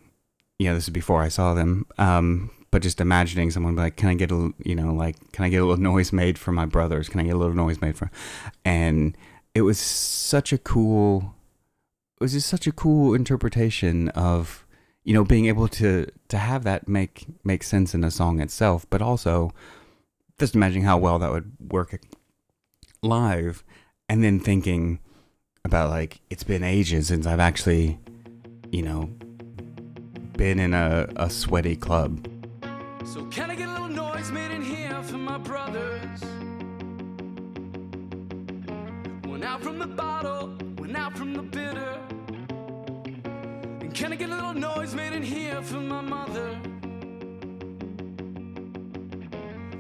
you 0.58 0.68
know 0.68 0.76
this 0.76 0.86
is 0.86 0.90
before 0.90 1.22
I 1.22 1.28
saw 1.28 1.54
them 1.54 1.86
um, 1.98 2.52
but 2.72 2.82
just 2.82 3.02
imagining 3.02 3.52
someone 3.52 3.76
like 3.76 3.96
can 3.96 4.10
I 4.10 4.14
get 4.14 4.32
a 4.32 4.54
you 4.64 4.76
know 4.76 4.94
like 4.94 5.32
can 5.32 5.46
I 5.46 5.50
get 5.50 5.62
a 5.62 5.66
little 5.66 5.82
noise 5.82 6.14
made 6.14 6.38
for 6.38 6.52
my 6.52 6.66
brothers? 6.66 7.10
Can 7.10 7.20
I 7.20 7.24
get 7.24 7.36
a 7.36 7.38
little 7.38 7.56
noise 7.56 7.82
made 7.82 7.98
for 7.98 8.10
and 8.64 9.18
it 9.54 9.62
was 9.62 9.80
such 9.80 10.54
a 10.54 10.58
cool 10.58 11.36
it 12.20 12.24
was 12.24 12.34
just 12.34 12.48
such 12.48 12.68
a 12.68 12.72
cool 12.72 13.14
interpretation 13.14 14.10
of 14.10 14.66
you 15.04 15.14
know 15.14 15.24
being 15.24 15.48
able 15.48 15.68
to 15.68 16.08
to 16.30 16.38
have 16.38 16.64
that 16.64 16.88
make 16.88 17.26
make 17.44 17.64
sense 17.64 17.94
in 17.94 18.04
a 18.04 18.12
song 18.12 18.40
itself 18.40 18.86
but 18.90 19.02
also 19.02 19.54
just 20.40 20.56
imagining 20.56 20.84
how 20.84 20.98
well 20.98 21.18
that 21.20 21.32
would 21.32 21.52
work 21.72 22.00
live 23.02 23.64
and 24.10 24.24
then 24.24 24.40
thinking 24.40 25.00
about 25.64 25.90
like 25.90 26.20
it's 26.30 26.44
been 26.44 26.64
ages 26.64 27.08
since 27.08 27.26
I've 27.26 27.40
actually, 27.40 28.00
you 28.72 28.82
know, 28.82 29.10
been 30.38 30.60
in 30.60 30.74
a, 30.74 31.08
a 31.16 31.30
sweaty 31.30 31.76
club. 31.76 32.28
So 33.06 33.26
can 33.26 33.52
I 33.52 33.56
get 33.56 33.68
a 33.70 33.72
little 33.72 33.88
noise 33.88 34.32
made 34.32 34.52
in 34.52 34.62
here 34.62 35.02
for 35.04 35.18
my 35.18 35.38
brothers? 35.38 36.22
One 39.26 39.44
out 39.44 39.62
from 39.62 39.80
the 39.80 39.88
bottle, 39.88 40.48
one 40.78 40.96
out 40.96 41.18
from 41.18 41.34
the 41.34 41.44
bitter. 41.44 42.00
And 43.82 43.94
can 43.94 44.14
I 44.14 44.16
get 44.16 44.30
a 44.30 44.36
little 44.36 44.54
noise 44.54 44.94
made 44.96 45.14
in 45.14 45.24
here 45.24 45.62
for 45.62 45.78
my 45.78 46.02
mother? 46.02 46.60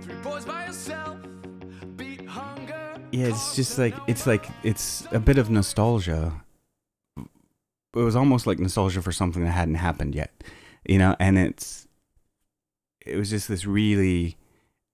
Three 0.01 0.15
boys 0.23 0.45
by 0.45 0.65
yourself 0.67 1.17
yeah, 3.11 3.27
it's 3.27 3.55
just 3.55 3.77
like 3.77 3.95
it's 4.07 4.27
like 4.27 4.47
it's 4.63 5.07
a 5.11 5.19
bit 5.19 5.37
of 5.37 5.49
nostalgia. 5.49 6.33
It 7.17 7.99
was 7.99 8.15
almost 8.15 8.45
like 8.45 8.59
nostalgia 8.59 9.01
for 9.01 9.11
something 9.11 9.43
that 9.43 9.51
hadn't 9.51 9.75
happened 9.75 10.13
yet, 10.13 10.43
you 10.85 10.97
know. 10.97 11.15
And 11.19 11.37
it's 11.37 11.87
it 13.05 13.15
was 13.15 13.29
just 13.29 13.47
this 13.47 13.65
really 13.65 14.37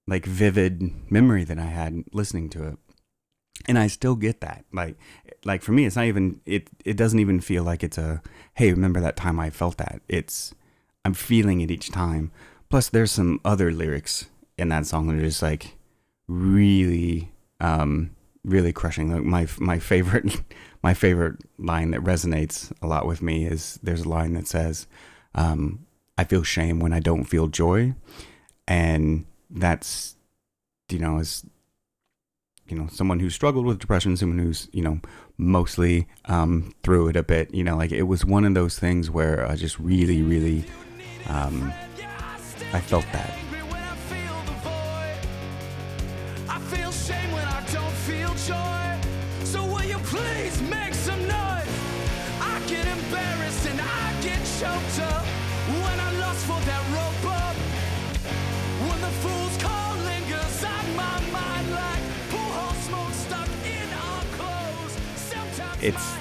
like 0.08 0.26
vivid 0.26 1.12
memory 1.12 1.43
that 1.43 1.58
I 1.58 1.65
had 1.65 2.04
listening 2.13 2.49
to 2.49 2.67
it, 2.67 2.78
and 3.67 3.80
I 3.80 3.88
still 3.88 4.15
get 4.15 4.41
that. 4.41 4.65
Like 4.71 4.97
like 5.43 5.63
for 5.63 5.71
me, 5.71 5.86
it's 5.86 5.95
not 5.95 6.06
even 6.06 6.39
it. 6.45 6.69
It 6.86 6.97
doesn't 6.97 7.19
even 7.19 7.41
feel 7.41 7.63
like 7.63 7.84
it's 7.84 7.97
a 7.97 8.21
hey, 8.54 8.71
remember 8.71 8.99
that 9.02 9.17
time 9.17 9.39
I 9.39 9.49
felt 9.49 9.78
that. 9.78 10.02
It's 10.08 10.54
I'm 11.04 11.13
feeling 11.13 11.62
it 11.62 11.71
each 11.71 11.91
time. 11.91 12.32
Plus, 12.69 12.89
there's 12.89 13.12
some 13.12 13.41
other 13.43 13.71
lyrics 13.71 14.28
in 14.58 14.69
that 14.69 14.86
song 14.86 15.08
that 15.08 15.15
are 15.15 15.21
just 15.21 15.41
like 15.41 15.76
really 16.28 17.33
um, 17.63 18.12
really 18.43 18.73
crushing. 18.73 19.12
Like 19.12 19.23
my 19.23 19.47
my 19.58 19.80
favorite 19.80 20.41
my 20.84 20.93
favorite 20.93 21.38
line 21.58 21.91
that 21.91 22.02
resonates 22.02 22.71
a 22.82 22.88
lot 22.88 23.08
with 23.08 23.21
me 23.21 23.45
is 23.45 23.80
there's 23.82 24.02
a 24.02 24.10
line 24.10 24.34
that 24.34 24.47
says, 24.47 24.86
um, 25.34 25.86
"I 26.17 26.26
feel 26.26 26.43
shame 26.43 26.80
when 26.80 26.93
I 26.93 26.99
don't 26.99 27.23
feel 27.23 27.47
joy," 27.47 27.95
and 28.67 29.26
that's 29.49 30.15
you 30.89 30.99
know 30.99 31.19
as 31.19 31.45
you 32.67 32.78
know 32.78 32.88
someone 32.91 33.19
who 33.19 33.30
struggled 33.30 33.65
with 33.65 33.80
depression, 33.80 34.17
someone 34.17 34.39
who's 34.39 34.67
you 34.73 34.84
know 34.84 34.99
mostly 35.38 36.08
um, 36.26 36.73
through 36.84 37.08
it 37.08 37.15
a 37.15 37.23
bit. 37.23 37.54
You 37.54 37.63
know, 37.63 37.78
like 37.78 37.91
it 37.93 38.04
was 38.04 38.26
one 38.26 38.43
of 38.45 38.54
those 38.54 38.78
things 38.78 39.10
where 39.10 39.49
I 39.49 39.56
just 39.56 39.80
really, 39.80 40.21
really 40.21 40.65
um, 41.28 41.73
I 42.73 42.82
felt 42.82 43.06
that. 43.13 43.53
It's 65.84 66.15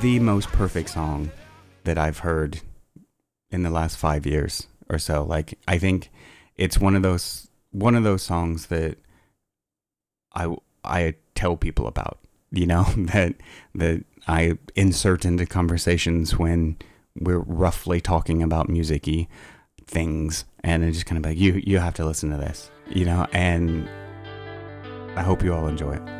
the 0.00 0.20
most 0.20 0.48
perfect 0.48 0.90
song 0.90 1.32
that 1.82 1.98
I've 1.98 2.18
heard 2.18 2.60
in 3.50 3.64
the 3.64 3.70
last 3.70 3.96
five 3.96 4.24
years 4.24 4.68
or 4.88 4.98
so. 4.98 5.24
Like 5.24 5.58
I 5.66 5.78
think 5.78 6.10
it's 6.56 6.78
one 6.78 6.94
of 6.94 7.02
those 7.02 7.50
one 7.72 7.96
of 7.96 8.04
those 8.04 8.22
songs 8.22 8.66
that 8.66 8.98
I 10.34 10.54
I 10.84 11.14
tell 11.34 11.56
people 11.56 11.88
about. 11.88 12.18
You 12.52 12.66
know 12.66 12.84
that 12.96 13.34
that 13.74 14.04
I 14.28 14.58
insert 14.76 15.24
into 15.24 15.44
conversations 15.44 16.38
when 16.38 16.76
we're 17.18 17.38
roughly 17.40 18.00
talking 18.00 18.44
about 18.44 18.68
musicy 18.68 19.28
things, 19.86 20.44
and 20.62 20.84
it's 20.84 20.98
just 20.98 21.06
kind 21.06 21.18
of 21.18 21.28
like 21.28 21.38
you 21.38 21.60
you 21.64 21.78
have 21.78 21.94
to 21.94 22.04
listen 22.04 22.30
to 22.30 22.36
this. 22.36 22.70
You 22.88 23.06
know, 23.06 23.26
and 23.32 23.88
I 25.16 25.22
hope 25.22 25.42
you 25.42 25.52
all 25.52 25.66
enjoy 25.66 25.94
it. 25.94 26.19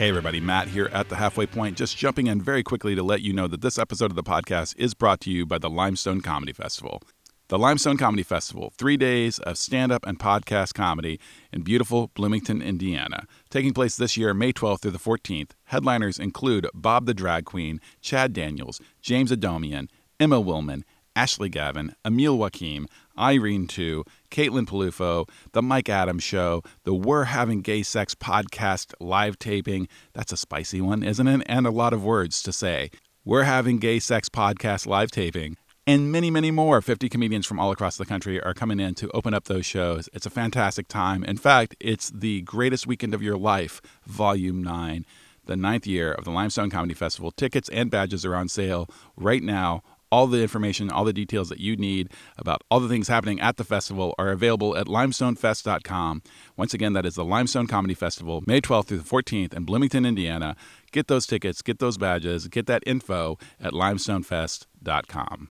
Hey, 0.00 0.08
everybody, 0.08 0.40
Matt 0.40 0.68
here 0.68 0.88
at 0.94 1.10
the 1.10 1.16
halfway 1.16 1.44
point. 1.44 1.76
Just 1.76 1.94
jumping 1.94 2.26
in 2.26 2.40
very 2.40 2.62
quickly 2.62 2.94
to 2.94 3.02
let 3.02 3.20
you 3.20 3.34
know 3.34 3.46
that 3.46 3.60
this 3.60 3.78
episode 3.78 4.10
of 4.10 4.14
the 4.14 4.22
podcast 4.22 4.74
is 4.78 4.94
brought 4.94 5.20
to 5.20 5.30
you 5.30 5.44
by 5.44 5.58
the 5.58 5.68
Limestone 5.68 6.22
Comedy 6.22 6.54
Festival. 6.54 7.02
The 7.48 7.58
Limestone 7.58 7.98
Comedy 7.98 8.22
Festival, 8.22 8.72
three 8.78 8.96
days 8.96 9.40
of 9.40 9.58
stand 9.58 9.92
up 9.92 10.06
and 10.06 10.18
podcast 10.18 10.72
comedy 10.72 11.20
in 11.52 11.60
beautiful 11.60 12.10
Bloomington, 12.14 12.62
Indiana. 12.62 13.26
Taking 13.50 13.74
place 13.74 13.94
this 13.94 14.16
year, 14.16 14.32
May 14.32 14.54
12th 14.54 14.80
through 14.80 14.92
the 14.92 14.98
14th. 14.98 15.50
Headliners 15.64 16.18
include 16.18 16.66
Bob 16.72 17.04
the 17.04 17.12
Drag 17.12 17.44
Queen, 17.44 17.78
Chad 18.00 18.32
Daniels, 18.32 18.80
James 19.02 19.30
Adomian, 19.30 19.88
Emma 20.18 20.40
Willmann, 20.40 20.82
Ashley 21.20 21.50
Gavin, 21.50 21.94
Emil 22.02 22.38
Joachim, 22.38 22.88
Irene 23.18 23.66
Tu, 23.66 24.04
Caitlin 24.30 24.64
Peluffo, 24.64 25.28
The 25.52 25.60
Mike 25.60 25.90
Adams 25.90 26.22
Show, 26.22 26.62
the 26.84 26.94
We're 26.94 27.24
Having 27.24 27.60
Gay 27.60 27.82
Sex 27.82 28.14
podcast 28.14 28.94
live 29.00 29.38
taping. 29.38 29.86
That's 30.14 30.32
a 30.32 30.38
spicy 30.38 30.80
one, 30.80 31.02
isn't 31.02 31.28
it? 31.28 31.42
And 31.44 31.66
a 31.66 31.70
lot 31.70 31.92
of 31.92 32.02
words 32.02 32.42
to 32.44 32.54
say. 32.54 32.90
We're 33.22 33.42
Having 33.42 33.80
Gay 33.80 33.98
Sex 33.98 34.30
podcast 34.30 34.86
live 34.86 35.10
taping 35.10 35.58
and 35.86 36.10
many, 36.10 36.30
many 36.30 36.50
more. 36.50 36.80
50 36.80 37.10
comedians 37.10 37.44
from 37.44 37.60
all 37.60 37.70
across 37.70 37.98
the 37.98 38.06
country 38.06 38.42
are 38.42 38.54
coming 38.54 38.80
in 38.80 38.94
to 38.94 39.10
open 39.10 39.34
up 39.34 39.44
those 39.44 39.66
shows. 39.66 40.08
It's 40.14 40.24
a 40.24 40.30
fantastic 40.30 40.88
time. 40.88 41.22
In 41.24 41.36
fact, 41.36 41.76
it's 41.80 42.08
the 42.08 42.40
greatest 42.40 42.86
weekend 42.86 43.12
of 43.12 43.22
your 43.22 43.36
life, 43.36 43.82
Volume 44.06 44.62
9, 44.62 45.04
the 45.44 45.56
ninth 45.56 45.86
year 45.86 46.12
of 46.12 46.24
the 46.24 46.30
Limestone 46.30 46.70
Comedy 46.70 46.94
Festival. 46.94 47.30
Tickets 47.30 47.68
and 47.68 47.90
badges 47.90 48.24
are 48.24 48.34
on 48.34 48.48
sale 48.48 48.88
right 49.18 49.42
now. 49.42 49.82
All 50.12 50.26
the 50.26 50.42
information, 50.42 50.90
all 50.90 51.04
the 51.04 51.12
details 51.12 51.48
that 51.50 51.60
you 51.60 51.76
need 51.76 52.12
about 52.36 52.62
all 52.70 52.80
the 52.80 52.88
things 52.88 53.08
happening 53.08 53.40
at 53.40 53.56
the 53.56 53.64
festival 53.64 54.14
are 54.18 54.30
available 54.30 54.76
at 54.76 54.86
limestonefest.com. 54.86 56.22
Once 56.56 56.74
again, 56.74 56.92
that 56.94 57.06
is 57.06 57.14
the 57.14 57.24
Limestone 57.24 57.66
Comedy 57.66 57.94
Festival, 57.94 58.42
May 58.46 58.60
12th 58.60 58.86
through 58.86 58.98
the 58.98 59.04
14th 59.04 59.54
in 59.54 59.64
Bloomington, 59.64 60.04
Indiana. 60.04 60.56
Get 60.92 61.06
those 61.06 61.26
tickets, 61.26 61.62
get 61.62 61.78
those 61.78 61.96
badges, 61.96 62.48
get 62.48 62.66
that 62.66 62.82
info 62.86 63.38
at 63.60 63.72
limestonefest.com. 63.72 65.48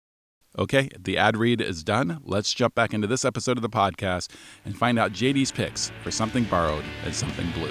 Okay, 0.59 0.91
the 0.99 1.17
ad 1.17 1.39
read 1.39 1.63
is 1.63 1.83
done. 1.83 2.21
Let's 2.23 2.53
jump 2.53 2.75
back 2.75 2.93
into 2.93 3.07
this 3.07 3.25
episode 3.25 3.57
of 3.57 3.63
the 3.63 3.71
podcast 3.71 4.29
and 4.67 4.77
find 4.77 4.99
out 4.99 5.13
JD's 5.13 5.51
picks 5.51 5.91
for 6.03 6.11
Something 6.11 6.45
Borrowed 6.45 6.85
and 7.05 7.15
Something 7.15 7.51
Blue. 7.53 7.71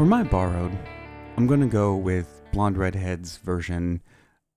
For 0.00 0.06
my 0.06 0.22
borrowed, 0.22 0.72
I'm 1.36 1.46
going 1.46 1.60
to 1.60 1.66
go 1.66 1.94
with 1.94 2.40
Blonde 2.52 2.78
Redhead's 2.78 3.36
version 3.36 4.00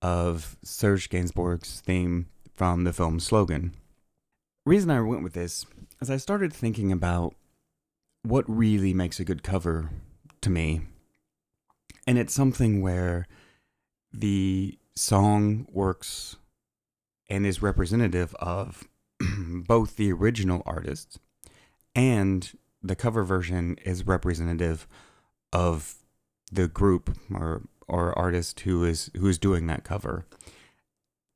of 0.01 0.55
Serge 0.63 1.09
Gainsbourg's 1.09 1.81
theme 1.81 2.27
from 2.53 2.85
the 2.85 2.93
film 2.93 3.19
Slogan. 3.19 3.73
Reason 4.65 4.89
I 4.89 5.01
went 5.01 5.21
with 5.21 5.33
this 5.33 5.65
is 6.01 6.09
I 6.09 6.15
started 6.15 6.53
thinking 6.53 6.93
about 6.93 7.35
what 8.21 8.45
really 8.47 8.93
makes 8.93 9.19
a 9.19 9.25
good 9.25 9.43
cover 9.43 9.89
to 10.39 10.49
me. 10.49 10.83
And 12.07 12.17
it's 12.17 12.33
something 12.33 12.81
where 12.81 13.27
the 14.13 14.79
song 14.95 15.67
works 15.69 16.37
and 17.29 17.45
is 17.45 17.61
representative 17.61 18.33
of 18.35 18.87
both 19.67 19.97
the 19.97 20.13
original 20.13 20.63
artist 20.65 21.19
and 21.93 22.49
the 22.81 22.95
cover 22.95 23.25
version 23.25 23.77
is 23.83 24.07
representative 24.07 24.87
of 25.53 25.95
the 26.51 26.67
group 26.67 27.17
or 27.33 27.61
or 27.87 28.17
artist 28.17 28.59
who 28.61 28.83
is 28.83 29.09
who 29.15 29.27
is 29.27 29.37
doing 29.37 29.67
that 29.67 29.85
cover. 29.85 30.25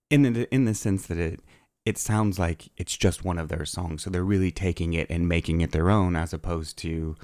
In 0.09 0.23
the 0.23 0.53
in 0.53 0.65
the 0.65 0.73
sense 0.73 1.07
that 1.07 1.17
it 1.17 1.39
it 1.87 1.97
sounds 1.97 2.37
like 2.37 2.67
it's 2.75 2.97
just 2.97 3.23
one 3.23 3.37
of 3.37 3.47
their 3.47 3.63
songs 3.63 4.03
so 4.03 4.09
they're 4.09 4.21
really 4.21 4.51
taking 4.51 4.91
it 4.93 5.07
and 5.09 5.29
making 5.29 5.61
it 5.61 5.71
their 5.71 5.89
own 5.89 6.17
as 6.17 6.33
opposed 6.33 6.77
to 6.77 7.15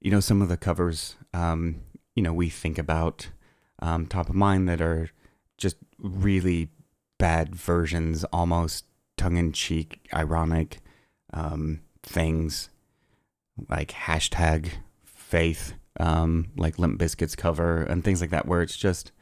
you 0.00 0.10
know 0.10 0.18
some 0.18 0.40
of 0.40 0.48
the 0.48 0.56
covers 0.56 1.16
um 1.34 1.82
you 2.16 2.22
know 2.22 2.32
we 2.32 2.48
think 2.48 2.78
about 2.78 3.28
um 3.80 4.06
top 4.06 4.30
of 4.30 4.34
mind 4.34 4.66
that 4.66 4.80
are 4.80 5.10
just 5.58 5.76
really 5.98 6.70
bad 7.18 7.54
versions 7.54 8.24
almost 8.32 8.86
tongue-in-cheek 9.18 10.08
ironic 10.14 10.78
um 11.34 11.80
things 12.02 12.70
like 13.68 13.90
hashtag 13.90 14.70
faith 15.04 15.74
um, 15.98 16.48
like 16.56 16.78
Limp 16.78 17.00
Bizkit's 17.00 17.36
cover 17.36 17.82
and 17.82 18.04
things 18.04 18.20
like 18.20 18.30
that, 18.30 18.46
where 18.46 18.62
it's 18.62 18.76
just, 18.76 19.12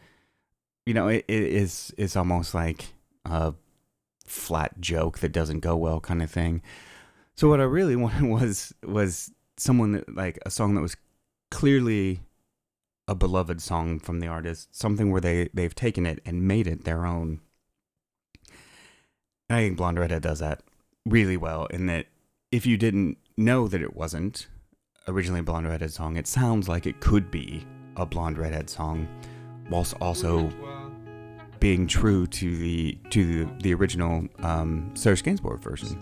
you 0.84 0.94
know, 0.94 1.08
it, 1.08 1.24
it 1.28 1.42
is 1.42 1.92
it's 1.96 2.16
almost 2.16 2.54
like 2.54 2.94
a 3.24 3.54
flat 4.26 4.80
joke 4.80 5.20
that 5.20 5.32
doesn't 5.32 5.60
go 5.60 5.76
well 5.76 6.00
kind 6.00 6.22
of 6.22 6.30
thing. 6.30 6.62
So 7.36 7.48
what 7.48 7.60
I 7.60 7.64
really 7.64 7.96
wanted 7.96 8.24
was 8.24 8.72
was 8.84 9.32
someone 9.56 9.92
that 9.92 10.14
like 10.14 10.38
a 10.44 10.50
song 10.50 10.74
that 10.74 10.82
was 10.82 10.96
clearly 11.50 12.20
a 13.08 13.14
beloved 13.14 13.62
song 13.62 13.98
from 13.98 14.20
the 14.20 14.26
artist, 14.26 14.74
something 14.74 15.10
where 15.10 15.20
they 15.20 15.48
they've 15.54 15.74
taken 15.74 16.06
it 16.06 16.20
and 16.24 16.46
made 16.46 16.66
it 16.66 16.84
their 16.84 17.06
own. 17.06 17.40
And 19.48 19.58
I 19.58 19.62
think 19.62 19.76
Blonde 19.76 19.98
Redhead 19.98 20.22
does 20.22 20.40
that 20.40 20.62
really 21.04 21.36
well 21.36 21.66
in 21.66 21.86
that 21.86 22.06
if 22.50 22.66
you 22.66 22.76
didn't 22.76 23.18
know 23.36 23.68
that 23.68 23.82
it 23.82 23.94
wasn't 23.94 24.48
originally 25.08 25.40
a 25.40 25.42
Blonde 25.42 25.68
Redhead 25.68 25.92
song, 25.92 26.16
it 26.16 26.26
sounds 26.26 26.68
like 26.68 26.86
it 26.86 27.00
could 27.00 27.30
be 27.30 27.66
a 27.96 28.04
Blonde 28.04 28.38
Redhead 28.38 28.68
song, 28.68 29.08
whilst 29.70 29.94
also 30.00 30.50
being 31.60 31.86
true 31.86 32.26
to 32.26 32.56
the 32.56 32.98
to 33.10 33.44
the, 33.44 33.52
the 33.62 33.74
original 33.74 34.26
um, 34.40 34.90
Serge 34.94 35.22
Gainsbourg 35.22 35.60
version. 35.60 35.98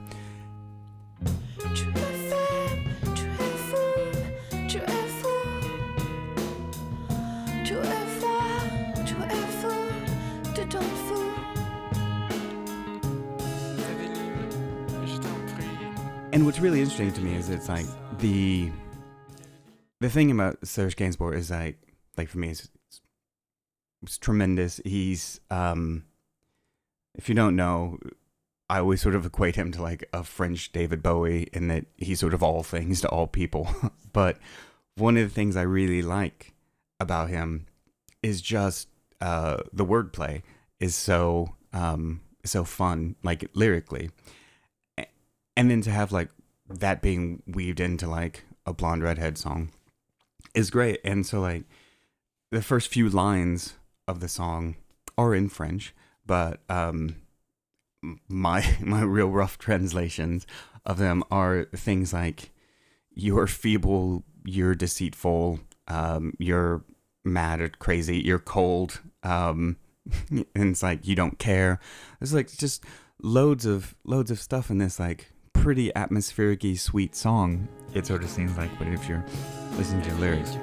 And 16.33 16.45
what's 16.45 16.59
really 16.59 16.81
interesting 16.81 17.13
to 17.13 17.21
me 17.21 17.37
is 17.37 17.49
it's 17.49 17.69
like 17.69 17.87
the 18.19 18.73
the 20.05 20.11
thing 20.11 20.31
about 20.31 20.67
Serge 20.67 20.97
Gainsbourg 20.97 21.35
is 21.35 21.51
like 21.51 21.79
like 22.19 22.29
for 22.29 22.37
me 22.37 22.51
it's, 22.51 22.69
it's, 22.89 23.01
it's 24.03 24.19
tremendous. 24.19 24.79
He's 24.85 25.41
um 25.51 26.05
if 27.15 27.29
you 27.29 27.35
don't 27.35 27.57
know, 27.57 27.99
I 28.69 28.81
always 28.81 29.01
sort 29.01 29.15
of 29.15 29.25
equate 29.25 29.57
him 29.57 29.73
to 29.73 29.83
like 29.83 30.07
a 30.13 30.23
French 30.23 30.73
David 30.73 31.03
Bowie 31.03 31.49
in 31.55 31.69
that 31.69 31.87
he's 31.97 32.21
sort 32.21 32.35
of 32.35 32.43
all 32.43 32.63
things 32.63 33.01
to 33.01 33.09
all 33.09 33.27
people. 33.27 33.69
but 34.13 34.39
one 34.97 35.17
of 35.17 35.23
the 35.27 35.35
things 35.35 35.57
I 35.57 35.63
really 35.63 36.03
like 36.03 36.53
about 37.01 37.31
him 37.31 37.67
is 38.23 38.43
just 38.43 38.89
uh, 39.23 39.59
the 39.73 39.87
wordplay 39.87 40.43
is 40.81 40.95
so 40.95 41.55
um, 41.73 42.21
so 42.45 42.65
fun, 42.65 43.17
like 43.23 43.49
lyrically, 43.55 44.11
and 45.57 45.71
then 45.71 45.81
to 45.81 45.91
have 45.91 46.13
like 46.13 46.29
that 46.69 47.01
being 47.01 47.43
weaved 47.47 47.81
into 47.81 48.07
like 48.07 48.45
a 48.67 48.75
blonde 48.75 49.03
redhead 49.03 49.39
song 49.39 49.71
is 50.55 50.71
great. 50.71 51.01
And 51.05 51.27
so 51.27 51.41
like 51.41 51.65
the 52.51 52.63
first 52.63 52.89
few 52.89 53.09
lines 53.09 53.75
of 54.07 54.21
the 54.21 54.29
song 54.29 54.77
are 55.17 55.35
in 55.35 55.49
French, 55.49 55.95
but 56.27 56.61
um 56.69 57.17
my 58.29 58.77
my 58.81 59.03
real 59.03 59.29
rough 59.29 59.59
translations 59.59 60.47
of 60.87 60.99
them 60.99 61.25
are 61.31 61.65
things 61.77 62.13
like 62.13 62.51
you're 63.15 63.47
feeble, 63.47 64.25
you're 64.45 64.75
deceitful, 64.75 65.61
um, 65.89 66.35
you're 66.39 66.85
mad 67.25 67.61
or 67.61 67.69
crazy, 67.69 68.19
you're 68.19 68.39
cold, 68.39 69.01
um, 69.23 69.77
and 70.31 70.47
it's 70.55 70.83
like 70.83 71.07
you 71.07 71.15
don't 71.15 71.39
care. 71.39 71.81
There's 72.19 72.35
like 72.35 72.51
just 72.53 72.85
loads 73.23 73.65
of 73.65 73.95
loads 74.05 74.31
of 74.31 74.41
stuff 74.41 74.71
in 74.71 74.79
this 74.79 74.99
like 74.99 75.31
pretty 75.53 75.95
atmospheric 75.95 76.65
sweet 76.77 77.15
song. 77.15 77.69
It 77.95 78.05
sort 78.07 78.25
of 78.25 78.29
seems 78.29 78.57
like, 78.57 78.77
but 78.77 78.89
if 78.89 79.09
you're 79.09 79.25
listening 79.77 80.03
to 80.03 80.11
the 80.11 80.17
lyrics. 80.17 80.57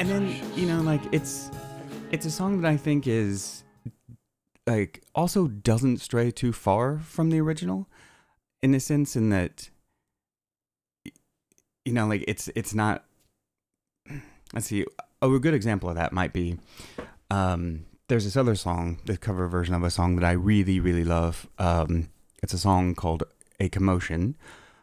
And 0.00 0.08
then, 0.08 0.36
you 0.54 0.66
know, 0.66 0.82
like 0.82 1.00
it's 1.12 1.50
it's 2.12 2.26
a 2.26 2.30
song 2.30 2.60
that 2.60 2.68
I 2.70 2.76
think 2.76 3.06
is 3.06 3.64
like 4.66 5.02
also 5.14 5.46
doesn't 5.46 5.98
stray 5.98 6.30
too 6.30 6.52
far 6.52 6.98
from 6.98 7.30
the 7.30 7.40
original 7.40 7.88
in 8.62 8.74
a 8.74 8.80
sense 8.80 9.14
in 9.16 9.30
that 9.30 9.70
you 11.84 11.92
know 11.92 12.06
like 12.06 12.24
it's 12.26 12.48
it's 12.54 12.74
not 12.74 13.04
let's 14.52 14.66
see 14.66 14.84
oh, 15.20 15.34
a 15.34 15.40
good 15.40 15.54
example 15.54 15.88
of 15.88 15.96
that 15.96 16.12
might 16.12 16.32
be 16.32 16.58
um 17.30 17.84
there's 18.08 18.24
this 18.24 18.36
other 18.36 18.54
song 18.54 18.98
the 19.04 19.16
cover 19.16 19.46
version 19.48 19.74
of 19.74 19.82
a 19.82 19.90
song 19.90 20.16
that 20.16 20.24
i 20.24 20.32
really 20.32 20.80
really 20.80 21.04
love 21.04 21.46
um 21.58 22.08
it's 22.42 22.54
a 22.54 22.58
song 22.58 22.94
called 22.94 23.22
a 23.60 23.68
commotion 23.68 24.34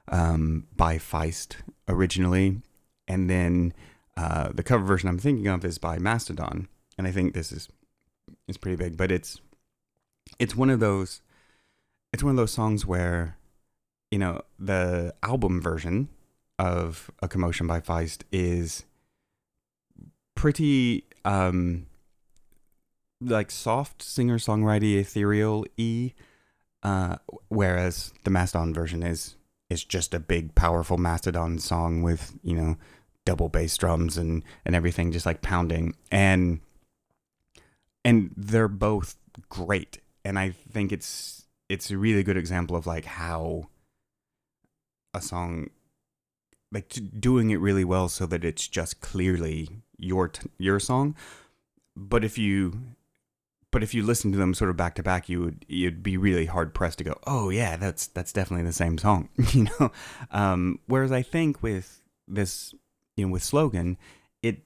um 0.10 0.68
by 0.76 0.98
feist 0.98 1.56
originally 1.88 2.62
and 3.08 3.30
then 3.30 3.74
Uh, 4.18 4.52
the 4.54 4.62
cover 4.62 4.86
version 4.86 5.10
I'm 5.10 5.18
thinking 5.18 5.48
of 5.48 5.64
is 5.64 5.80
by 5.80 5.98
Mastodon, 5.98 6.68
and 6.98 7.08
I 7.08 7.12
think 7.12 7.34
this 7.34 7.52
is 7.52 7.70
is 8.46 8.58
pretty 8.58 8.76
big. 8.76 8.98
But 8.98 9.10
it's 9.10 9.40
it's 10.42 10.56
one 10.56 10.70
of 10.70 10.80
those 10.80 11.22
it's 12.12 12.24
one 12.24 12.32
of 12.32 12.38
those 12.38 12.52
songs 12.52 12.86
where 12.86 13.38
you 14.10 14.20
know 14.20 14.42
the 14.60 15.14
album 15.24 15.62
version 15.62 16.10
of 16.60 17.10
a 17.22 17.28
commotion 17.28 17.68
by 17.68 17.80
Feist 17.80 18.24
is 18.32 18.84
pretty 20.36 21.06
um 21.24 21.86
like 23.22 23.52
soft 23.52 24.02
singer 24.02 24.38
songwriter 24.38 25.00
ethereal 25.00 25.66
e 25.78 26.12
uh 26.84 27.16
whereas 27.48 28.12
the 28.24 28.32
mastodon 28.32 28.74
version 28.74 29.04
is 29.04 29.36
is 29.70 29.84
just 29.86 30.14
a 30.14 30.20
big 30.20 30.54
powerful 30.56 30.98
mastodon 30.98 31.60
song 31.60 32.02
with 32.02 32.34
you 32.44 32.56
know 32.56 32.76
double 33.26 33.50
bass 33.50 33.78
drums 33.78 34.18
and 34.18 34.44
and 34.66 34.76
everything 34.76 35.12
just 35.12 35.26
like 35.26 35.42
pounding. 35.42 35.96
And 36.12 36.60
and 38.04 38.32
they're 38.36 38.68
both 38.68 39.16
great 39.50 40.00
and 40.24 40.38
i 40.40 40.52
think 40.72 40.92
it's 40.92 41.46
it's 41.70 41.92
a 41.92 41.98
really 41.98 42.24
good 42.24 42.38
example 42.38 42.76
of 42.76 42.86
like 42.86 43.06
how 43.06 43.68
a 45.14 45.22
song 45.22 45.70
like 46.72 46.90
t- 46.90 47.02
doing 47.02 47.50
it 47.50 47.60
really 47.60 47.84
well 47.84 48.08
so 48.10 48.26
that 48.26 48.46
it's 48.46 48.68
just 48.68 49.02
clearly 49.02 49.70
your 49.98 50.30
t- 50.30 50.50
your 50.58 50.80
song. 50.80 51.16
But 51.96 52.24
if 52.24 52.38
you 52.38 52.96
but 53.72 53.84
if 53.84 53.94
you 53.94 54.04
listen 54.04 54.32
to 54.32 54.38
them 54.38 54.54
sort 54.54 54.70
of 54.70 54.78
back 54.78 54.96
to 54.96 55.04
back 55.04 55.30
you 55.30 55.42
would 55.42 55.66
you'd 55.68 56.04
be 56.04 56.18
really 56.18 56.46
hard 56.46 56.74
pressed 56.74 56.98
to 56.98 57.06
go 57.06 57.18
oh 57.26 57.50
yeah 57.50 57.78
that's 57.78 58.08
that's 58.08 58.34
definitely 58.34 58.66
the 58.66 58.74
same 58.74 58.98
song 58.98 59.30
you 59.54 59.68
know? 59.80 59.92
Um, 60.30 60.80
whereas 60.88 61.12
i 61.14 61.22
think 61.22 61.64
with 61.64 62.02
this 62.28 62.76
you 63.16 63.26
know 63.26 63.32
with 63.32 63.44
slogan 63.44 63.98
it 64.44 64.60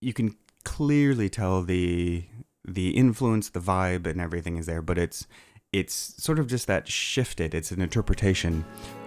you 0.00 0.12
can 0.12 0.36
clearly 0.62 1.28
tell 1.28 1.62
the 1.62 2.24
the 2.66 2.90
influence 2.90 3.48
the 3.50 3.60
vibe 3.60 4.06
and 4.06 4.20
everything 4.20 4.56
is 4.56 4.66
there 4.66 4.82
but 4.82 4.98
it's 4.98 5.26
it's 5.72 6.20
sort 6.20 6.40
of 6.40 6.48
just 6.48 6.66
that 6.66 6.88
shifted. 6.88 7.54
It's 7.54 7.70
an 7.70 7.80
interpretation 7.80 8.64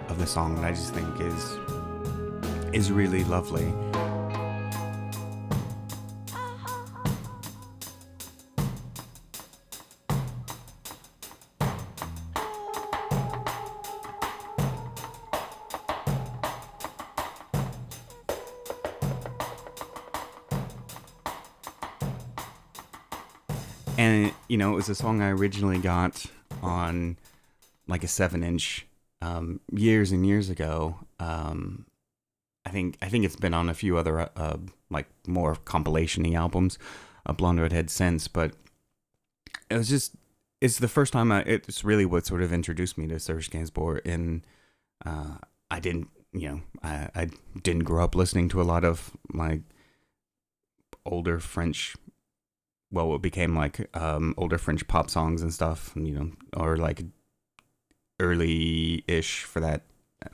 of 0.08 0.18
the 0.18 0.28
song 0.28 0.56
that 0.56 0.66
i 0.66 0.72
just 0.72 0.94
think 0.94 1.08
is 1.22 1.58
is 2.74 2.92
really 2.92 3.24
lovely 3.24 3.74
it 24.74 24.78
was 24.78 24.90
a 24.90 24.96
song 24.96 25.22
i 25.22 25.30
originally 25.30 25.78
got 25.78 26.26
on 26.62 27.18
like 27.88 28.04
a 28.04 28.08
seven 28.08 28.44
inch 28.44 28.86
um, 29.22 29.62
years 29.72 30.12
and 30.12 30.26
years 30.26 30.50
ago. 30.50 31.00
Um, 31.20 31.86
i 32.66 32.70
think 32.70 32.98
i 33.02 33.10
think 33.10 33.26
it's 33.26 33.36
been 33.36 33.54
on 33.54 33.70
a 33.70 33.74
few 33.74 33.98
other 33.98 34.20
uh, 34.20 34.30
uh, 34.36 34.58
like 34.90 35.08
more 35.28 35.56
compilation-y 35.56 36.34
albums 36.34 36.78
of 37.26 37.38
blonde 37.38 37.62
redhead 37.62 37.90
since 37.90 38.28
but 38.28 38.54
it 39.70 39.78
was 39.78 39.90
just 39.90 40.16
it's 40.62 40.80
the 40.80 40.88
first 40.88 41.12
time 41.12 41.32
I, 41.32 41.42
it's 41.42 41.84
really 41.84 42.06
what 42.06 42.26
sort 42.26 42.42
of 42.42 42.54
introduced 42.54 42.98
me 42.98 43.08
to 43.08 43.20
serge 43.20 43.50
gainsbourg 43.50 44.02
and 44.06 44.46
uh, 45.06 45.38
i 45.70 45.80
didn't 45.80 46.10
you 46.32 46.50
know 46.50 46.62
I, 46.82 47.10
I 47.16 47.30
didn't 47.62 47.84
grow 47.84 48.04
up 48.04 48.16
listening 48.16 48.50
to 48.50 48.62
a 48.62 48.64
lot 48.64 48.84
of 48.84 49.12
like 49.34 49.62
older 51.06 51.40
french 51.40 51.96
well, 52.94 53.10
what 53.10 53.22
became 53.24 53.56
like 53.56 53.90
um, 53.98 54.36
older 54.38 54.60
French 54.60 54.88
pop 54.88 55.10
songs 55.10 55.42
and 55.42 55.52
stuff, 55.52 55.92
you 55.96 56.14
know, 56.14 56.32
or 56.56 56.78
like 56.78 57.04
early-ish 58.20 59.44
for 59.44 59.60
that 59.60 59.82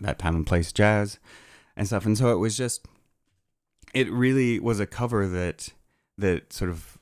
that 0.01 0.19
time 0.19 0.35
and 0.35 0.45
place 0.45 0.71
jazz 0.71 1.17
and 1.75 1.87
stuff. 1.87 2.05
And 2.05 2.17
so 2.17 2.31
it 2.31 2.37
was 2.37 2.55
just, 2.57 2.85
it 3.93 4.11
really 4.11 4.59
was 4.59 4.79
a 4.79 4.85
cover 4.85 5.25
that 5.27 5.69
that 6.17 6.51
sort 6.53 6.69
of 6.69 6.99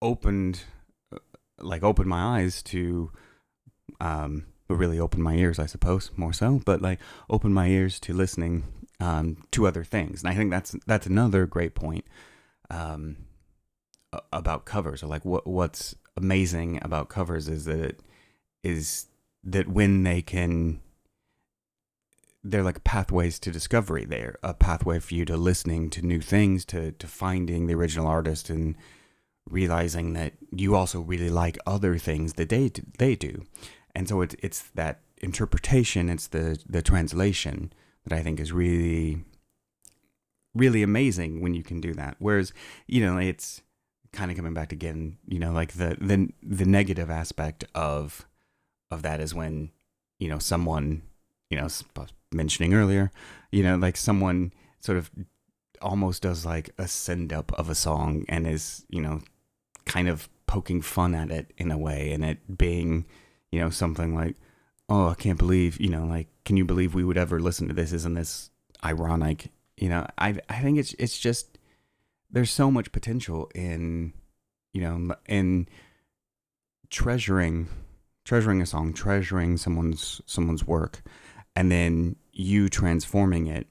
opened, 0.00 0.62
uh, 1.14 1.18
like 1.58 1.84
opened 1.84 2.08
my 2.08 2.38
eyes 2.38 2.62
to, 2.62 3.12
um, 4.00 4.46
really 4.68 4.98
opened 4.98 5.22
my 5.22 5.34
ears, 5.34 5.58
I 5.58 5.66
suppose, 5.66 6.10
more 6.16 6.32
so. 6.32 6.60
But 6.64 6.80
like 6.80 6.98
opened 7.28 7.54
my 7.54 7.68
ears 7.68 8.00
to 8.00 8.14
listening 8.14 8.64
um, 9.00 9.44
to 9.52 9.66
other 9.66 9.84
things, 9.84 10.22
and 10.22 10.32
I 10.32 10.34
think 10.34 10.50
that's 10.50 10.74
that's 10.86 11.06
another 11.06 11.46
great 11.46 11.74
point. 11.74 12.06
Um, 12.70 13.16
about 14.32 14.64
covers 14.64 15.02
or 15.02 15.06
like 15.06 15.24
what 15.24 15.46
what's 15.46 15.94
amazing 16.16 16.78
about 16.82 17.08
covers 17.08 17.48
is 17.48 17.64
that 17.64 17.78
it 17.78 18.00
is 18.62 19.06
that 19.44 19.68
when 19.68 20.02
they 20.02 20.20
can 20.20 20.80
they're 22.42 22.62
like 22.62 22.84
pathways 22.84 23.38
to 23.38 23.50
discovery. 23.50 24.04
They're 24.04 24.38
a 24.42 24.54
pathway 24.54 24.98
for 24.98 25.14
you 25.14 25.24
to 25.26 25.36
listening 25.36 25.90
to 25.90 26.02
new 26.02 26.20
things 26.20 26.64
to 26.66 26.92
to 26.92 27.06
finding 27.06 27.66
the 27.66 27.74
original 27.74 28.06
artist 28.06 28.48
and 28.50 28.76
realizing 29.48 30.14
that 30.14 30.34
you 30.50 30.74
also 30.74 31.00
really 31.00 31.30
like 31.30 31.58
other 31.66 31.98
things 31.98 32.34
that 32.34 32.48
they 32.48 32.68
do, 32.68 32.82
they 32.98 33.14
do. 33.14 33.44
And 33.94 34.08
so 34.08 34.22
it's 34.22 34.34
it's 34.42 34.62
that 34.74 35.00
interpretation 35.22 36.08
it's 36.08 36.28
the 36.28 36.58
the 36.66 36.80
translation 36.80 37.70
that 38.06 38.16
i 38.18 38.22
think 38.22 38.40
is 38.40 38.52
really 38.54 39.22
really 40.54 40.82
amazing 40.82 41.42
when 41.42 41.52
you 41.52 41.62
can 41.62 41.80
do 41.80 41.92
that. 41.94 42.16
Whereas 42.18 42.52
you 42.86 43.04
know 43.04 43.18
it's 43.18 43.62
kind 44.12 44.30
of 44.30 44.36
coming 44.36 44.54
back 44.54 44.72
again, 44.72 45.18
you 45.26 45.38
know, 45.38 45.52
like 45.52 45.72
the 45.72 45.96
the 46.00 46.28
the 46.42 46.64
negative 46.64 47.10
aspect 47.10 47.64
of 47.74 48.26
of 48.90 49.02
that 49.02 49.20
is 49.20 49.34
when 49.34 49.70
you 50.18 50.28
know 50.28 50.38
someone, 50.38 51.02
you 51.48 51.58
know, 51.58 51.68
mentioning 52.32 52.74
earlier, 52.74 53.10
you 53.50 53.62
know, 53.62 53.76
like 53.76 53.96
someone 53.96 54.52
sort 54.80 54.98
of 54.98 55.10
almost 55.80 56.22
does 56.22 56.44
like 56.44 56.70
a 56.78 56.86
send 56.86 57.32
up 57.32 57.52
of 57.54 57.70
a 57.70 57.74
song 57.74 58.24
and 58.28 58.46
is 58.46 58.84
you 58.90 59.00
know 59.00 59.22
kind 59.86 60.08
of 60.08 60.28
poking 60.46 60.82
fun 60.82 61.14
at 61.14 61.30
it 61.30 61.52
in 61.56 61.70
a 61.70 61.78
way, 61.78 62.12
and 62.12 62.24
it 62.24 62.58
being 62.58 63.06
you 63.52 63.60
know 63.60 63.70
something 63.70 64.14
like, 64.14 64.36
oh, 64.88 65.08
I 65.08 65.14
can't 65.14 65.38
believe, 65.38 65.80
you 65.80 65.88
know, 65.88 66.04
like, 66.04 66.26
can 66.44 66.56
you 66.56 66.64
believe 66.64 66.94
we 66.94 67.04
would 67.04 67.16
ever 67.16 67.38
listen 67.40 67.68
to 67.68 67.74
this? 67.74 67.92
Isn't 67.92 68.14
this 68.14 68.50
ironic? 68.84 69.50
You 69.76 69.88
know, 69.88 70.06
I 70.18 70.36
I 70.48 70.60
think 70.60 70.78
it's 70.78 70.94
it's 70.98 71.18
just 71.18 71.58
there's 72.30 72.50
so 72.50 72.70
much 72.70 72.92
potential 72.92 73.50
in 73.54 74.12
you 74.72 74.80
know 74.80 75.14
in 75.26 75.68
treasuring 76.90 77.68
treasuring 78.24 78.60
a 78.60 78.66
song 78.66 78.92
treasuring 78.92 79.56
someone's 79.56 80.20
someone's 80.26 80.66
work 80.66 81.02
and 81.56 81.70
then 81.70 82.16
you 82.32 82.68
transforming 82.68 83.46
it 83.46 83.66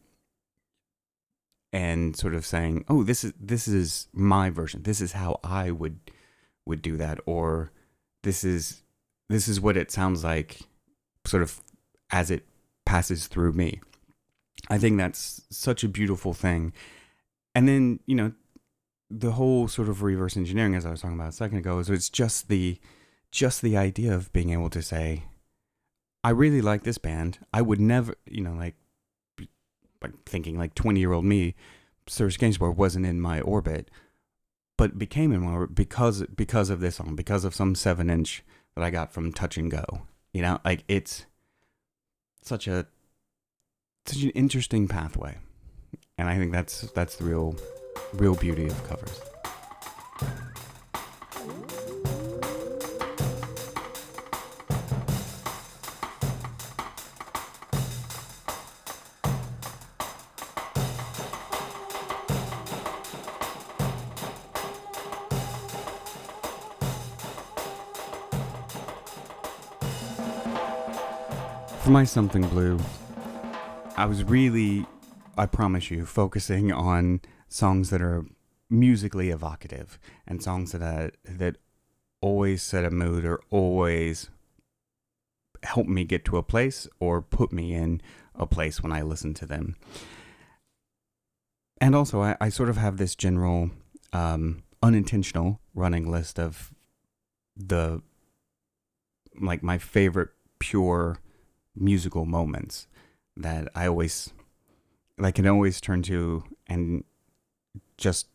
and 1.72 2.16
sort 2.16 2.34
of 2.34 2.46
saying 2.46 2.84
oh 2.90 3.04
this 3.04 3.24
is 3.24 3.34
this 3.40 3.68
is 3.68 4.08
my 4.14 4.50
version. 4.50 4.84
This 4.84 5.02
is 5.02 5.12
how 5.14 5.40
i 5.44 5.72
would 5.72 6.00
would 6.66 6.82
do 6.82 6.98
that 6.98 7.20
or 7.26 7.72
this 8.24 8.44
is 8.44 8.84
this 9.30 9.48
is 9.48 9.62
what 9.62 9.78
it 9.78 9.92
sounds 9.92 10.24
like 10.24 10.60
sort 11.26 11.44
of 11.44 11.62
as 12.12 12.32
it 12.32 12.46
passes 12.86 13.28
through 13.28 13.54
me. 13.54 13.80
I 14.70 14.78
think 14.78 14.98
that's 14.98 15.42
such 15.52 15.84
a 15.84 15.88
beautiful 15.88 16.34
thing. 16.34 16.74
And 17.54 17.68
then 17.68 18.00
you 18.06 18.16
know 18.16 18.32
the 19.10 19.32
whole 19.32 19.68
sort 19.68 19.90
of 19.90 20.04
reverse 20.04 20.38
engineering, 20.38 20.76
as 20.76 20.86
I 20.86 20.92
was 20.92 21.02
talking 21.02 21.16
about 21.16 21.30
a 21.30 21.34
second 21.34 21.58
ago, 21.58 21.80
is 21.80 21.90
it's 21.90 22.10
just 22.10 22.48
the 22.48 22.80
just 23.32 23.62
the 23.62 23.78
idea 23.78 24.14
of 24.14 24.32
being 24.34 24.52
able 24.52 24.70
to 24.72 24.82
say, 24.82 25.26
I 26.24 26.32
really 26.32 26.62
like 26.62 26.84
this 26.84 26.98
band. 26.98 27.40
I 27.54 27.62
would 27.62 27.80
never, 27.80 28.16
you 28.26 28.42
know, 28.42 28.54
like, 28.54 28.76
like 30.02 30.24
thinking 30.26 30.58
like 30.58 30.76
twenty 30.76 31.00
year 31.00 31.14
old 31.14 31.26
me, 31.26 31.56
Serge 32.08 32.38
Gainsbourg 32.38 32.76
wasn't 32.76 33.06
in 33.06 33.20
my 33.20 33.42
orbit, 33.42 33.90
but 34.78 34.98
became 34.98 35.32
in 35.32 35.42
my 35.42 35.52
orbit 35.52 35.76
because 35.76 36.24
because 36.36 36.70
of 36.70 36.80
this 36.80 36.98
song, 36.98 37.16
because 37.16 37.46
of 37.46 37.56
some 37.56 37.76
seven 37.76 38.10
inch 38.10 38.44
that 38.76 38.84
I 38.84 38.92
got 38.92 39.12
from 39.12 39.34
Touch 39.34 39.58
and 39.58 39.72
Go. 39.72 40.04
You 40.34 40.44
know, 40.44 40.60
like 40.64 40.84
it's 40.88 41.26
such 42.44 42.68
a 42.68 42.86
such 44.06 44.22
an 44.22 44.30
interesting 44.32 44.88
pathway, 44.88 45.38
and 46.18 46.30
I 46.30 46.38
think 46.38 46.52
that's 46.52 46.82
that's 46.92 47.16
the 47.16 47.26
real 47.26 47.56
real 48.14 48.36
beauty 48.36 48.68
of 48.68 48.88
covers. 48.88 49.22
For 71.82 71.92
my 71.92 72.04
Something 72.04 72.48
Blue, 72.50 72.80
I 73.98 74.06
was 74.06 74.24
really 74.24 74.86
I 75.40 75.46
promise 75.46 75.90
you, 75.90 76.06
focusing 76.06 76.74
on 76.74 77.22
songs 77.50 77.90
that 77.90 78.02
are 78.02 78.26
musically 78.70 79.30
evocative 79.30 80.00
and 80.28 80.42
songs 80.42 80.72
that 80.72 80.82
uh, 80.82 81.10
that 81.26 81.58
always 82.22 82.62
set 82.62 82.86
a 82.86 82.92
mood 82.92 83.26
or 83.26 83.42
always 83.50 84.30
help 85.64 85.88
me 85.88 86.04
get 86.04 86.24
to 86.26 86.38
a 86.38 86.44
place 86.44 86.88
or 87.00 87.22
put 87.22 87.52
me 87.52 87.74
in 87.74 88.02
a 88.36 88.46
place 88.46 88.82
when 88.82 88.92
I 88.92 89.02
listen 89.02 89.34
to 89.36 89.46
them. 89.46 89.76
And 91.82 91.96
also, 91.96 92.22
I, 92.22 92.38
I 92.40 92.50
sort 92.50 92.70
of 92.70 92.78
have 92.78 92.98
this 92.98 93.16
general 93.16 93.72
um, 94.14 94.64
unintentional 94.82 95.60
running 95.74 96.10
list 96.10 96.40
of 96.40 96.74
the 97.56 98.02
like 99.40 99.64
my 99.64 99.78
favorite 99.78 100.30
pure 100.60 101.20
musical 101.76 102.26
moments 102.26 102.88
that 103.38 103.70
I 103.76 103.88
always 103.88 104.34
like 105.18 105.36
can 105.36 105.48
always 105.48 105.80
turn 105.80 106.02
to 106.04 106.44
and 106.68 107.04
just 108.00 108.28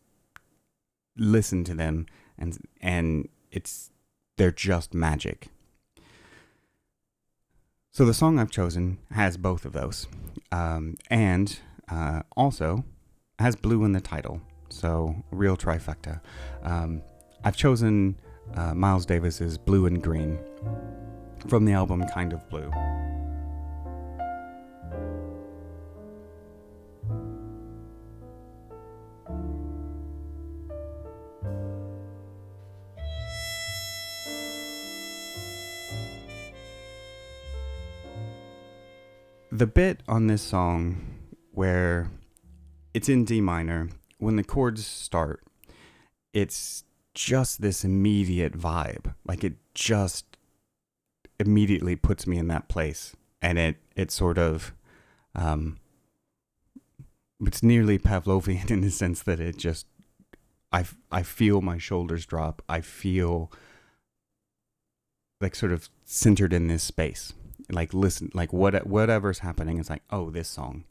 listen 1.17 1.65
to 1.65 1.75
them 1.75 2.07
and 2.39 2.59
and 2.81 3.29
it's 3.51 3.91
they're 4.37 4.51
just 4.51 4.95
magic. 4.95 5.49
So 7.93 8.05
the 8.05 8.15
song 8.15 8.39
I've 8.39 8.51
chosen 8.51 8.99
has 9.13 9.37
both 9.37 9.65
of 9.65 9.73
those, 9.73 10.09
um, 10.51 10.97
and 11.11 11.57
uh, 11.89 12.23
also 12.37 12.85
has 13.39 13.55
blue 13.55 13.85
in 13.85 13.93
the 13.93 14.01
title. 14.01 14.41
So 14.69 15.15
real 15.31 15.57
trifecta. 15.57 16.21
Um, 16.65 17.03
I've 17.45 17.57
chosen 17.57 18.17
uh, 18.55 18.75
Miles 18.75 19.07
Davis's 19.07 19.57
"Blue 19.57 19.87
and 19.87 20.03
Green" 20.03 20.39
from 21.47 21.65
the 21.65 21.73
album 21.73 22.03
Kind 22.13 22.33
of 22.33 22.49
Blue. 22.51 22.71
The 39.55 39.67
bit 39.69 40.03
on 40.09 40.27
this 40.27 40.43
song 40.43 40.97
where 41.53 42.11
it's 42.93 43.09
in 43.09 43.25
D 43.25 43.41
minor, 43.41 43.89
when 44.19 44.35
the 44.35 44.43
chords 44.43 44.85
start, 44.85 45.45
it's 46.33 46.83
just 47.15 47.63
this 47.63 47.85
immediate 47.85 48.59
vibe. 48.59 49.15
Like 49.25 49.45
it 49.45 49.55
just 49.73 50.37
immediately 51.39 51.95
puts 51.95 52.27
me 52.27 52.37
in 52.37 52.49
that 52.49 52.69
place. 52.69 53.15
And 53.41 53.57
it, 53.57 53.77
it 53.95 54.11
sort 54.11 54.39
of, 54.39 54.75
um, 55.37 55.79
it's 57.41 57.63
nearly 57.63 57.97
Pavlovian 57.97 58.71
in 58.73 58.81
the 58.81 58.91
sense 58.91 59.23
that 59.23 59.39
it 59.39 59.57
just, 59.57 59.87
I, 60.73 60.85
I 61.13 61.23
feel 61.23 61.61
my 61.61 61.79
shoulders 61.79 62.27
drop. 62.27 62.61
I 62.69 62.81
feel 62.81 63.53
like 65.41 65.55
sort 65.55 65.71
of 65.71 65.89
centered 66.05 66.53
in 66.53 66.67
this 66.67 66.83
space 66.83 67.35
like 67.71 67.95
listen 67.95 68.31
like 68.35 68.53
what 68.53 68.87
whatever's 68.87 69.39
happening 69.41 69.79
it's 69.79 69.91
like 69.91 70.03
oh 70.11 70.31
this 70.31 70.49
song. 70.49 70.85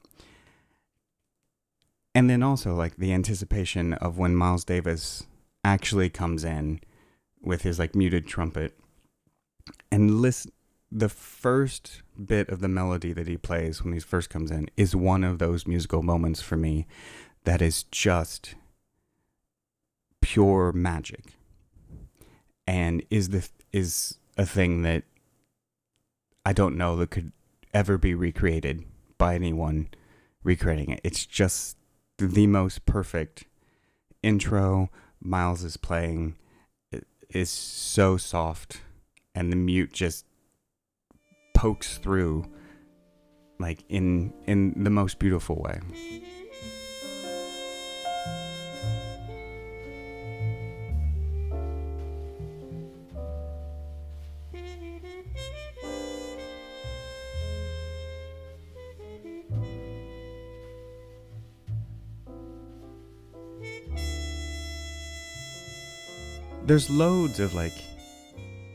And 2.16 2.30
then 2.30 2.44
also 2.44 2.76
like 2.76 2.98
the 2.98 3.14
anticipation 3.14 3.94
of 3.94 4.18
when 4.18 4.36
miles 4.36 4.64
davis 4.64 5.26
actually 5.64 6.10
comes 6.10 6.44
in 6.44 6.80
with 7.42 7.64
his 7.64 7.80
like 7.80 7.96
muted 7.96 8.28
trumpet. 8.28 8.78
And 9.92 10.22
listen 10.22 10.52
the 10.94 11.10
first 11.10 12.04
bit 12.24 12.48
of 12.50 12.60
the 12.60 12.68
melody 12.68 13.14
that 13.14 13.28
he 13.28 13.36
plays 13.36 13.84
when 13.84 13.94
he 13.94 14.00
first 14.00 14.30
comes 14.30 14.52
in 14.52 14.70
is 14.78 14.96
one 14.96 15.24
of 15.24 15.40
those 15.40 15.66
musical 15.66 16.04
moments 16.04 16.40
for 16.40 16.56
me 16.56 16.86
that 17.46 17.62
is 17.62 17.84
just 17.84 18.54
pure 20.22 20.72
magic. 20.72 21.34
And 22.68 23.04
is 23.10 23.30
the 23.30 23.50
is 23.72 24.20
a 24.38 24.46
thing 24.46 24.84
that 24.84 25.04
I 26.46 26.54
don't 26.54 26.78
know 26.78 26.96
that 26.98 27.12
could 27.12 27.32
ever 27.74 27.98
be 27.98 28.14
recreated 28.14 28.86
by 29.18 29.36
anyone 29.36 29.90
recreating 30.44 30.90
it. 30.90 31.02
It's 31.04 31.26
just 31.26 31.78
the 32.18 32.48
most 32.48 32.86
perfect 32.86 33.46
intro. 34.22 34.90
Miles 35.22 35.64
is 35.64 35.78
playing 35.78 36.36
it 36.92 37.08
is 37.30 37.50
so 37.50 38.18
soft, 38.18 38.82
and 39.34 39.52
the 39.52 39.56
mute 39.56 39.94
just 39.94 40.26
pokes 41.54 41.98
through 41.98 42.46
like 43.60 43.84
in 43.88 44.34
in 44.46 44.84
the 44.84 44.90
most 44.90 45.20
beautiful 45.20 45.56
way. 45.56 45.80
There's 66.66 66.90
loads 66.90 67.40
of 67.40 67.54
like 67.54 67.74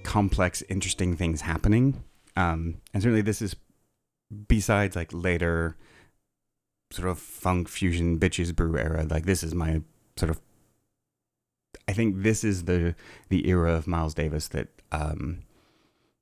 complex, 0.03 0.63
interesting 0.69 1.17
things 1.17 1.41
happening. 1.41 2.03
Um, 2.37 2.81
and 2.93 3.03
certainly 3.03 3.23
this 3.23 3.43
is 3.43 3.57
besides 4.47 4.95
like 4.95 5.11
later 5.13 5.77
sort 6.91 7.09
of 7.09 7.19
funk 7.19 7.69
fusion 7.69 8.19
bitches 8.19 8.55
brew 8.55 8.79
era. 8.79 9.07
Like 9.09 9.27
this 9.27 9.43
is 9.43 9.55
my 9.55 9.83
sort 10.17 10.31
of 10.31 10.41
I 11.87 11.93
think 11.93 12.23
this 12.23 12.45
is 12.45 12.65
the 12.65 12.95
the 13.31 13.49
era 13.49 13.75
of 13.75 13.87
Miles 13.87 14.15
Davis 14.15 14.49
that 14.49 14.69
um, 14.93 15.41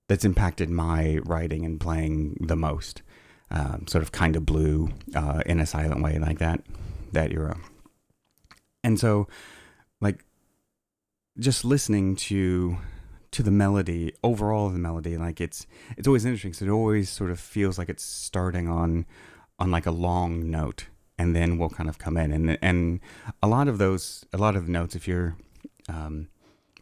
that's 0.08 0.24
impacted 0.24 0.70
my 0.70 1.18
writing 1.24 1.64
and 1.64 1.80
playing 1.80 2.36
the 2.40 2.56
most. 2.56 3.02
Um, 3.48 3.86
sort 3.86 4.02
of 4.02 4.10
kind 4.10 4.34
of 4.34 4.44
blue 4.44 4.90
uh, 5.14 5.40
in 5.46 5.60
a 5.60 5.66
silent 5.66 6.02
way 6.02 6.18
like 6.18 6.40
that 6.40 6.62
that 7.12 7.32
era. 7.32 7.56
And 8.82 8.98
so 8.98 9.28
like 10.00 10.24
just 11.38 11.64
listening 11.64 12.16
to 12.16 12.78
to 13.32 13.42
the 13.42 13.50
melody 13.50 14.12
overall 14.22 14.70
the 14.70 14.78
melody 14.78 15.16
like 15.18 15.40
it's 15.40 15.66
it's 15.96 16.06
always 16.06 16.24
interesting 16.24 16.50
because 16.50 16.62
it 16.62 16.70
always 16.70 17.10
sort 17.10 17.30
of 17.30 17.38
feels 17.38 17.76
like 17.76 17.88
it's 17.88 18.04
starting 18.04 18.68
on 18.68 19.04
on 19.58 19.70
like 19.70 19.86
a 19.86 19.90
long 19.90 20.50
note 20.50 20.86
and 21.18 21.34
then 21.34 21.58
we'll 21.58 21.68
kind 21.68 21.88
of 21.88 21.98
come 21.98 22.16
in 22.16 22.30
and 22.32 22.58
and 22.62 23.00
a 23.42 23.48
lot 23.48 23.68
of 23.68 23.78
those 23.78 24.24
a 24.32 24.38
lot 24.38 24.56
of 24.56 24.66
the 24.66 24.72
notes 24.72 24.94
if 24.94 25.06
you're 25.06 25.36
um, 25.88 26.28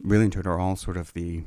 really 0.01 0.25
into 0.25 0.39
it 0.39 0.47
are 0.47 0.59
all 0.59 0.77
sort 0.77 0.97
of 0.97 1.13
the 1.15 1.43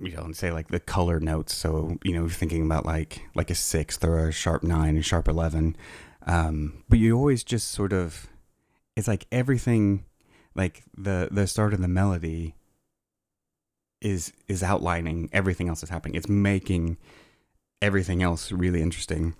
you 0.00 0.16
know, 0.16 0.22
and 0.22 0.36
say 0.36 0.50
like 0.50 0.68
the 0.68 0.80
color 0.80 1.20
notes. 1.20 1.54
So 1.54 1.98
you 2.02 2.14
know, 2.14 2.28
thinking 2.28 2.64
about 2.64 2.86
like 2.86 3.22
like 3.34 3.50
a 3.50 3.54
sixth 3.54 4.02
or 4.04 4.28
a 4.28 4.32
sharp 4.32 4.62
nine, 4.62 4.96
a 4.96 5.02
sharp 5.02 5.28
eleven. 5.28 5.76
Um, 6.26 6.84
but 6.88 6.98
you 6.98 7.16
always 7.16 7.42
just 7.42 7.70
sort 7.70 7.92
of, 7.92 8.28
it's 8.94 9.08
like 9.08 9.26
everything 9.32 10.04
like 10.54 10.82
the 10.96 11.28
the 11.30 11.46
start 11.46 11.72
of 11.72 11.80
the 11.80 11.88
melody 11.88 12.54
is 14.00 14.32
is 14.48 14.62
outlining 14.62 15.28
everything 15.32 15.68
else 15.68 15.80
that's 15.80 15.90
happening. 15.90 16.16
It's 16.16 16.28
making 16.28 16.96
everything 17.82 18.22
else 18.22 18.52
really 18.52 18.82
interesting. 18.82 19.34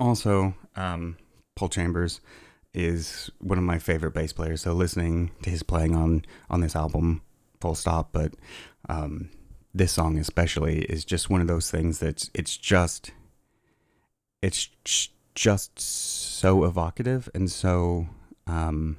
Also, 0.00 0.54
um, 0.76 1.16
Paul 1.54 1.68
Chambers 1.68 2.20
is 2.74 3.30
one 3.38 3.58
of 3.58 3.64
my 3.64 3.78
favorite 3.78 4.14
bass 4.14 4.32
players. 4.32 4.62
So 4.62 4.72
listening 4.72 5.30
to 5.42 5.50
his 5.50 5.62
playing 5.62 5.94
on 5.94 6.24
on 6.48 6.60
this 6.60 6.76
album, 6.76 7.22
full 7.60 7.74
stop. 7.74 8.10
But 8.12 8.34
um, 8.88 9.30
this 9.74 9.92
song 9.92 10.18
especially 10.18 10.82
is 10.82 11.04
just 11.04 11.30
one 11.30 11.40
of 11.40 11.46
those 11.46 11.70
things 11.70 11.98
that 11.98 12.28
it's 12.34 12.56
just 12.56 13.12
it's 14.40 14.68
just 15.34 15.78
so 15.78 16.64
evocative 16.64 17.28
and 17.34 17.50
so 17.50 18.08
um, 18.48 18.96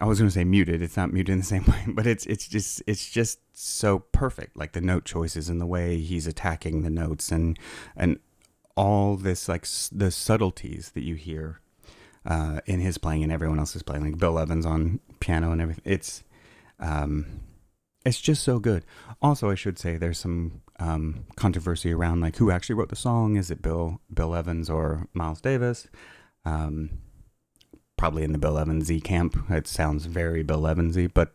I 0.00 0.06
was 0.06 0.18
going 0.18 0.28
to 0.28 0.34
say 0.34 0.44
muted. 0.44 0.82
It's 0.82 0.96
not 0.96 1.12
muted 1.12 1.32
in 1.34 1.38
the 1.38 1.44
same 1.44 1.64
way, 1.68 1.84
but 1.88 2.06
it's 2.06 2.26
it's 2.26 2.48
just 2.48 2.82
it's 2.86 3.08
just 3.10 3.38
so 3.52 4.00
perfect. 4.00 4.56
Like 4.56 4.72
the 4.72 4.80
note 4.80 5.04
choices 5.04 5.48
and 5.48 5.60
the 5.60 5.66
way 5.66 5.98
he's 5.98 6.26
attacking 6.26 6.82
the 6.82 6.90
notes 6.90 7.30
and 7.30 7.58
and 7.96 8.18
all 8.76 9.16
this 9.16 9.48
like 9.48 9.62
s- 9.62 9.90
the 9.92 10.10
subtleties 10.10 10.92
that 10.92 11.02
you 11.02 11.14
hear 11.14 11.60
uh, 12.24 12.60
in 12.66 12.80
his 12.80 12.96
playing 12.98 13.22
and 13.22 13.30
everyone 13.32 13.58
else's 13.58 13.82
playing, 13.82 14.04
like 14.04 14.18
Bill 14.18 14.38
Evans 14.38 14.64
on 14.64 15.00
piano 15.20 15.52
and 15.52 15.60
everything. 15.60 15.84
It's 15.84 16.24
um, 16.80 17.40
it's 18.04 18.20
just 18.20 18.42
so 18.42 18.58
good. 18.58 18.84
Also, 19.20 19.50
I 19.50 19.54
should 19.54 19.78
say 19.78 19.96
there's 19.96 20.18
some 20.18 20.62
um, 20.80 21.26
controversy 21.36 21.92
around 21.92 22.20
like 22.22 22.36
who 22.36 22.50
actually 22.50 22.74
wrote 22.74 22.88
the 22.88 22.96
song. 22.96 23.36
Is 23.36 23.50
it 23.50 23.60
Bill 23.62 24.00
Bill 24.12 24.34
Evans 24.34 24.70
or 24.70 25.06
Miles 25.12 25.40
Davis? 25.40 25.86
Um, 26.44 26.90
probably 27.96 28.24
in 28.24 28.32
the 28.32 28.38
Bill 28.38 28.58
Evansy 28.58 29.02
camp. 29.02 29.36
It 29.48 29.66
sounds 29.66 30.06
very 30.06 30.42
Bill 30.42 30.62
Evansy, 30.62 31.12
but 31.12 31.32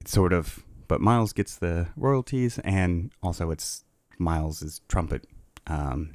it's 0.00 0.12
sort 0.12 0.32
of. 0.32 0.62
But 0.88 1.00
Miles 1.00 1.32
gets 1.32 1.56
the 1.56 1.88
royalties, 1.96 2.58
and 2.60 3.10
also 3.22 3.50
it's 3.50 3.84
Miles's 4.18 4.80
trumpet 4.88 5.26
um, 5.66 6.14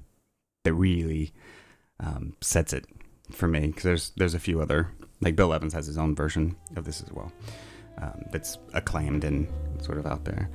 that 0.64 0.74
really 0.74 1.34
um, 2.00 2.36
sets 2.42 2.72
it 2.72 2.86
for 3.32 3.48
me. 3.48 3.68
Because 3.68 3.84
there's 3.84 4.10
there's 4.18 4.34
a 4.34 4.40
few 4.40 4.62
other 4.62 4.90
like 5.22 5.36
Bill 5.36 5.54
Evans 5.54 5.74
has 5.74 5.86
his 5.86 5.98
own 5.98 6.16
version 6.16 6.56
of 6.76 6.86
this 6.86 7.02
as 7.02 7.12
well 7.12 7.32
um, 8.02 8.26
that's 8.32 8.58
acclaimed 8.74 9.24
and 9.24 9.48
sort 9.82 9.98
of 9.98 10.06
out 10.06 10.26
there. 10.26 10.50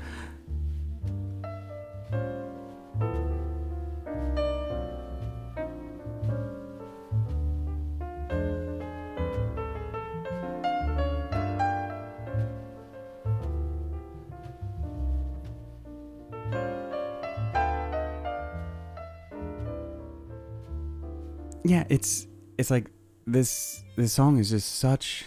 Yeah, 21.68 21.84
it's 21.88 22.26
it's 22.58 22.70
like 22.70 22.90
this 23.26 23.84
this 23.96 24.12
song 24.12 24.38
is 24.38 24.50
just 24.50 24.76
such 24.78 25.24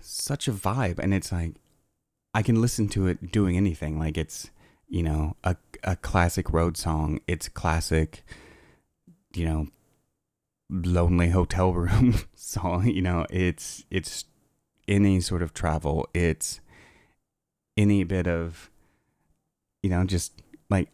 such 0.00 0.48
a 0.48 0.52
vibe 0.52 0.98
and 0.98 1.14
it's 1.14 1.32
like 1.32 1.54
I 2.34 2.42
can 2.42 2.60
listen 2.60 2.88
to 2.88 3.06
it 3.06 3.32
doing 3.32 3.56
anything. 3.56 3.98
Like 3.98 4.18
it's, 4.18 4.50
you 4.88 5.02
know, 5.02 5.36
a 5.42 5.56
a 5.84 5.96
classic 5.96 6.52
road 6.52 6.76
song. 6.76 7.20
It's 7.26 7.48
classic, 7.48 8.24
you 9.34 9.46
know, 9.46 9.68
lonely 10.68 11.30
hotel 11.30 11.72
room 11.82 12.14
song, 12.34 12.88
you 12.88 13.02
know, 13.02 13.26
it's 13.30 13.84
it's 13.90 14.26
any 14.86 15.20
sort 15.20 15.42
of 15.42 15.54
travel. 15.54 16.08
It's 16.12 16.60
any 17.76 18.04
bit 18.04 18.26
of 18.26 18.70
you 19.82 19.90
know, 19.90 20.04
just 20.04 20.42
like 20.68 20.90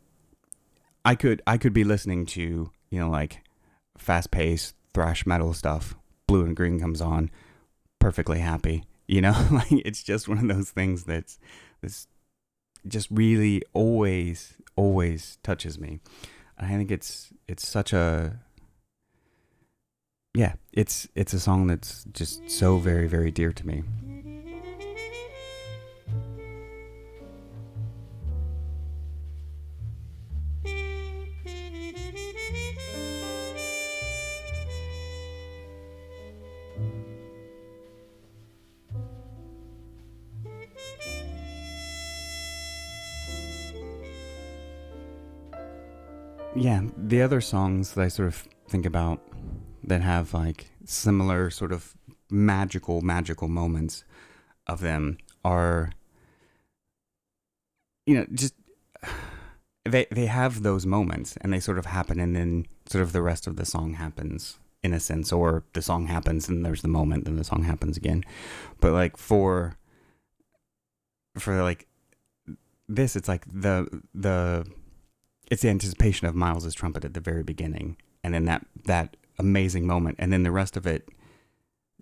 I 1.05 1.15
could 1.15 1.43
I 1.47 1.57
could 1.57 1.73
be 1.73 1.83
listening 1.83 2.27
to, 2.27 2.71
you 2.91 2.99
know, 2.99 3.11
like 3.11 3.43
fast 3.99 4.31
paced 4.31 4.75
thrash 4.95 5.27
metal 5.27 5.53
stuff, 5.53 5.95
blue 6.27 6.45
and 6.45 6.57
green 6.57 6.81
comes 6.81 7.01
on, 7.01 7.31
perfectly 7.99 8.41
happy. 8.41 8.85
You 9.07 9.21
know, 9.21 9.49
like 9.53 9.73
it's 9.73 10.03
just 10.03 10.29
one 10.29 10.39
of 10.39 10.49
those 10.49 10.71
things 10.71 11.05
that's 11.05 11.39
this 11.81 12.07
just 12.87 13.09
really 13.11 13.63
always 13.73 14.55
always 14.77 15.39
touches 15.43 15.79
me. 15.79 16.01
I 16.59 16.69
think 16.69 16.91
it's 16.91 17.33
it's 17.49 17.67
such 17.67 17.93
a 17.93 18.41
yeah, 20.35 20.55
it's 20.73 21.09
it's 21.15 21.33
a 21.33 21.41
song 21.41 21.67
that's 21.67 22.05
just 22.13 22.49
so 22.51 22.79
very 22.79 23.07
very 23.07 23.31
dear 23.31 23.53
to 23.53 23.67
me. 23.67 23.83
Yeah, 46.55 46.83
the 46.97 47.23
other 47.23 47.41
songs 47.41 47.95
that 47.95 48.03
I 48.03 48.09
sort 48.09 48.29
of 48.29 48.49
think 48.69 48.85
about 48.85 49.21
that 49.85 50.03
have 50.03 50.35
like 50.35 50.71
similar 50.85 51.51
sort 51.51 51.73
of 51.73 51.95
magical, 52.31 53.01
magical 53.01 53.49
moments 53.49 54.05
of 54.67 54.81
them 54.81 55.19
are, 55.45 55.93
you 58.07 58.17
know, 58.17 58.27
just 58.33 58.55
they 59.85 60.07
they 60.11 60.27
have 60.27 60.63
those 60.63 60.87
moments 60.87 61.37
and 61.41 61.53
they 61.53 61.61
sort 61.61 61.79
of 61.79 61.87
happen, 61.87 62.21
and 62.21 62.37
then 62.37 62.67
sort 62.87 63.03
of 63.03 63.13
the 63.13 63.23
rest 63.23 63.47
of 63.47 63.57
the 63.57 63.65
song 63.65 63.95
happens 63.95 64.59
in 64.83 64.93
a 64.93 65.01
sense, 65.01 65.33
or 65.33 65.65
the 65.73 65.83
song 65.83 66.07
happens 66.07 66.49
and 66.49 66.65
there's 66.67 66.83
the 66.83 66.89
moment, 66.89 67.25
then 67.25 67.37
the 67.37 67.45
song 67.45 67.65
happens 67.65 67.97
again. 67.97 68.25
But 68.81 68.93
like 68.93 69.17
for 69.17 69.77
for 71.39 71.63
like 71.63 71.87
this, 72.89 73.17
it's 73.17 73.29
like 73.29 73.45
the 73.47 74.03
the 74.15 74.67
it's 75.51 75.63
the 75.63 75.69
anticipation 75.69 76.27
of 76.27 76.35
Miles's 76.35 76.75
trumpet 76.75 77.05
at 77.05 77.15
the 77.15 77.21
very 77.21 77.43
beginning, 77.43 77.97
and 78.25 78.35
then 78.35 78.45
that 78.47 78.67
that 78.85 79.17
amazing 79.39 79.87
moment, 79.87 80.17
and 80.19 80.33
then 80.33 80.43
the 80.43 80.51
rest 80.51 80.77
of 80.77 80.87
it 80.87 81.09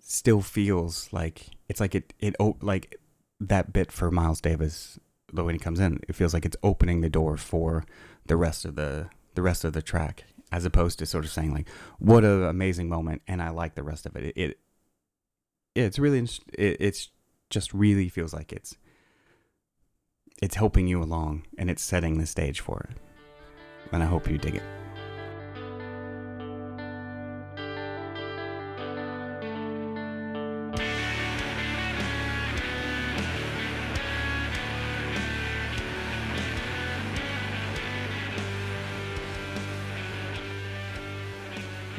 still 0.01 0.41
feels 0.41 1.11
like 1.11 1.47
it's 1.69 1.79
like 1.79 1.95
it 1.95 2.13
it 2.19 2.35
like 2.61 2.99
that 3.39 3.73
bit 3.73 3.91
for 3.91 4.11
Miles 4.11 4.41
Davis 4.41 4.99
though 5.33 5.45
when 5.45 5.55
he 5.55 5.59
comes 5.59 5.79
in, 5.79 5.99
it 6.07 6.15
feels 6.15 6.33
like 6.33 6.45
it's 6.45 6.57
opening 6.63 7.01
the 7.01 7.09
door 7.09 7.37
for 7.37 7.85
the 8.25 8.37
rest 8.37 8.65
of 8.65 8.75
the 8.75 9.09
the 9.35 9.41
rest 9.41 9.63
of 9.63 9.73
the 9.73 9.81
track, 9.81 10.25
as 10.51 10.65
opposed 10.65 10.99
to 10.99 11.05
sort 11.05 11.25
of 11.25 11.31
saying 11.31 11.53
like, 11.53 11.69
"What 11.99 12.23
an 12.23 12.43
amazing 12.43 12.89
moment," 12.89 13.21
and 13.27 13.41
I 13.41 13.49
like 13.49 13.75
the 13.75 13.83
rest 13.83 14.05
of 14.05 14.15
it. 14.15 14.25
It, 14.25 14.37
it 14.37 14.59
it's 15.75 15.99
really 15.99 16.19
it, 16.53 16.77
it's 16.79 17.09
just 17.49 17.73
really 17.73 18.09
feels 18.09 18.33
like 18.33 18.51
it's 18.51 18.75
it's 20.41 20.55
helping 20.55 20.87
you 20.87 21.01
along 21.01 21.45
and 21.57 21.69
it's 21.69 21.83
setting 21.83 22.17
the 22.17 22.25
stage 22.25 22.59
for 22.59 22.87
it 22.89 22.97
and 23.91 24.03
I 24.03 24.05
hope 24.05 24.29
you 24.29 24.37
dig 24.37 24.55
it. 24.55 24.63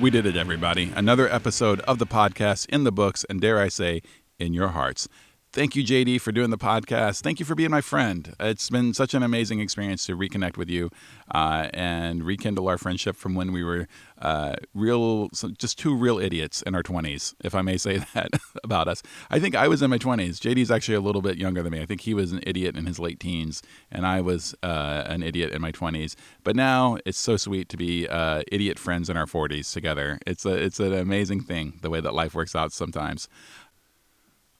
We 0.00 0.10
did 0.10 0.26
it, 0.26 0.36
everybody. 0.36 0.92
Another 0.96 1.32
episode 1.32 1.78
of 1.82 2.00
the 2.00 2.06
podcast 2.06 2.68
in 2.70 2.82
the 2.82 2.90
books, 2.90 3.24
and 3.30 3.40
dare 3.40 3.60
I 3.60 3.68
say, 3.68 4.02
in 4.36 4.52
your 4.52 4.70
hearts. 4.70 5.08
Thank 5.54 5.76
you, 5.76 5.84
JD, 5.84 6.22
for 6.22 6.32
doing 6.32 6.48
the 6.48 6.56
podcast. 6.56 7.20
Thank 7.20 7.38
you 7.38 7.44
for 7.44 7.54
being 7.54 7.70
my 7.70 7.82
friend. 7.82 8.34
It's 8.40 8.70
been 8.70 8.94
such 8.94 9.12
an 9.12 9.22
amazing 9.22 9.60
experience 9.60 10.06
to 10.06 10.16
reconnect 10.16 10.56
with 10.56 10.70
you 10.70 10.88
uh, 11.30 11.68
and 11.74 12.24
rekindle 12.24 12.68
our 12.68 12.78
friendship 12.78 13.16
from 13.16 13.34
when 13.34 13.52
we 13.52 13.62
were 13.62 13.86
uh, 14.22 14.56
real, 14.72 15.28
just 15.58 15.78
two 15.78 15.94
real 15.94 16.18
idiots 16.18 16.62
in 16.62 16.74
our 16.74 16.82
20s, 16.82 17.34
if 17.44 17.54
I 17.54 17.60
may 17.60 17.76
say 17.76 17.98
that 18.14 18.30
about 18.64 18.88
us. 18.88 19.02
I 19.30 19.38
think 19.40 19.54
I 19.54 19.68
was 19.68 19.82
in 19.82 19.90
my 19.90 19.98
20s. 19.98 20.40
JD's 20.40 20.70
actually 20.70 20.94
a 20.94 21.02
little 21.02 21.20
bit 21.20 21.36
younger 21.36 21.62
than 21.62 21.72
me. 21.72 21.82
I 21.82 21.86
think 21.86 22.00
he 22.00 22.14
was 22.14 22.32
an 22.32 22.40
idiot 22.46 22.74
in 22.74 22.86
his 22.86 22.98
late 22.98 23.20
teens, 23.20 23.62
and 23.90 24.06
I 24.06 24.22
was 24.22 24.54
uh, 24.62 25.02
an 25.04 25.22
idiot 25.22 25.52
in 25.52 25.60
my 25.60 25.70
20s. 25.72 26.14
But 26.44 26.56
now 26.56 26.96
it's 27.04 27.18
so 27.18 27.36
sweet 27.36 27.68
to 27.68 27.76
be 27.76 28.08
uh, 28.08 28.42
idiot 28.50 28.78
friends 28.78 29.10
in 29.10 29.18
our 29.18 29.26
40s 29.26 29.70
together. 29.70 30.18
It's 30.26 30.46
a, 30.46 30.54
it's 30.54 30.80
an 30.80 30.94
amazing 30.94 31.42
thing 31.42 31.78
the 31.82 31.90
way 31.90 32.00
that 32.00 32.14
life 32.14 32.34
works 32.34 32.56
out 32.56 32.72
sometimes. 32.72 33.28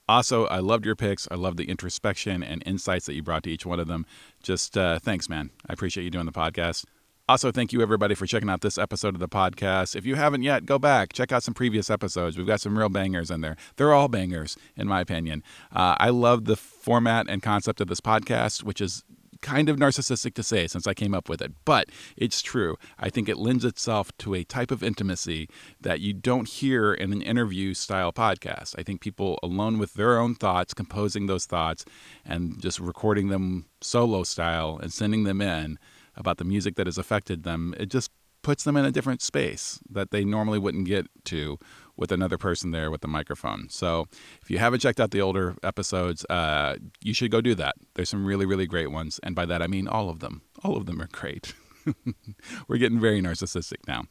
Also, 0.07 0.45
I 0.47 0.59
loved 0.59 0.85
your 0.85 0.95
picks. 0.95 1.27
I 1.31 1.35
love 1.35 1.55
the 1.55 1.69
introspection 1.69 2.43
and 2.43 2.61
insights 2.65 3.05
that 3.05 3.13
you 3.13 3.23
brought 3.23 3.43
to 3.43 3.51
each 3.51 3.65
one 3.65 3.79
of 3.79 3.87
them. 3.87 4.05
Just 4.41 4.77
uh, 4.77 4.99
thanks, 4.99 5.29
man. 5.29 5.49
I 5.67 5.73
appreciate 5.73 6.03
you 6.03 6.09
doing 6.09 6.25
the 6.25 6.31
podcast. 6.31 6.85
Also, 7.29 7.53
thank 7.53 7.71
you 7.71 7.81
everybody 7.81 8.15
for 8.15 8.25
checking 8.25 8.49
out 8.49 8.59
this 8.59 8.77
episode 8.77 9.13
of 9.13 9.21
the 9.21 9.29
podcast. 9.29 9.95
If 9.95 10.05
you 10.05 10.15
haven't 10.15 10.43
yet, 10.43 10.65
go 10.65 10.77
back, 10.77 11.13
check 11.13 11.31
out 11.31 11.41
some 11.41 11.53
previous 11.53 11.89
episodes. 11.89 12.37
We've 12.37 12.45
got 12.45 12.59
some 12.59 12.77
real 12.77 12.89
bangers 12.89 13.31
in 13.31 13.39
there. 13.39 13.55
They're 13.77 13.93
all 13.93 14.09
bangers, 14.09 14.57
in 14.75 14.89
my 14.89 14.99
opinion. 14.99 15.41
Uh, 15.71 15.95
I 15.99 16.09
love 16.09 16.43
the 16.43 16.57
format 16.57 17.27
and 17.29 17.41
concept 17.41 17.79
of 17.79 17.87
this 17.87 18.01
podcast, 18.01 18.63
which 18.63 18.81
is 18.81 19.05
kind 19.43 19.69
of 19.69 19.77
narcissistic 19.77 20.33
to 20.33 20.41
say 20.41 20.65
since 20.65 20.87
I 20.87 20.95
came 20.95 21.13
up 21.13 21.29
with 21.29 21.41
it, 21.41 21.51
but 21.65 21.89
it's 22.17 22.41
true. 22.41 22.77
I 22.97 23.09
think 23.09 23.29
it 23.29 23.37
lends 23.37 23.65
itself 23.65 24.15
to 24.19 24.33
a 24.33 24.43
type 24.43 24.71
of 24.71 24.81
intimacy 24.81 25.49
that 25.81 25.99
you 25.99 26.13
don't 26.13 26.47
hear 26.47 26.93
in 26.93 27.13
an 27.13 27.21
interview 27.21 27.75
style 27.75 28.11
podcast. 28.11 28.73
I 28.79 28.83
think 28.83 29.01
people 29.01 29.37
alone 29.43 29.77
with 29.77 29.93
their 29.93 30.17
own 30.17 30.33
thoughts, 30.33 30.73
composing 30.73 31.27
those 31.27 31.45
thoughts 31.45 31.85
and 32.25 32.59
just 32.59 32.79
recording 32.79 33.27
them 33.27 33.65
solo 33.81 34.23
style 34.23 34.79
and 34.81 34.91
sending 34.91 35.25
them 35.25 35.41
in 35.41 35.77
about 36.15 36.37
the 36.37 36.45
music 36.45 36.75
that 36.75 36.87
has 36.87 36.97
affected 36.97 37.43
them, 37.43 37.75
it 37.77 37.87
just 37.87 38.09
puts 38.43 38.63
them 38.63 38.77
in 38.77 38.85
a 38.85 38.91
different 38.91 39.21
space 39.21 39.79
that 39.89 40.11
they 40.11 40.23
normally 40.23 40.59
wouldn't 40.59 40.85
get 40.85 41.07
to 41.25 41.57
with 41.95 42.11
another 42.11 42.37
person 42.37 42.71
there 42.71 42.89
with 42.89 43.01
the 43.01 43.07
microphone. 43.07 43.69
So 43.69 44.07
if 44.41 44.49
you 44.49 44.57
haven't 44.57 44.79
checked 44.79 44.99
out 44.99 45.11
the 45.11 45.21
older 45.21 45.55
episodes, 45.63 46.25
uh, 46.25 46.77
you 47.01 47.13
should 47.13 47.31
go 47.31 47.41
do 47.41 47.55
that. 47.55 47.75
There's 47.93 48.09
some 48.09 48.25
really, 48.25 48.45
really 48.45 48.65
great 48.65 48.91
ones. 48.91 49.19
And 49.23 49.35
by 49.35 49.45
that, 49.45 49.61
I 49.61 49.67
mean 49.67 49.87
all 49.87 50.09
of 50.09 50.19
them. 50.19 50.41
All 50.63 50.75
of 50.75 50.85
them 50.85 51.01
are 51.01 51.09
great. 51.11 51.53
We're 52.67 52.77
getting 52.77 52.99
very 52.99 53.21
narcissistic 53.21 53.87
now. 53.87 54.05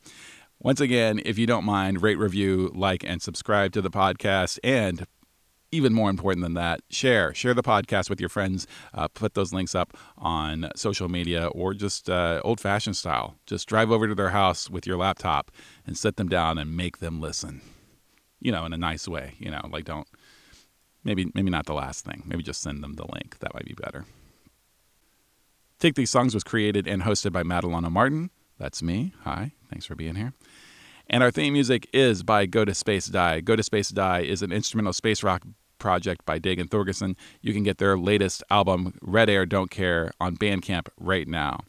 Once 0.61 0.80
again, 0.80 1.20
if 1.24 1.39
you 1.39 1.47
don't 1.47 1.64
mind, 1.64 2.03
rate, 2.03 2.18
review, 2.18 2.70
like, 2.72 3.03
and 3.03 3.20
subscribe 3.20 3.72
to 3.72 3.83
the 3.83 3.91
podcast. 3.91 4.61
And 4.62 5.07
even 5.72 5.95
more 5.95 6.11
important 6.11 6.45
than 6.45 6.55
that, 6.55 6.83
share. 6.91 7.35
Share 7.35 7.55
the 7.55 7.62
podcast 7.62 8.11
with 8.11 8.20
your 8.20 8.28
friends. 8.28 8.66
Uh, 8.95 9.09
put 9.09 9.35
those 9.35 9.53
links 9.53 9.74
up 9.74 9.97
on 10.18 10.70
social 10.76 11.09
media 11.09 11.47
or 11.49 11.74
just 11.74 12.09
uh, 12.09 12.41
old 12.45 12.61
fashioned 12.61 12.97
style. 12.97 13.37
Just 13.47 13.68
drive 13.68 13.91
over 13.91 14.07
to 14.07 14.14
their 14.14 14.28
house 14.30 14.70
with 14.70 14.87
your 14.87 14.99
laptop 14.99 15.51
and 15.87 15.97
sit 15.97 16.16
them 16.16 16.28
down 16.28 16.59
and 16.59 16.76
make 16.76 16.99
them 16.99 17.20
listen. 17.20 17.61
You 18.41 18.53
know, 18.53 18.64
in 18.64 18.72
a 18.72 18.78
nice 18.78 19.07
way. 19.07 19.35
You 19.39 19.51
know, 19.51 19.68
like 19.70 19.85
don't, 19.85 20.09
maybe, 21.05 21.30
maybe 21.35 21.51
not 21.51 21.66
the 21.66 21.74
last 21.74 22.05
thing. 22.05 22.22
Maybe 22.26 22.43
just 22.43 22.62
send 22.62 22.83
them 22.83 22.95
the 22.95 23.07
link. 23.12 23.39
That 23.41 23.55
might 23.55 23.66
be 23.66 23.74
better. 23.74 24.05
Take 25.78 25.95
These 25.95 26.11
Songs 26.11 26.35
was 26.35 26.45
created 26.45 26.87
and 26.87 27.03
hosted 27.03 27.33
by 27.33 27.43
Madalena 27.43 27.91
Martin. 27.91 28.30
That's 28.59 28.83
me. 28.83 29.12
Hi, 29.24 29.53
thanks 29.68 29.85
for 29.85 29.97
being 29.97 30.14
here. 30.14 30.33
And 31.11 31.22
our 31.22 31.30
theme 31.30 31.53
music 31.53 31.89
is 31.93 32.22
by 32.22 32.47
Go 32.47 32.64
to 32.64 32.74
Space 32.74 33.07
Die. 33.07 33.41
Go 33.41 33.57
to 33.57 33.62
Space 33.62 33.89
Die 33.89 34.20
is 34.20 34.43
an 34.43 34.53
instrumental 34.53 34.93
space 34.93 35.22
rock 35.22 35.43
project 35.78 36.24
by 36.24 36.39
Dagan 36.39 36.68
Thorgerson. 36.68 37.16
You 37.41 37.53
can 37.53 37.64
get 37.64 37.78
their 37.78 37.99
latest 37.99 38.45
album, 38.51 38.97
Red 39.03 39.28
Air 39.28 39.45
Don't 39.45 39.70
Care, 39.70 40.12
on 40.20 40.37
Bandcamp 40.37 40.87
right 40.97 41.26
now. 41.26 41.61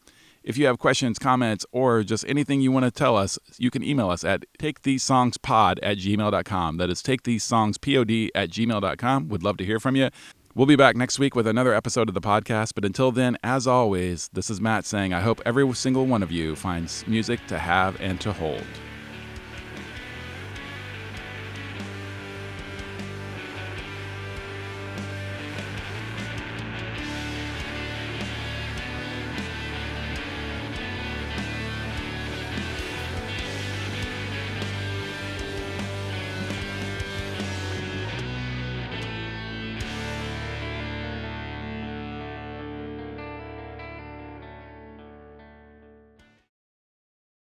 If 0.44 0.58
you 0.58 0.66
have 0.66 0.78
questions, 0.78 1.18
comments, 1.18 1.66
or 1.72 2.04
just 2.04 2.26
anything 2.28 2.60
you 2.60 2.72
want 2.72 2.84
to 2.84 2.92
tell 2.92 3.16
us, 3.16 3.40
you 3.58 3.72
can 3.72 3.82
email 3.82 4.10
us 4.10 4.26
at 4.26 4.44
takethesesongspod 4.60 5.80
at 5.82 5.98
gmail.com. 5.98 6.78
That 6.78 6.90
is 6.90 7.02
takethesesongspod 7.02 8.30
at 8.36 8.50
gmail.com. 8.50 9.30
Would 9.30 9.44
love 9.44 9.58
to 9.58 9.66
hear 9.66 9.80
from 9.80 9.96
you. 9.96 10.10
We'll 10.56 10.68
be 10.68 10.76
back 10.76 10.96
next 10.96 11.18
week 11.18 11.34
with 11.34 11.48
another 11.48 11.74
episode 11.74 12.10
of 12.10 12.14
the 12.14 12.22
podcast. 12.22 12.74
But 12.76 12.86
until 12.86 13.12
then, 13.12 13.38
as 13.44 13.66
always, 13.66 14.30
this 14.34 14.50
is 14.50 14.62
Matt 14.62 14.86
saying, 14.86 15.14
I 15.14 15.22
hope 15.22 15.42
every 15.46 15.72
single 15.74 16.06
one 16.06 16.22
of 16.22 16.32
you 16.32 16.56
finds 16.56 17.08
music 17.08 17.40
to 17.48 17.58
have 17.58 18.00
and 18.00 18.20
to 18.22 18.34
hold. 18.34 18.64